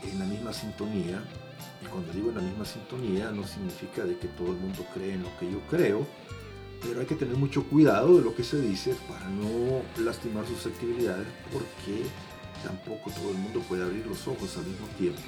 en 0.03 0.19
la 0.19 0.25
misma 0.25 0.53
sintonía. 0.53 1.23
Y 1.83 1.85
cuando 1.87 2.11
digo 2.13 2.29
en 2.29 2.35
la 2.35 2.41
misma 2.41 2.65
sintonía 2.65 3.31
no 3.31 3.45
significa 3.45 4.03
de 4.03 4.17
que 4.17 4.27
todo 4.27 4.51
el 4.51 4.57
mundo 4.57 4.85
cree 4.93 5.13
en 5.13 5.23
lo 5.23 5.37
que 5.39 5.51
yo 5.51 5.59
creo, 5.69 6.05
pero 6.81 6.99
hay 6.99 7.05
que 7.05 7.15
tener 7.15 7.35
mucho 7.37 7.63
cuidado 7.63 8.17
de 8.17 8.23
lo 8.23 8.35
que 8.35 8.43
se 8.43 8.61
dice 8.61 8.95
para 9.07 9.27
no 9.29 9.81
lastimar 10.03 10.45
susceptibilidades 10.47 11.27
porque 11.51 12.03
tampoco 12.63 13.11
todo 13.11 13.31
el 13.31 13.37
mundo 13.37 13.61
puede 13.67 13.83
abrir 13.83 14.05
los 14.05 14.27
ojos 14.27 14.57
al 14.57 14.65
mismo 14.65 14.87
tiempo. 14.97 15.21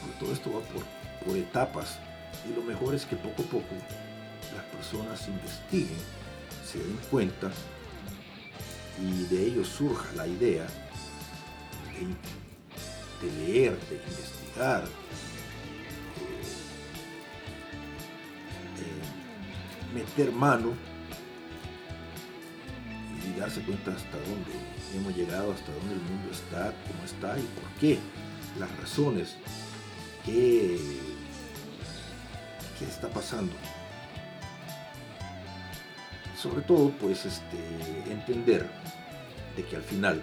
Porque 0.00 0.18
todo 0.18 0.32
esto 0.32 0.50
va 0.50 0.60
por, 0.60 1.26
por 1.26 1.36
etapas 1.36 1.98
y 2.48 2.54
lo 2.54 2.62
mejor 2.62 2.94
es 2.94 3.04
que 3.04 3.16
poco 3.16 3.42
a 3.42 3.46
poco 3.46 3.74
las 4.54 4.64
personas 4.64 5.26
investiguen, 5.28 5.98
se 6.64 6.78
den 6.78 6.98
cuenta 7.10 7.50
y 9.00 9.24
de 9.24 9.46
ello 9.46 9.64
surja 9.64 10.12
la 10.14 10.26
idea 10.26 10.66
de, 13.20 13.26
de 13.26 13.32
leer, 13.38 13.78
de 13.88 13.96
investigar, 13.96 14.84
eh, 18.76 19.94
meter 19.94 20.32
mano 20.32 20.74
y 23.24 23.38
darse 23.38 23.62
cuenta 23.62 23.92
hasta 23.92 24.18
dónde 24.18 24.52
hemos 24.94 25.16
llegado, 25.16 25.52
hasta 25.52 25.72
dónde 25.72 25.94
el 25.94 26.00
mundo 26.02 26.30
está, 26.32 26.74
cómo 26.86 27.04
está 27.04 27.38
y 27.38 27.42
por 27.42 27.70
qué, 27.80 27.98
las 28.58 28.70
razones, 28.78 29.36
qué, 30.24 30.78
qué 32.78 32.84
está 32.84 33.08
pasando 33.08 33.54
sobre 36.40 36.62
todo 36.62 36.90
pues 37.00 37.26
este, 37.26 37.58
entender 38.10 38.66
de 39.56 39.64
que 39.64 39.76
al 39.76 39.82
final 39.82 40.22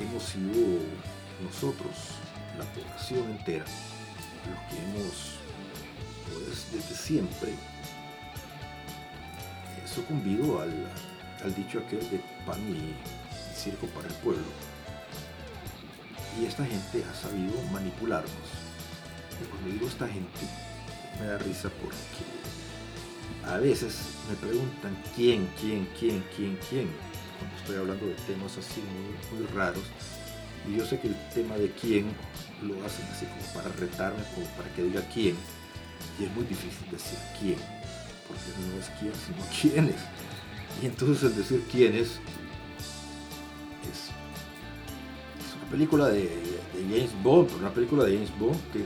hemos 0.00 0.22
sido 0.22 0.78
nosotros, 1.42 1.90
la 2.56 2.64
población 2.66 3.30
entera, 3.30 3.64
los 4.46 4.60
que 4.70 4.78
hemos 4.84 5.40
pues 6.28 6.72
desde 6.72 6.94
siempre 6.94 7.54
sucumbido 9.92 10.60
al, 10.60 10.72
al 11.42 11.54
dicho 11.56 11.80
aquel 11.80 12.08
de 12.10 12.20
pan 12.46 12.60
y 12.68 12.94
circo 13.58 13.86
para 13.88 14.06
el 14.06 14.14
pueblo. 14.14 14.44
Y 16.40 16.44
esta 16.44 16.64
gente 16.64 17.04
ha 17.04 17.14
sabido 17.14 17.60
manipularnos. 17.72 18.30
Y 19.42 19.44
cuando 19.46 19.70
digo 19.70 19.88
esta 19.88 20.06
gente, 20.06 20.40
me 21.18 21.26
da 21.26 21.38
risa 21.38 21.68
porque 21.82 22.39
a 23.50 23.58
veces 23.58 23.98
me 24.28 24.36
preguntan 24.36 24.96
quién, 25.16 25.48
quién, 25.60 25.88
quién, 25.98 26.22
quién, 26.36 26.56
quién, 26.68 26.88
cuando 27.38 27.56
estoy 27.56 27.76
hablando 27.76 28.06
de 28.06 28.14
temas 28.26 28.56
así 28.56 28.80
muy, 29.32 29.46
raros. 29.46 29.82
Y 30.68 30.76
yo 30.76 30.86
sé 30.86 31.00
que 31.00 31.08
el 31.08 31.16
tema 31.34 31.56
de 31.56 31.70
quién 31.72 32.06
lo 32.62 32.74
hacen 32.84 33.06
así 33.06 33.26
como 33.26 33.42
para 33.54 33.74
retarme, 33.74 34.22
como 34.34 34.46
para 34.56 34.72
que 34.74 34.84
diga 34.84 35.02
quién. 35.12 35.34
Y 36.18 36.24
es 36.24 36.34
muy 36.34 36.44
difícil 36.44 36.90
decir 36.92 37.18
quién, 37.40 37.56
porque 38.28 38.50
no 38.68 38.78
es 38.78 38.88
quién, 39.00 39.12
sino 39.14 39.44
quiénes. 39.74 40.00
Y 40.80 40.86
entonces 40.86 41.24
el 41.24 41.36
decir 41.36 41.64
quiénes 41.72 42.20
es, 43.90 44.10
una 45.60 45.70
película 45.70 46.08
de, 46.08 46.30
James 46.88 47.22
Bond, 47.22 47.50
una 47.58 47.70
película 47.70 48.04
de 48.04 48.14
James 48.14 48.38
Bond 48.38 48.60
que 48.72 48.84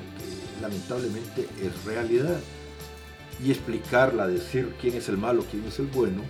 lamentablemente 0.63 1.49
es 1.61 1.85
realidad 1.85 2.41
y 3.43 3.51
explicarla, 3.51 4.27
decir 4.27 4.75
quién 4.81 4.95
es 4.97 5.09
el 5.09 5.17
malo, 5.17 5.45
quién 5.51 5.65
es 5.67 5.79
el 5.79 5.87
bueno, 5.87 6.23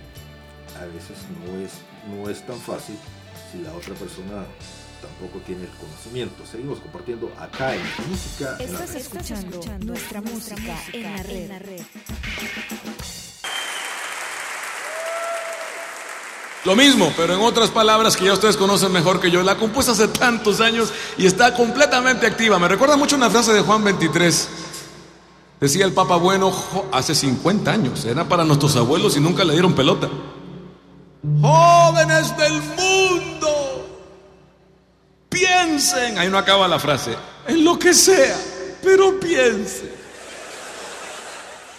a 0.79 0.85
veces 0.85 1.17
no 1.45 1.59
es, 1.59 1.71
no 2.09 2.29
es 2.29 2.45
tan 2.45 2.59
fácil 2.59 2.95
si 3.51 3.61
la 3.61 3.73
otra 3.73 3.93
persona 3.95 4.45
tampoco 5.01 5.39
tiene 5.45 5.63
el 5.63 5.69
conocimiento. 5.69 6.45
Seguimos 6.45 6.79
compartiendo 6.79 7.31
acá 7.39 7.75
en 7.75 7.81
Música. 8.09 8.57
Estás, 8.59 8.61
en 8.61 8.73
la 8.73 8.79
red. 8.79 8.95
escuchando, 8.95 9.57
escuchando 9.57 9.85
nuestra, 9.85 10.21
nuestra 10.21 10.21
música, 10.21 10.55
música 10.55 10.97
en, 10.97 11.03
la 11.03 11.23
red. 11.23 11.35
en 11.35 11.49
la 11.49 11.59
red. 11.59 11.81
Lo 16.65 16.75
mismo, 16.75 17.13
pero 17.15 17.35
en 17.35 17.41
otras 17.41 17.69
palabras 17.69 18.17
que 18.17 18.25
ya 18.25 18.33
ustedes 18.33 18.57
conocen 18.57 18.91
mejor 18.91 19.19
que 19.19 19.29
yo. 19.29 19.43
La 19.43 19.55
compuse 19.55 19.91
hace 19.91 20.07
tantos 20.07 20.61
años 20.61 20.91
y 21.15 21.27
está 21.27 21.53
completamente 21.53 22.25
activa. 22.25 22.57
Me 22.57 22.67
recuerda 22.67 22.97
mucho 22.97 23.15
una 23.15 23.29
frase 23.29 23.53
de 23.53 23.61
Juan 23.61 23.83
23. 23.83 24.49
Decía 25.65 25.85
el 25.85 25.93
Papa 25.93 26.17
Bueno 26.17 26.53
hace 26.91 27.15
50 27.15 27.71
años, 27.71 28.05
era 28.05 28.29
para 28.29 28.43
nuestros 28.43 28.75
abuelos 28.75 29.17
y 29.17 29.19
nunca 29.19 29.43
le 29.43 29.53
dieron 29.53 29.73
pelota. 29.73 30.07
Jóvenes 31.41 32.37
del 32.37 32.53
mundo, 32.53 33.87
piensen, 35.27 36.19
ahí 36.19 36.29
no 36.29 36.37
acaba 36.37 36.67
la 36.67 36.77
frase, 36.77 37.15
en 37.47 37.63
lo 37.63 37.79
que 37.79 37.95
sea, 37.95 38.37
pero 38.83 39.19
piensen. 39.19 39.89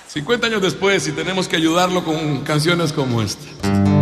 50 0.08 0.48
años 0.48 0.62
después 0.62 1.06
y 1.06 1.12
tenemos 1.12 1.46
que 1.46 1.54
ayudarlo 1.54 2.04
con 2.04 2.40
canciones 2.42 2.92
como 2.92 3.22
esta. 3.22 3.95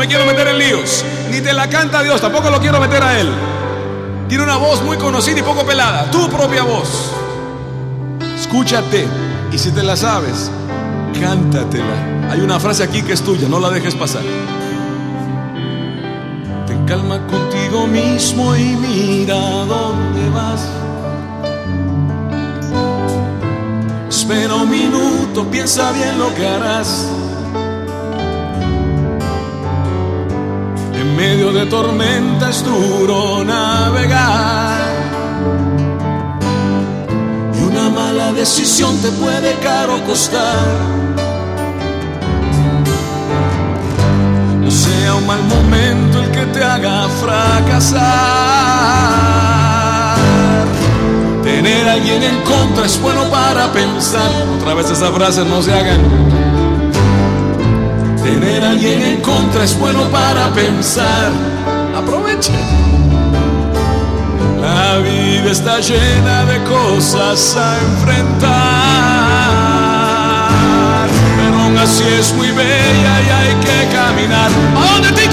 Me 0.00 0.08
quiero 0.08 0.24
meter 0.24 0.48
en 0.48 0.58
líos. 0.58 1.04
Ni 1.30 1.42
te 1.42 1.52
la 1.52 1.68
canta 1.68 2.02
Dios. 2.02 2.22
Tampoco 2.22 2.50
lo 2.50 2.58
quiero 2.58 2.80
meter 2.80 3.02
a 3.02 3.20
Él. 3.20 3.30
Tiene 4.28 4.44
una 4.44 4.56
voz 4.56 4.82
muy 4.82 4.96
conocida 4.96 5.40
y 5.40 5.42
poco 5.42 5.64
pelada. 5.64 6.10
Tu 6.10 6.28
propia 6.30 6.62
voz. 6.62 7.12
Escúchate. 8.34 9.06
Y 9.52 9.58
si 9.58 9.70
te 9.72 9.82
la 9.82 9.96
sabes, 9.96 10.50
cántatela. 11.20 12.30
Hay 12.30 12.40
una 12.40 12.58
frase 12.58 12.82
aquí 12.82 13.02
que 13.02 13.12
es 13.12 13.22
tuya. 13.22 13.46
No 13.46 13.60
la 13.60 13.68
dejes 13.68 13.94
pasar. 13.94 14.22
calma 16.86 17.24
contigo 17.28 17.86
mismo 17.86 18.56
y 18.56 18.74
mira 18.74 19.36
dónde 19.36 20.28
vas. 20.30 20.66
Espera 24.08 24.54
un 24.56 24.68
minuto, 24.68 25.48
piensa 25.48 25.92
bien 25.92 26.18
lo 26.18 26.34
que 26.34 26.48
harás. 26.48 27.06
En 31.00 31.16
medio 31.16 31.50
de 31.50 31.64
tormenta 31.64 32.50
es 32.50 32.62
duro 32.62 33.42
navegar. 33.42 34.78
Y 37.54 37.62
una 37.62 37.88
mala 37.88 38.34
decisión 38.34 39.00
te 39.00 39.10
puede 39.12 39.54
caro 39.60 40.04
costar. 40.04 40.58
No 44.60 44.70
sea 44.70 45.14
un 45.14 45.26
mal 45.26 45.42
momento 45.44 46.22
el 46.22 46.30
que 46.32 46.44
te 46.52 46.62
haga 46.62 47.08
fracasar. 47.08 48.00
Tener 51.42 51.88
a 51.88 51.92
alguien 51.94 52.22
en 52.22 52.42
contra 52.42 52.84
es 52.84 53.00
bueno 53.00 53.24
para 53.30 53.72
pensar. 53.72 54.30
Otra 54.58 54.74
vez 54.74 54.90
esas 54.90 55.10
frases 55.12 55.46
no 55.46 55.62
se 55.62 55.72
hagan. 55.72 56.59
Tener 58.22 58.64
a 58.64 58.70
alguien 58.70 59.02
en 59.02 59.20
contra 59.22 59.64
es 59.64 59.78
bueno 59.78 60.04
para 60.10 60.52
pensar. 60.52 61.32
Aproveche. 61.96 62.52
La 64.60 64.98
vida 64.98 65.50
está 65.50 65.80
llena 65.80 66.44
de 66.44 66.62
cosas 66.64 67.56
a 67.56 67.78
enfrentar. 67.78 68.50
Pero 71.36 71.58
aún 71.60 71.78
así 71.78 72.04
es 72.18 72.34
muy 72.34 72.50
bella 72.50 73.20
y 73.26 73.30
hay 73.30 73.54
que 73.54 73.88
caminar. 73.94 74.50
¿A 74.76 74.92
dónde, 74.92 75.12
ticos? 75.12 75.29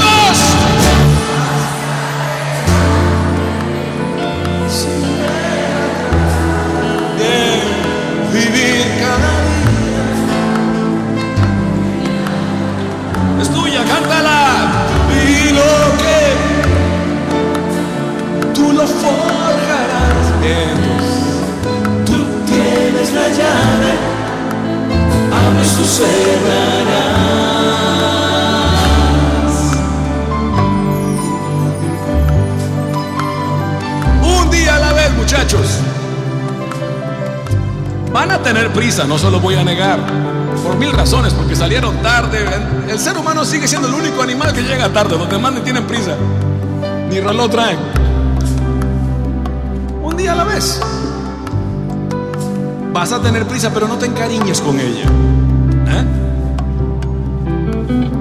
Lo 15.58 16.28
tú 18.54 18.66
lo 18.74 18.86
forjarás. 18.88 20.26
Entonces, 20.44 21.24
tú 22.06 22.18
tienes 22.46 23.08
la 23.14 23.28
llave, 23.40 23.92
abres 25.32 25.72
tú 25.78 25.84
cerrarás. 25.84 27.38
Muchachos. 35.28 35.97
Van 38.18 38.32
a 38.32 38.42
tener 38.42 38.74
prisa, 38.74 39.06
no 39.06 39.20
se 39.20 39.30
lo 39.30 39.40
voy 39.40 39.54
a 39.54 39.64
negar. 39.64 40.00
Por 40.64 40.76
mil 40.76 40.92
razones, 40.92 41.36
porque 41.36 41.56
salieron 41.56 42.02
tarde. 42.02 42.48
El 42.90 42.98
ser 42.98 43.16
humano 43.16 43.46
sigue 43.46 43.68
siendo 43.68 43.88
el 43.88 43.94
único 43.94 44.24
animal 44.24 44.54
que 44.54 44.64
llega 44.64 44.90
tarde. 44.90 45.16
Los 45.16 45.30
demás 45.30 45.54
ni 45.54 45.60
tienen 45.62 45.86
prisa. 45.86 46.16
Ni 47.12 47.20
reloj 47.20 47.52
traen. 47.52 47.78
Un 50.02 50.18
día 50.18 50.32
a 50.32 50.36
la 50.36 50.46
vez. 50.46 50.82
Vas 52.92 53.12
a 53.12 53.22
tener 53.22 53.46
prisa, 53.46 53.72
pero 53.72 53.88
no 53.88 54.00
te 54.00 54.08
encariñes 54.08 54.62
con 54.62 54.80
ella. 54.80 55.06
¿Eh? 55.86 56.06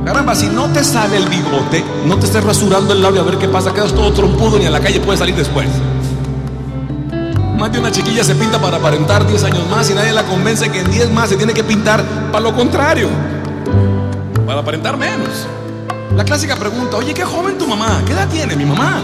Caramba, 0.05 0.35
si 0.35 0.49
no 0.49 0.67
te 0.67 0.85
sale 0.85 1.17
el 1.17 1.27
bigote, 1.27 1.83
no 2.05 2.19
te 2.19 2.27
estés 2.27 2.45
rasurando 2.45 2.93
el 2.93 3.01
labio 3.01 3.23
a 3.23 3.25
ver 3.25 3.39
qué 3.39 3.49
pasa, 3.49 3.73
quedas 3.73 3.95
todo 3.95 4.13
trompudo 4.13 4.59
ni 4.59 4.67
a 4.67 4.71
la 4.71 4.81
calle 4.81 5.01
puedes 5.01 5.21
salir 5.21 5.37
después. 5.37 5.69
Más 7.57 7.73
de 7.73 7.79
una 7.79 7.91
chiquilla 7.91 8.23
se 8.23 8.35
pinta 8.35 8.61
para 8.61 8.77
aparentar 8.77 9.27
10 9.27 9.45
años 9.45 9.69
más 9.71 9.91
y 9.91 9.95
nadie 9.95 10.13
la 10.13 10.25
convence 10.25 10.71
que 10.71 10.81
en 10.81 10.91
10 10.91 11.11
más 11.11 11.31
se 11.31 11.37
tiene 11.37 11.55
que 11.55 11.65
pintar 11.65 12.05
para 12.31 12.41
lo 12.41 12.55
contrario, 12.55 13.09
para 14.47 14.61
aparentar 14.61 14.97
menos. 14.97 15.47
La 16.15 16.25
clásica 16.25 16.57
pregunta, 16.57 16.99
oye, 16.99 17.15
qué 17.15 17.25
joven 17.25 17.57
tu 17.57 17.67
mamá, 17.67 18.03
¿qué 18.07 18.13
edad 18.13 18.29
tiene 18.29 18.57
mi 18.57 18.67
mamá? 18.67 19.01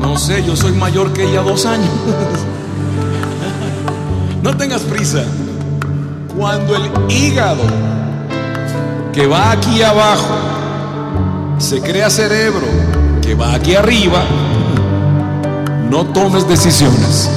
No 0.00 0.18
sé, 0.18 0.44
yo 0.44 0.54
soy 0.54 0.72
mayor 0.72 1.12
que 1.12 1.24
ella 1.24 1.42
dos 1.42 1.66
años. 1.66 1.90
No 4.42 4.56
tengas 4.56 4.82
prisa. 4.82 5.24
Cuando 6.36 6.76
el 6.76 6.88
hígado 7.08 7.64
que 9.12 9.26
va 9.26 9.50
aquí 9.50 9.82
abajo 9.82 10.36
se 11.58 11.80
crea 11.80 12.08
cerebro 12.10 12.64
que 13.22 13.34
va 13.34 13.54
aquí 13.54 13.74
arriba, 13.74 14.22
no 15.90 16.04
tomes 16.06 16.46
decisiones. 16.48 17.30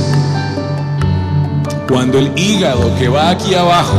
Cuando 1.88 2.18
el 2.18 2.38
hígado 2.38 2.96
que 2.98 3.10
va 3.10 3.30
aquí 3.30 3.56
abajo 3.56 3.96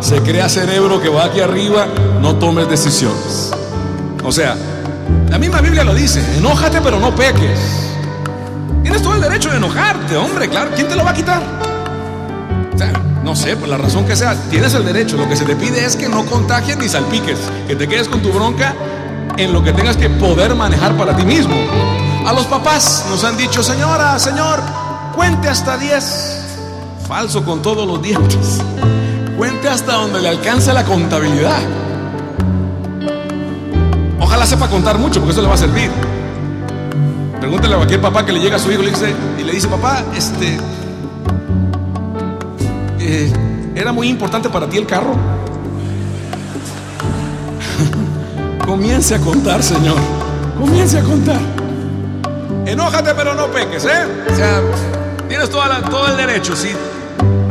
se 0.00 0.20
crea 0.22 0.48
cerebro 0.48 1.00
que 1.00 1.08
va 1.08 1.24
aquí 1.24 1.40
arriba, 1.40 1.86
no 2.20 2.36
tomes 2.36 2.68
decisiones. 2.68 3.50
O 4.24 4.32
sea, 4.32 4.56
la 5.28 5.38
misma 5.38 5.60
Biblia 5.60 5.84
lo 5.84 5.94
dice, 5.94 6.22
enójate 6.36 6.80
pero 6.80 6.98
no 6.98 7.14
peques. 7.14 7.58
Tienes 8.82 9.02
todo 9.02 9.14
el 9.14 9.20
derecho 9.20 9.50
de 9.50 9.56
enojarte, 9.56 10.16
hombre, 10.16 10.48
claro, 10.48 10.70
¿quién 10.74 10.88
te 10.88 10.96
lo 10.96 11.04
va 11.04 11.10
a 11.10 11.14
quitar? 11.14 11.42
O 12.74 12.78
sea, 12.78 12.92
no 13.24 13.36
sé, 13.36 13.56
por 13.56 13.68
la 13.68 13.76
razón 13.76 14.04
que 14.04 14.16
sea, 14.16 14.34
tienes 14.50 14.74
el 14.74 14.84
derecho. 14.84 15.16
Lo 15.16 15.28
que 15.28 15.36
se 15.36 15.44
te 15.44 15.54
pide 15.54 15.84
es 15.84 15.96
que 15.96 16.08
no 16.08 16.26
contagies 16.26 16.76
ni 16.78 16.88
salpiques, 16.88 17.38
que 17.68 17.76
te 17.76 17.86
quedes 17.86 18.08
con 18.08 18.20
tu 18.20 18.32
bronca 18.32 18.74
en 19.36 19.52
lo 19.52 19.62
que 19.62 19.72
tengas 19.72 19.96
que 19.96 20.10
poder 20.10 20.54
manejar 20.54 20.96
para 20.96 21.16
ti 21.16 21.24
mismo. 21.24 21.54
A 22.26 22.32
los 22.32 22.46
papás 22.46 23.04
nos 23.10 23.24
han 23.24 23.36
dicho, 23.36 23.62
señora, 23.62 24.18
señor, 24.18 24.60
cuente 25.14 25.48
hasta 25.48 25.76
10. 25.76 26.38
Falso 27.08 27.44
con 27.44 27.62
todos 27.62 27.86
los 27.86 28.00
dientes. 28.00 28.60
Cuente 29.36 29.68
hasta 29.68 29.94
donde 29.94 30.20
le 30.20 30.28
alcance 30.28 30.72
la 30.72 30.84
contabilidad. 30.84 31.58
Ojalá 34.20 34.46
sepa 34.46 34.68
contar 34.68 34.98
mucho, 34.98 35.18
porque 35.18 35.32
eso 35.32 35.42
le 35.42 35.48
va 35.48 35.54
a 35.54 35.58
servir. 35.58 35.90
Pregúntale 37.40 37.74
a 37.74 37.78
cualquier 37.78 38.00
papá 38.00 38.24
que 38.24 38.32
le 38.32 38.38
llega 38.38 38.54
a 38.54 38.60
su 38.60 38.70
hijo 38.70 38.82
y 38.82 38.84
le 38.86 38.90
dice, 38.92 39.14
y 39.40 39.42
le 39.42 39.52
dice 39.52 39.66
papá, 39.66 40.04
este, 40.16 40.58
eh, 43.00 43.32
¿era 43.74 43.92
muy 43.92 44.08
importante 44.08 44.48
para 44.48 44.68
ti 44.68 44.78
el 44.78 44.86
carro? 44.86 45.16
Comience 48.64 49.16
a 49.16 49.18
contar, 49.18 49.60
Señor. 49.60 49.98
Comience 50.56 50.98
a 50.98 51.02
contar. 51.02 51.51
Enójate, 52.72 53.14
pero 53.14 53.34
no 53.34 53.48
peques, 53.48 53.84
¿eh? 53.84 54.24
O 54.32 54.34
sea, 54.34 54.62
tienes 55.28 55.50
toda 55.50 55.82
todo 55.82 56.08
el 56.08 56.16
derecho. 56.16 56.56
Si 56.56 56.70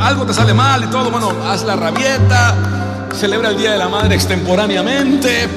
algo 0.00 0.26
te 0.26 0.34
sale 0.34 0.52
mal 0.52 0.82
y 0.82 0.88
todo, 0.88 1.12
bueno, 1.12 1.30
haz 1.44 1.62
la 1.62 1.76
rabieta, 1.76 3.08
celebra 3.14 3.50
el 3.50 3.56
Día 3.56 3.70
de 3.70 3.78
la 3.78 3.88
Madre 3.88 4.16
extemporáneamente, 4.16 5.48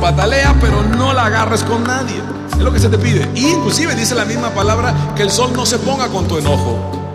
patalea, 0.00 0.56
pero 0.58 0.82
no 0.82 1.12
la 1.12 1.26
agarres 1.26 1.62
con 1.64 1.84
nadie. 1.84 2.18
Es 2.50 2.60
lo 2.60 2.72
que 2.72 2.78
se 2.78 2.88
te 2.88 2.96
pide. 2.96 3.28
Inclusive 3.34 3.94
dice 3.94 4.14
la 4.14 4.24
misma 4.24 4.48
palabra 4.48 4.94
que 5.14 5.22
el 5.22 5.30
sol 5.30 5.50
no 5.54 5.66
se 5.66 5.78
ponga 5.78 6.08
con 6.08 6.26
tu 6.26 6.38
enojo. 6.38 7.12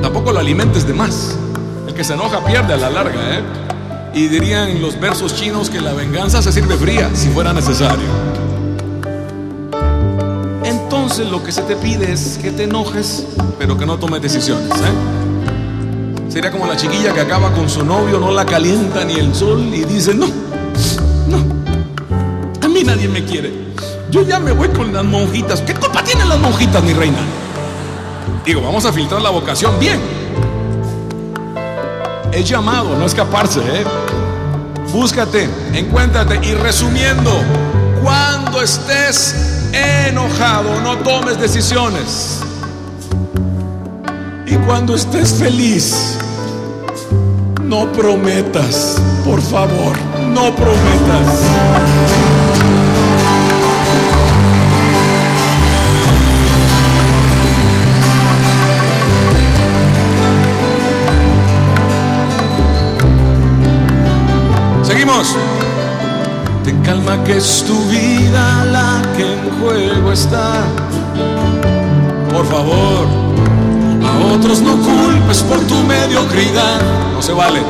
Tampoco 0.00 0.32
lo 0.32 0.38
alimentes 0.38 0.86
de 0.86 0.94
más. 0.94 1.34
El 1.88 1.94
que 1.94 2.04
se 2.04 2.14
enoja 2.14 2.44
pierde 2.44 2.74
a 2.74 2.76
la 2.76 2.90
larga, 2.90 3.20
¿eh? 3.34 3.42
Y 4.14 4.28
dirían 4.28 4.80
los 4.80 5.00
versos 5.00 5.34
chinos 5.34 5.68
que 5.68 5.80
la 5.80 5.94
venganza 5.94 6.40
se 6.40 6.52
sirve 6.52 6.76
fría 6.76 7.10
si 7.12 7.28
fuera 7.30 7.52
necesario. 7.52 8.06
Lo 11.28 11.44
que 11.44 11.52
se 11.52 11.62
te 11.62 11.76
pide 11.76 12.12
es 12.12 12.38
que 12.40 12.50
te 12.50 12.64
enojes, 12.64 13.26
pero 13.58 13.76
que 13.76 13.84
no 13.84 13.98
tomes 13.98 14.22
decisiones. 14.22 14.70
¿eh? 14.70 16.30
Sería 16.30 16.50
como 16.50 16.66
la 16.66 16.76
chiquilla 16.76 17.12
que 17.12 17.20
acaba 17.20 17.52
con 17.52 17.68
su 17.68 17.84
novio, 17.84 18.18
no 18.18 18.30
la 18.30 18.46
calienta 18.46 19.04
ni 19.04 19.14
el 19.14 19.34
sol 19.34 19.70
y 19.72 19.84
dice, 19.84 20.14
no, 20.14 20.26
no, 21.28 21.36
a 22.62 22.68
mí 22.68 22.82
nadie 22.84 23.06
me 23.06 23.24
quiere. 23.24 23.52
Yo 24.10 24.22
ya 24.22 24.40
me 24.40 24.52
voy 24.52 24.68
con 24.70 24.92
las 24.92 25.04
monjitas. 25.04 25.60
¿Qué 25.60 25.74
culpa 25.74 26.02
tienen 26.02 26.28
las 26.28 26.38
monjitas, 26.38 26.82
mi 26.82 26.94
reina? 26.94 27.18
Digo, 28.44 28.62
vamos 28.62 28.84
a 28.86 28.92
filtrar 28.92 29.20
la 29.20 29.30
vocación 29.30 29.78
bien. 29.78 30.00
Es 32.32 32.48
llamado, 32.48 32.96
no 32.96 33.04
escaparse, 33.04 33.60
¿eh? 33.60 33.84
Búscate, 34.92 35.48
encuéntrate 35.74 36.40
y 36.42 36.54
resumiendo, 36.54 37.30
cuando 38.02 38.62
estés 38.62 39.59
enojado, 39.72 40.80
no 40.80 40.98
tomes 40.98 41.38
decisiones. 41.40 42.40
Y 44.46 44.56
cuando 44.66 44.94
estés 44.94 45.34
feliz, 45.34 46.18
no 47.62 47.90
prometas, 47.92 49.00
por 49.24 49.40
favor, 49.40 49.96
no 50.28 50.54
prometas. 50.54 51.40
Seguimos. 64.82 65.36
Ten 66.64 66.82
calma 66.82 67.22
que 67.24 67.36
es 67.36 67.64
por 72.32 72.44
favor, 72.46 73.06
a 74.04 74.34
otros 74.34 74.60
no 74.60 74.72
culpes 74.72 75.40
por 75.44 75.60
tu 75.68 75.84
mediocridad, 75.84 76.80
no 77.12 77.22
se 77.22 77.32
vale. 77.32 77.62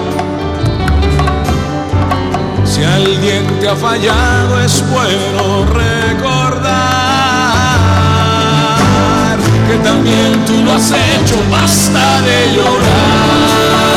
Si 2.64 2.82
alguien 2.82 3.44
te 3.60 3.68
ha 3.68 3.76
fallado 3.76 4.58
es 4.58 4.82
bueno 4.90 5.66
recordar 5.66 6.70
que 9.68 9.76
también 9.84 10.42
tú 10.46 10.64
lo 10.64 10.72
has 10.72 10.92
hecho, 10.92 11.36
basta 11.50 12.22
de 12.22 12.54
llorar. 12.54 13.89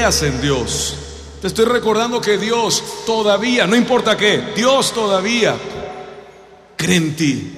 en 0.00 0.40
Dios. 0.40 0.96
Te 1.42 1.48
estoy 1.48 1.66
recordando 1.66 2.22
que 2.22 2.38
Dios 2.38 2.82
todavía, 3.04 3.66
no 3.66 3.76
importa 3.76 4.16
qué, 4.16 4.42
Dios 4.56 4.92
todavía 4.94 5.54
cree 6.74 6.96
en 6.96 7.16
ti. 7.16 7.52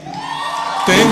Ten 0.84 1.08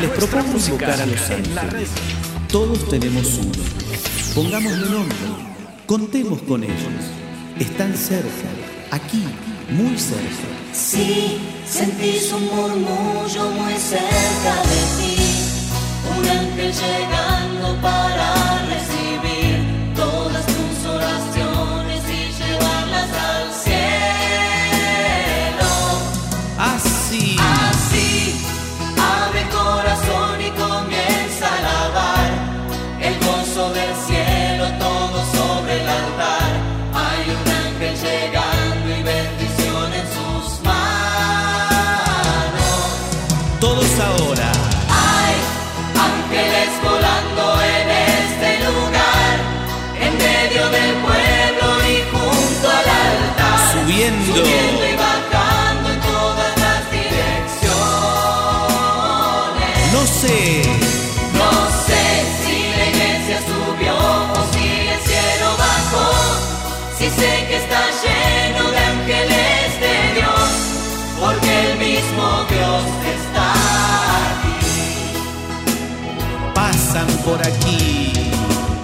Les 0.00 0.10
propongo 0.10 0.58
buscar 0.58 1.00
a 1.00 1.06
los 1.06 1.30
ángeles. 1.30 1.90
Todos 2.48 2.88
tenemos 2.88 3.26
uno 3.38 3.83
pongamos 4.34 4.72
Pongámosle 4.72 4.90
nombre, 4.90 5.16
contemos 5.86 6.42
con 6.42 6.64
ellos. 6.64 7.04
Están 7.58 7.96
cerca, 7.96 8.48
aquí, 8.90 9.22
muy 9.70 9.96
cerca. 9.96 10.48
Sí, 10.72 11.38
sentís 11.64 12.32
un 12.32 12.44
murmullo 12.46 13.50
muy 13.50 13.74
cerca 13.74 14.54
de 14.70 14.80
ti, 14.98 15.16
un 16.18 16.28
ángel 16.28 16.72
llegando 16.72 17.80
para 17.80 18.66
recibir. 18.66 18.93
llegar. 38.04 38.43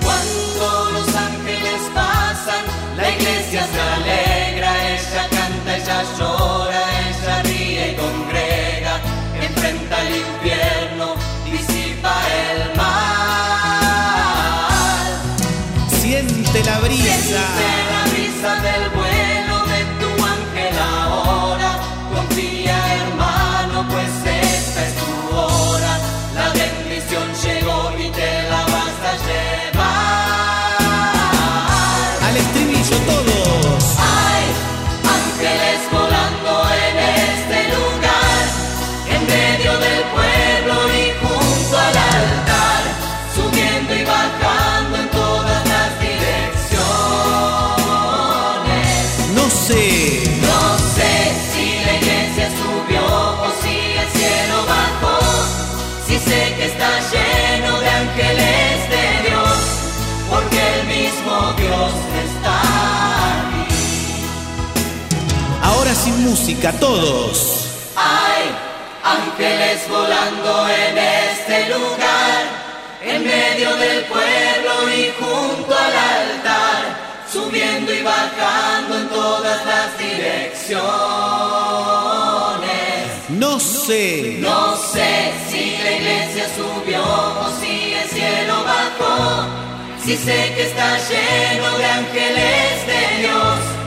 Cuando 0.02 0.90
los 0.92 1.14
ángeles 1.14 1.82
pasan, 1.94 2.64
la 2.96 3.10
iglesia 3.10 3.66
se 3.66 3.80
alegra, 3.80 4.70
ella 4.94 5.28
canta, 5.30 5.76
ella 5.76 6.02
llora, 6.18 6.82
ella 7.08 7.42
ríe 7.42 7.92
y 7.92 7.96
congrega, 7.96 9.00
enfrenta 9.40 10.00
el 10.02 10.16
infierno. 10.16 10.69
música 66.20 66.72
todos. 66.72 67.66
Hay 67.96 68.44
ángeles 69.02 69.88
volando 69.88 70.68
en 70.68 70.98
este 70.98 71.68
lugar, 71.70 72.44
en 73.02 73.24
medio 73.24 73.74
del 73.76 74.04
pueblo 74.04 74.72
y 74.94 75.12
junto 75.18 75.74
al 75.74 75.94
altar, 75.94 76.80
subiendo 77.32 77.92
y 77.92 78.02
bajando 78.02 78.98
en 78.98 79.08
todas 79.08 79.64
las 79.64 79.98
direcciones. 79.98 80.80
No 83.30 83.58
sé, 83.60 84.36
no 84.40 84.76
sé 84.76 85.32
si 85.48 85.78
la 85.82 85.92
iglesia 85.92 86.46
subió 86.56 87.02
o 87.02 87.50
si 87.60 87.94
el 87.94 88.08
cielo 88.08 88.64
bajó. 88.64 89.46
Si 90.04 90.16
sé 90.16 90.52
que 90.54 90.62
está 90.68 90.98
lleno 91.08 91.78
de 91.78 91.84
ángeles 91.84 92.86
de 92.86 93.18
Dios 93.20 93.79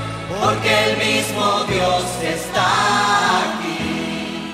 porque 0.44 0.72
el 0.90 0.98
mismo 0.98 1.64
Dios 1.70 2.04
está 2.22 2.68
aquí. 3.40 4.52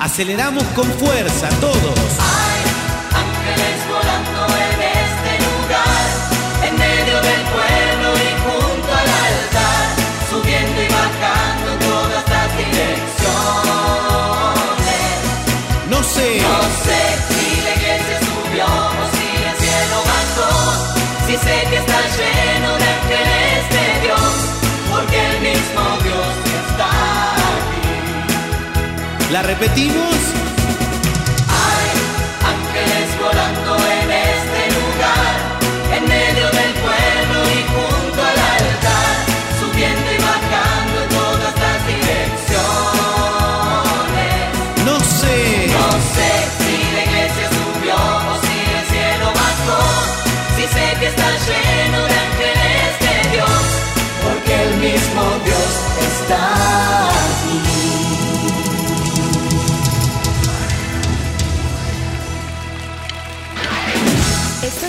Aceleramos 0.00 0.64
con 0.74 0.86
fuerza 0.92 1.48
todos. 1.60 1.98
Hay 2.36 2.60
ángeles 3.24 3.78
volando 3.94 4.40
en 4.66 4.78
este 5.04 5.32
lugar, 5.46 6.06
en 6.66 6.72
medio 6.86 7.16
del 7.28 7.42
pueblo 7.56 8.08
y 8.26 8.30
junto 8.44 8.90
al 9.00 9.08
altar, 9.28 9.84
subiendo 10.30 10.78
y 10.82 10.88
bajando 10.98 11.66
en 11.72 11.78
todas 11.90 12.24
las 12.34 12.48
direcciones. 12.56 13.18
No 15.92 15.98
sé. 16.14 16.28
No 16.48 16.58
sé 16.86 17.00
si 17.28 17.42
la 17.66 17.72
iglesia 17.78 18.16
subió 18.28 18.66
o 18.66 19.04
si 19.14 19.26
el 19.48 19.54
cielo 19.62 19.98
bajó, 20.12 20.50
si 21.26 21.34
sé 21.36 21.56
que 21.70 21.76
está 21.76 22.00
lleno 22.16 22.70
de 22.78 22.87
La 29.30 29.42
repetimos. 29.42 30.47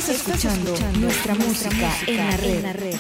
escuchando, 0.10 0.74
escuchando 0.74 1.00
nuestra, 1.00 1.36
nuestra 1.36 1.36
música, 1.36 1.88
música 1.88 2.12
en 2.12 2.18
la 2.18 2.38
red. 2.38 2.56
En 2.56 2.64
la 2.64 2.74
red. 2.74 2.96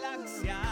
galaxia. 0.00 0.67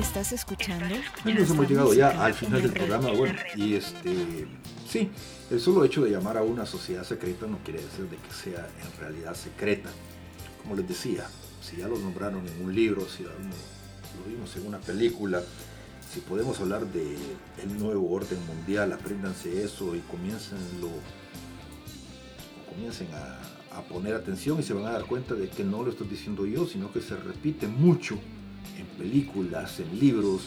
Estás 0.00 0.32
escuchando. 0.32 0.86
Amigos, 1.24 1.50
hemos 1.50 1.68
llegado 1.68 1.92
ya 1.92 2.24
al 2.24 2.32
final 2.32 2.62
del 2.62 2.72
programa. 2.72 3.10
Bueno, 3.12 3.38
y 3.54 3.74
este, 3.74 4.46
sí, 4.88 5.10
el 5.50 5.60
solo 5.60 5.84
hecho 5.84 6.02
de 6.02 6.10
llamar 6.10 6.38
a 6.38 6.42
una 6.42 6.64
sociedad 6.64 7.04
secreta 7.04 7.46
no 7.46 7.58
quiere 7.58 7.82
decir 7.82 8.06
de 8.08 8.16
que 8.16 8.32
sea 8.32 8.66
en 8.82 8.98
realidad 8.98 9.34
secreta. 9.34 9.90
Como 10.62 10.74
les 10.74 10.88
decía, 10.88 11.28
si 11.60 11.76
ya 11.76 11.86
lo 11.86 11.98
nombraron 11.98 12.46
en 12.48 12.64
un 12.64 12.74
libro, 12.74 13.06
si 13.10 13.24
lo, 13.24 13.28
lo 13.28 14.24
vimos 14.26 14.56
en 14.56 14.66
una 14.66 14.78
película, 14.78 15.42
si 16.12 16.20
podemos 16.20 16.58
hablar 16.60 16.86
de 16.86 17.16
el 17.62 17.78
nuevo 17.78 18.10
orden 18.10 18.38
mundial, 18.46 18.94
apréndanse 18.94 19.62
eso 19.62 19.94
y 19.94 20.00
comiencenlo, 20.00 20.88
o 20.88 22.70
comiencen 22.70 23.08
a, 23.12 23.76
a 23.76 23.82
poner 23.82 24.14
atención 24.14 24.60
y 24.60 24.62
se 24.62 24.72
van 24.72 24.86
a 24.86 24.92
dar 24.92 25.04
cuenta 25.04 25.34
de 25.34 25.50
que 25.50 25.62
no 25.62 25.82
lo 25.82 25.90
estoy 25.90 26.08
diciendo 26.08 26.46
yo, 26.46 26.66
sino 26.66 26.90
que 26.90 27.02
se 27.02 27.16
repite 27.16 27.66
mucho 27.68 28.18
en 28.80 28.86
películas, 28.86 29.78
en 29.80 29.98
libros, 29.98 30.42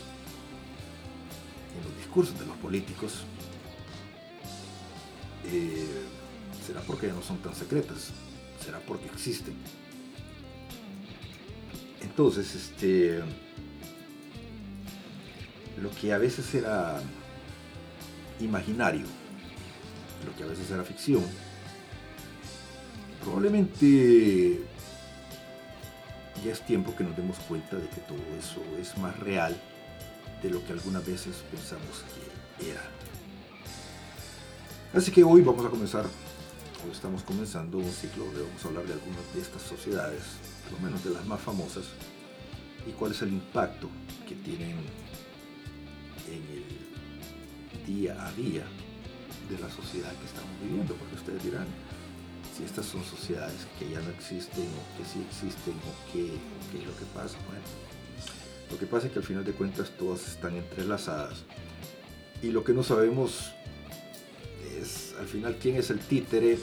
en 1.78 1.88
los 1.88 1.98
discursos 1.98 2.38
de 2.40 2.46
los 2.46 2.58
políticos, 2.58 3.26
eh, 5.46 5.88
será 6.66 6.82
porque 6.82 7.08
ya 7.08 7.14
no 7.14 7.22
son 7.22 7.38
tan 7.38 7.56
secretas, 7.56 8.12
será 8.64 8.80
porque 8.80 9.06
existen. 9.06 9.54
Entonces, 12.02 12.54
este, 12.56 13.22
lo 15.82 15.90
que 16.00 16.14
a 16.14 16.18
veces 16.18 16.54
era 16.54 17.02
imaginario, 18.40 19.06
lo 20.26 20.36
que 20.36 20.44
a 20.44 20.48
veces 20.48 20.70
era 20.72 20.84
ficción, 20.84 21.24
probablemente 23.24 24.64
ya 26.44 26.52
es 26.52 26.62
tiempo 26.66 26.96
que 26.96 27.04
nos 27.04 27.16
demos 27.16 27.38
cuenta 27.48 27.78
de 27.78 27.88
que 27.88 28.02
todo 28.02 28.20
eso 28.38 28.62
es 28.80 28.98
más 28.98 29.18
real 29.20 29.56
de 30.42 30.50
lo 30.50 30.64
que 30.66 30.74
algunas 30.74 31.06
veces 31.06 31.36
pensamos 31.50 32.04
que 32.60 32.72
era. 32.72 32.82
Así 34.94 35.12
que 35.12 35.24
hoy 35.24 35.42
vamos 35.42 35.66
a 35.66 35.70
comenzar, 35.70 36.06
o 36.06 36.92
estamos 36.92 37.24
comenzando 37.24 37.78
un 37.78 37.92
ciclo 37.92 38.26
donde 38.26 38.42
vamos 38.42 38.64
a 38.64 38.68
hablar 38.68 38.86
de 38.86 38.94
algunas 38.94 39.34
de 39.34 39.42
estas 39.42 39.62
sociedades, 39.62 40.22
por 40.64 40.80
lo 40.80 40.86
menos 40.86 41.04
de 41.04 41.12
las 41.12 41.26
más 41.26 41.40
famosas, 41.40 41.86
y 42.86 42.92
cuál 42.92 43.12
es 43.14 43.22
el 43.22 43.30
impacto 43.30 43.90
que 44.28 44.36
tienen 44.36 44.76
en 46.28 46.44
el 46.52 47.86
día 47.86 48.28
a 48.28 48.32
día 48.34 48.64
de 49.50 49.60
la 49.60 49.70
sociedad 49.70 50.12
que 50.12 50.26
estamos 50.26 50.52
viviendo, 50.62 50.94
porque 50.96 51.16
ustedes 51.16 51.44
dirán, 51.44 51.68
si 52.56 52.64
estas 52.64 52.86
son 52.86 53.04
sociedades 53.04 53.66
que 53.80 53.90
ya 53.90 54.00
no 54.02 54.10
existen 54.12 54.66
o 54.66 54.98
que 54.98 55.06
sí 55.06 55.26
existen 55.28 55.74
o 55.74 56.12
qué, 56.12 56.30
qué 56.72 56.80
es 56.80 56.86
lo 56.86 56.96
que 56.96 57.06
pasa. 57.14 57.38
Bueno, 57.48 57.64
lo 58.72 58.78
que 58.78 58.86
pasa 58.86 59.08
es 59.08 59.14
que 59.14 59.20
al 59.20 59.26
final 59.26 59.44
de 59.44 59.54
cuentas 59.54 59.92
todas 59.98 60.28
están 60.28 60.56
entrelazadas 60.56 61.44
y 62.42 62.52
lo 62.52 62.64
que 62.64 62.74
no 62.74 62.84
sabemos 62.84 63.52
es 64.80 65.16
al 65.20 65.28
final 65.28 65.58
quién 65.62 65.78
es 65.78 65.90
el 65.90 66.00
títere 66.00 66.58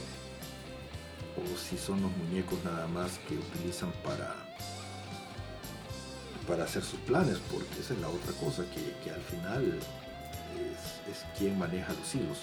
o 1.37 1.59
si 1.59 1.77
son 1.77 2.03
los 2.03 2.11
muñecos 2.17 2.59
nada 2.65 2.87
más 2.87 3.19
que 3.29 3.35
utilizan 3.37 3.93
para 4.05 4.35
para 6.47 6.65
hacer 6.65 6.83
sus 6.83 6.99
planes 7.01 7.39
porque 7.51 7.81
esa 7.81 7.95
es 7.95 8.01
la 8.01 8.09
otra 8.09 8.33
cosa 8.33 8.65
que, 8.75 8.95
que 9.05 9.11
al 9.11 9.23
final 9.23 9.79
es, 10.59 11.17
es 11.17 11.25
quien 11.39 11.59
maneja 11.59 11.93
los 11.93 12.15
hilos 12.15 12.39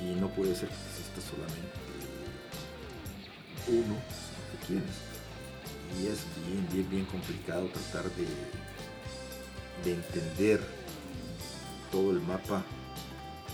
y 0.00 0.18
no 0.18 0.28
puede 0.28 0.54
ser 0.54 0.68
que 0.68 0.74
exista 0.74 1.20
solamente 1.30 1.85
uno, 3.68 3.96
que 4.50 4.66
tienes. 4.66 4.96
Y 5.98 6.06
es 6.08 6.24
bien, 6.46 6.66
bien, 6.72 6.90
bien 6.90 7.04
complicado 7.06 7.68
tratar 7.68 8.10
de, 8.12 8.26
de 9.84 9.94
entender 9.94 10.60
todo 11.90 12.10
el 12.10 12.20
mapa 12.20 12.64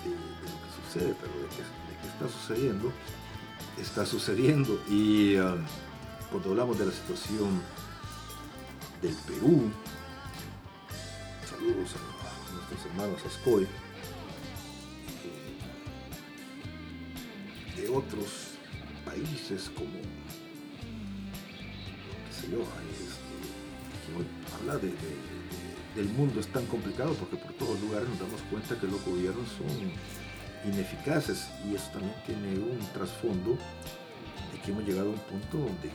de, 0.04 0.10
lo 0.10 0.16
que 0.42 0.92
sucede, 0.92 1.14
pero 1.20 1.32
de 1.32 1.48
que, 1.48 1.62
de 1.62 2.00
que, 2.00 2.08
está 2.08 2.28
sucediendo, 2.28 2.92
está 3.80 4.06
sucediendo. 4.06 4.82
Y 4.88 5.36
um, 5.36 5.64
cuando 6.30 6.50
hablamos 6.50 6.78
de 6.78 6.86
la 6.86 6.92
situación 6.92 7.60
del 9.00 9.14
Perú, 9.14 9.70
saludos 11.48 11.94
a 11.94 12.54
nuestros 12.54 12.86
hermanos 12.86 13.20
Ascoy, 13.26 13.66
de 17.76 17.88
otros 17.88 18.41
países 19.42 19.70
como, 19.74 19.90
qué 22.26 22.32
sé 22.32 22.50
yo, 22.50 22.58
de, 24.74 24.78
de, 24.78 24.92
de, 24.92 25.96
del 25.96 26.08
mundo 26.14 26.40
es 26.40 26.46
tan 26.48 26.64
complicado 26.66 27.14
porque 27.14 27.36
por 27.36 27.52
todos 27.54 27.80
lugares 27.80 28.08
nos 28.08 28.20
damos 28.20 28.40
cuenta 28.50 28.78
que 28.78 28.86
los 28.86 29.04
gobiernos 29.04 29.48
son 29.58 30.72
ineficaces 30.72 31.48
y 31.68 31.74
eso 31.74 31.90
también 31.92 32.14
tiene 32.24 32.54
un 32.54 32.78
trasfondo 32.92 33.58
de 34.52 34.60
que 34.62 34.70
hemos 34.70 34.84
llegado 34.84 35.08
a 35.08 35.12
un 35.12 35.18
punto 35.18 35.58
donde 35.58 35.90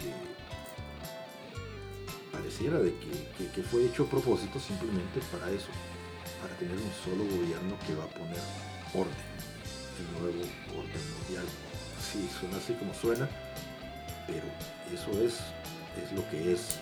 pareciera 2.32 2.80
de 2.80 2.94
que, 2.96 3.12
que, 3.38 3.52
que 3.52 3.64
fue 3.64 3.86
hecho 3.86 4.04
a 4.04 4.10
propósito 4.10 4.60
simplemente 4.60 5.22
para 5.32 5.50
eso, 5.52 5.70
para 6.42 6.54
tener 6.58 6.76
un 6.76 6.92
solo 7.04 7.24
gobierno 7.24 7.78
que 7.88 7.96
va 7.96 8.04
a 8.04 8.10
poner 8.10 8.44
orden, 8.94 9.26
el 10.00 10.22
nuevo 10.22 10.44
orden 10.76 11.04
mundial 11.18 11.46
sí, 12.12 12.28
suena 12.40 12.58
así 12.58 12.74
como 12.74 12.94
suena, 12.94 13.28
pero 14.26 14.46
eso 14.94 15.12
es, 15.22 15.40
es 16.04 16.12
lo 16.14 16.28
que 16.30 16.54
es. 16.54 16.80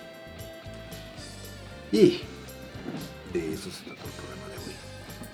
Y 1.92 2.22
de 3.34 3.54
eso 3.54 3.70
se 3.72 3.84
trata 3.84 4.04
el 4.04 4.12
programa 4.12 4.48
de 4.50 4.58
hoy. 4.58 4.74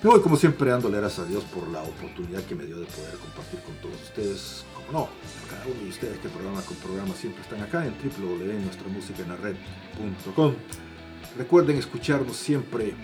Me 0.02 0.10
voy 0.10 0.20
como 0.20 0.36
siempre 0.36 0.70
dándole 0.70 0.98
gracias 0.98 1.26
a 1.26 1.28
Dios 1.28 1.44
por 1.44 1.68
la 1.68 1.82
oportunidad 1.82 2.42
que 2.44 2.54
me 2.54 2.64
dio 2.64 2.78
de 2.80 2.86
poder 2.86 3.18
compartir 3.18 3.60
con 3.60 3.74
todos 3.76 4.00
ustedes, 4.02 4.64
como 4.74 4.92
no, 4.92 5.08
cada 5.48 5.64
uno 5.66 5.80
de 5.80 5.88
ustedes 5.88 6.18
que 6.18 6.28
programa 6.28 6.60
con 6.62 6.76
programa 6.78 7.14
siempre 7.14 7.42
están 7.42 7.62
acá 7.62 7.86
en 7.86 7.94
www.nuestramusicaenlared.com. 7.98 10.54
Recuerden 11.38 11.78
escucharnos 11.78 12.36
siempre 12.36 12.94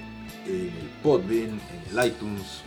en 0.46 0.68
el 0.68 0.90
Podbean, 1.02 1.60
en 1.60 1.98
el 1.98 2.06
iTunes, 2.06 2.62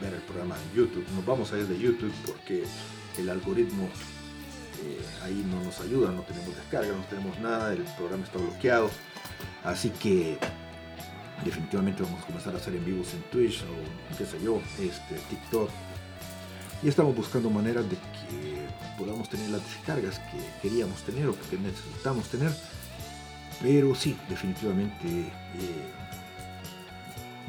ver 0.00 0.14
el 0.14 0.20
programa 0.22 0.56
en 0.56 0.76
YouTube. 0.76 1.06
Nos 1.14 1.24
vamos 1.24 1.52
a 1.52 1.58
ir 1.58 1.66
de 1.66 1.78
YouTube 1.78 2.12
porque 2.26 2.64
el 3.18 3.28
algoritmo 3.28 3.88
eh, 4.84 5.00
ahí 5.24 5.44
no 5.50 5.62
nos 5.64 5.80
ayuda, 5.80 6.12
no 6.12 6.22
tenemos 6.22 6.54
descarga, 6.54 6.92
no 6.92 7.04
tenemos 7.04 7.38
nada, 7.40 7.72
el 7.72 7.82
programa 7.96 8.24
está 8.24 8.38
bloqueado. 8.38 8.90
Así 9.64 9.90
que 9.90 10.38
definitivamente 11.44 12.02
vamos 12.02 12.22
a 12.22 12.26
comenzar 12.26 12.54
a 12.54 12.58
hacer 12.58 12.74
en 12.74 12.84
vivos 12.84 13.12
en 13.14 13.22
Twitch 13.30 13.62
o 13.62 14.16
qué 14.16 14.24
sé 14.24 14.42
yo, 14.42 14.60
este, 14.78 15.16
TikTok. 15.28 15.70
Y 16.82 16.88
estamos 16.88 17.14
buscando 17.16 17.50
maneras 17.50 17.84
de 17.90 17.96
que 17.96 18.68
podamos 18.96 19.28
tener 19.28 19.50
las 19.50 19.62
descargas 19.64 20.20
que 20.20 20.38
queríamos 20.62 21.02
tener 21.02 21.28
o 21.28 21.34
que 21.50 21.58
necesitamos 21.58 22.28
tener. 22.28 22.52
Pero 23.60 23.94
sí, 23.96 24.16
definitivamente 24.28 25.08
eh, 25.08 25.32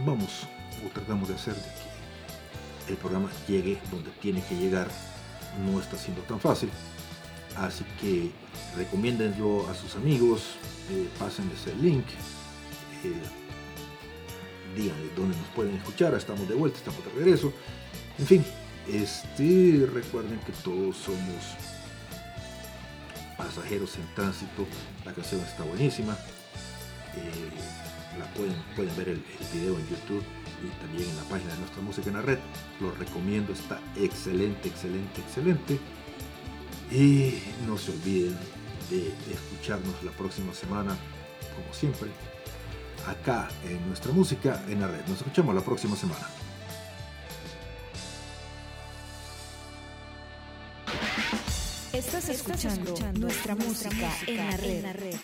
vamos 0.04 0.48
o 0.84 0.90
tratamos 0.92 1.30
de 1.30 1.36
hacer 1.36 1.54
de 1.54 1.79
el 2.90 2.98
programa 2.98 3.30
llegue 3.48 3.80
donde 3.92 4.10
tiene 4.22 4.44
que 4.44 4.56
llegar 4.56 4.88
no 5.66 5.80
está 5.80 5.98
siendo 5.98 6.22
tan 6.24 6.40
fácil. 6.40 6.70
Así 7.56 7.84
que 8.00 8.32
recomiéndenlo 8.76 9.68
a 9.70 9.76
sus 9.76 9.96
amigos 9.96 10.56
eh, 10.92 11.08
pásenles 11.18 11.68
el 11.68 11.82
link 11.82 12.06
eh, 13.04 13.14
díganle 14.76 15.10
dónde 15.16 15.36
nos 15.38 15.48
pueden 15.50 15.76
escuchar 15.76 16.14
estamos 16.14 16.48
de 16.48 16.56
vuelta, 16.56 16.78
estamos 16.78 17.04
de 17.06 17.12
regreso. 17.12 17.54
En 18.18 18.28
fin, 18.28 18.46
este, 18.88 19.90
recuerden 19.92 20.40
que 20.40 20.52
todos 20.64 20.98
somos 20.98 21.56
pasajeros 23.38 23.96
en 23.96 24.16
tránsito 24.16 24.68
la 25.06 25.14
canción 25.14 25.40
está 25.42 25.64
buenísima 25.64 26.18
eh, 27.16 28.20
la 28.20 28.26
pueden, 28.34 28.56
pueden 28.76 28.96
ver 28.98 29.10
el, 29.10 29.24
el 29.40 29.60
video 29.60 29.80
en 29.80 29.88
YouTube 29.88 30.24
y 30.64 30.82
también 30.82 31.10
en 31.10 31.18
la 31.18 31.24
página 31.24 31.54
de 31.54 31.60
nuestra 31.60 31.82
música 31.82 32.10
en 32.10 32.16
la 32.16 32.22
red. 32.22 32.40
Lo 32.80 32.92
recomiendo, 32.92 33.54
está 33.54 33.80
excelente, 33.96 34.70
excelente, 34.70 35.22
excelente. 35.22 35.80
Y 36.92 37.42
no 37.68 37.78
se 37.78 37.92
olviden 37.92 38.38
de 38.90 39.14
escucharnos 39.32 40.04
la 40.04 40.12
próxima 40.12 40.54
semana, 40.54 40.98
como 41.56 41.74
siempre, 41.74 42.10
acá 43.08 43.48
en 43.66 43.88
nuestra 43.88 44.12
música 44.12 44.64
en 44.68 44.82
la 44.82 44.88
red. 44.88 45.06
Nos 45.08 45.18
escuchamos 45.18 45.56
la 45.56 45.62
próxima 45.62 45.96
semana. 45.96 46.28
Estás 51.94 52.30
escuchando, 52.30 52.96
nuestra 53.20 53.56
música, 53.56 53.90
música 53.90 54.12
en, 54.28 54.38
la 54.38 54.58
red. 54.58 54.70
En 54.70 54.84
la 54.84 54.94
red. 54.94 55.16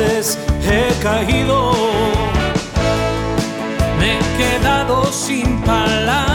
He 0.00 0.88
caído? 1.02 1.72
Me 3.98 4.18
he 4.18 4.36
quedado 4.38 5.04
sin 5.12 5.60
palabras 5.60 6.31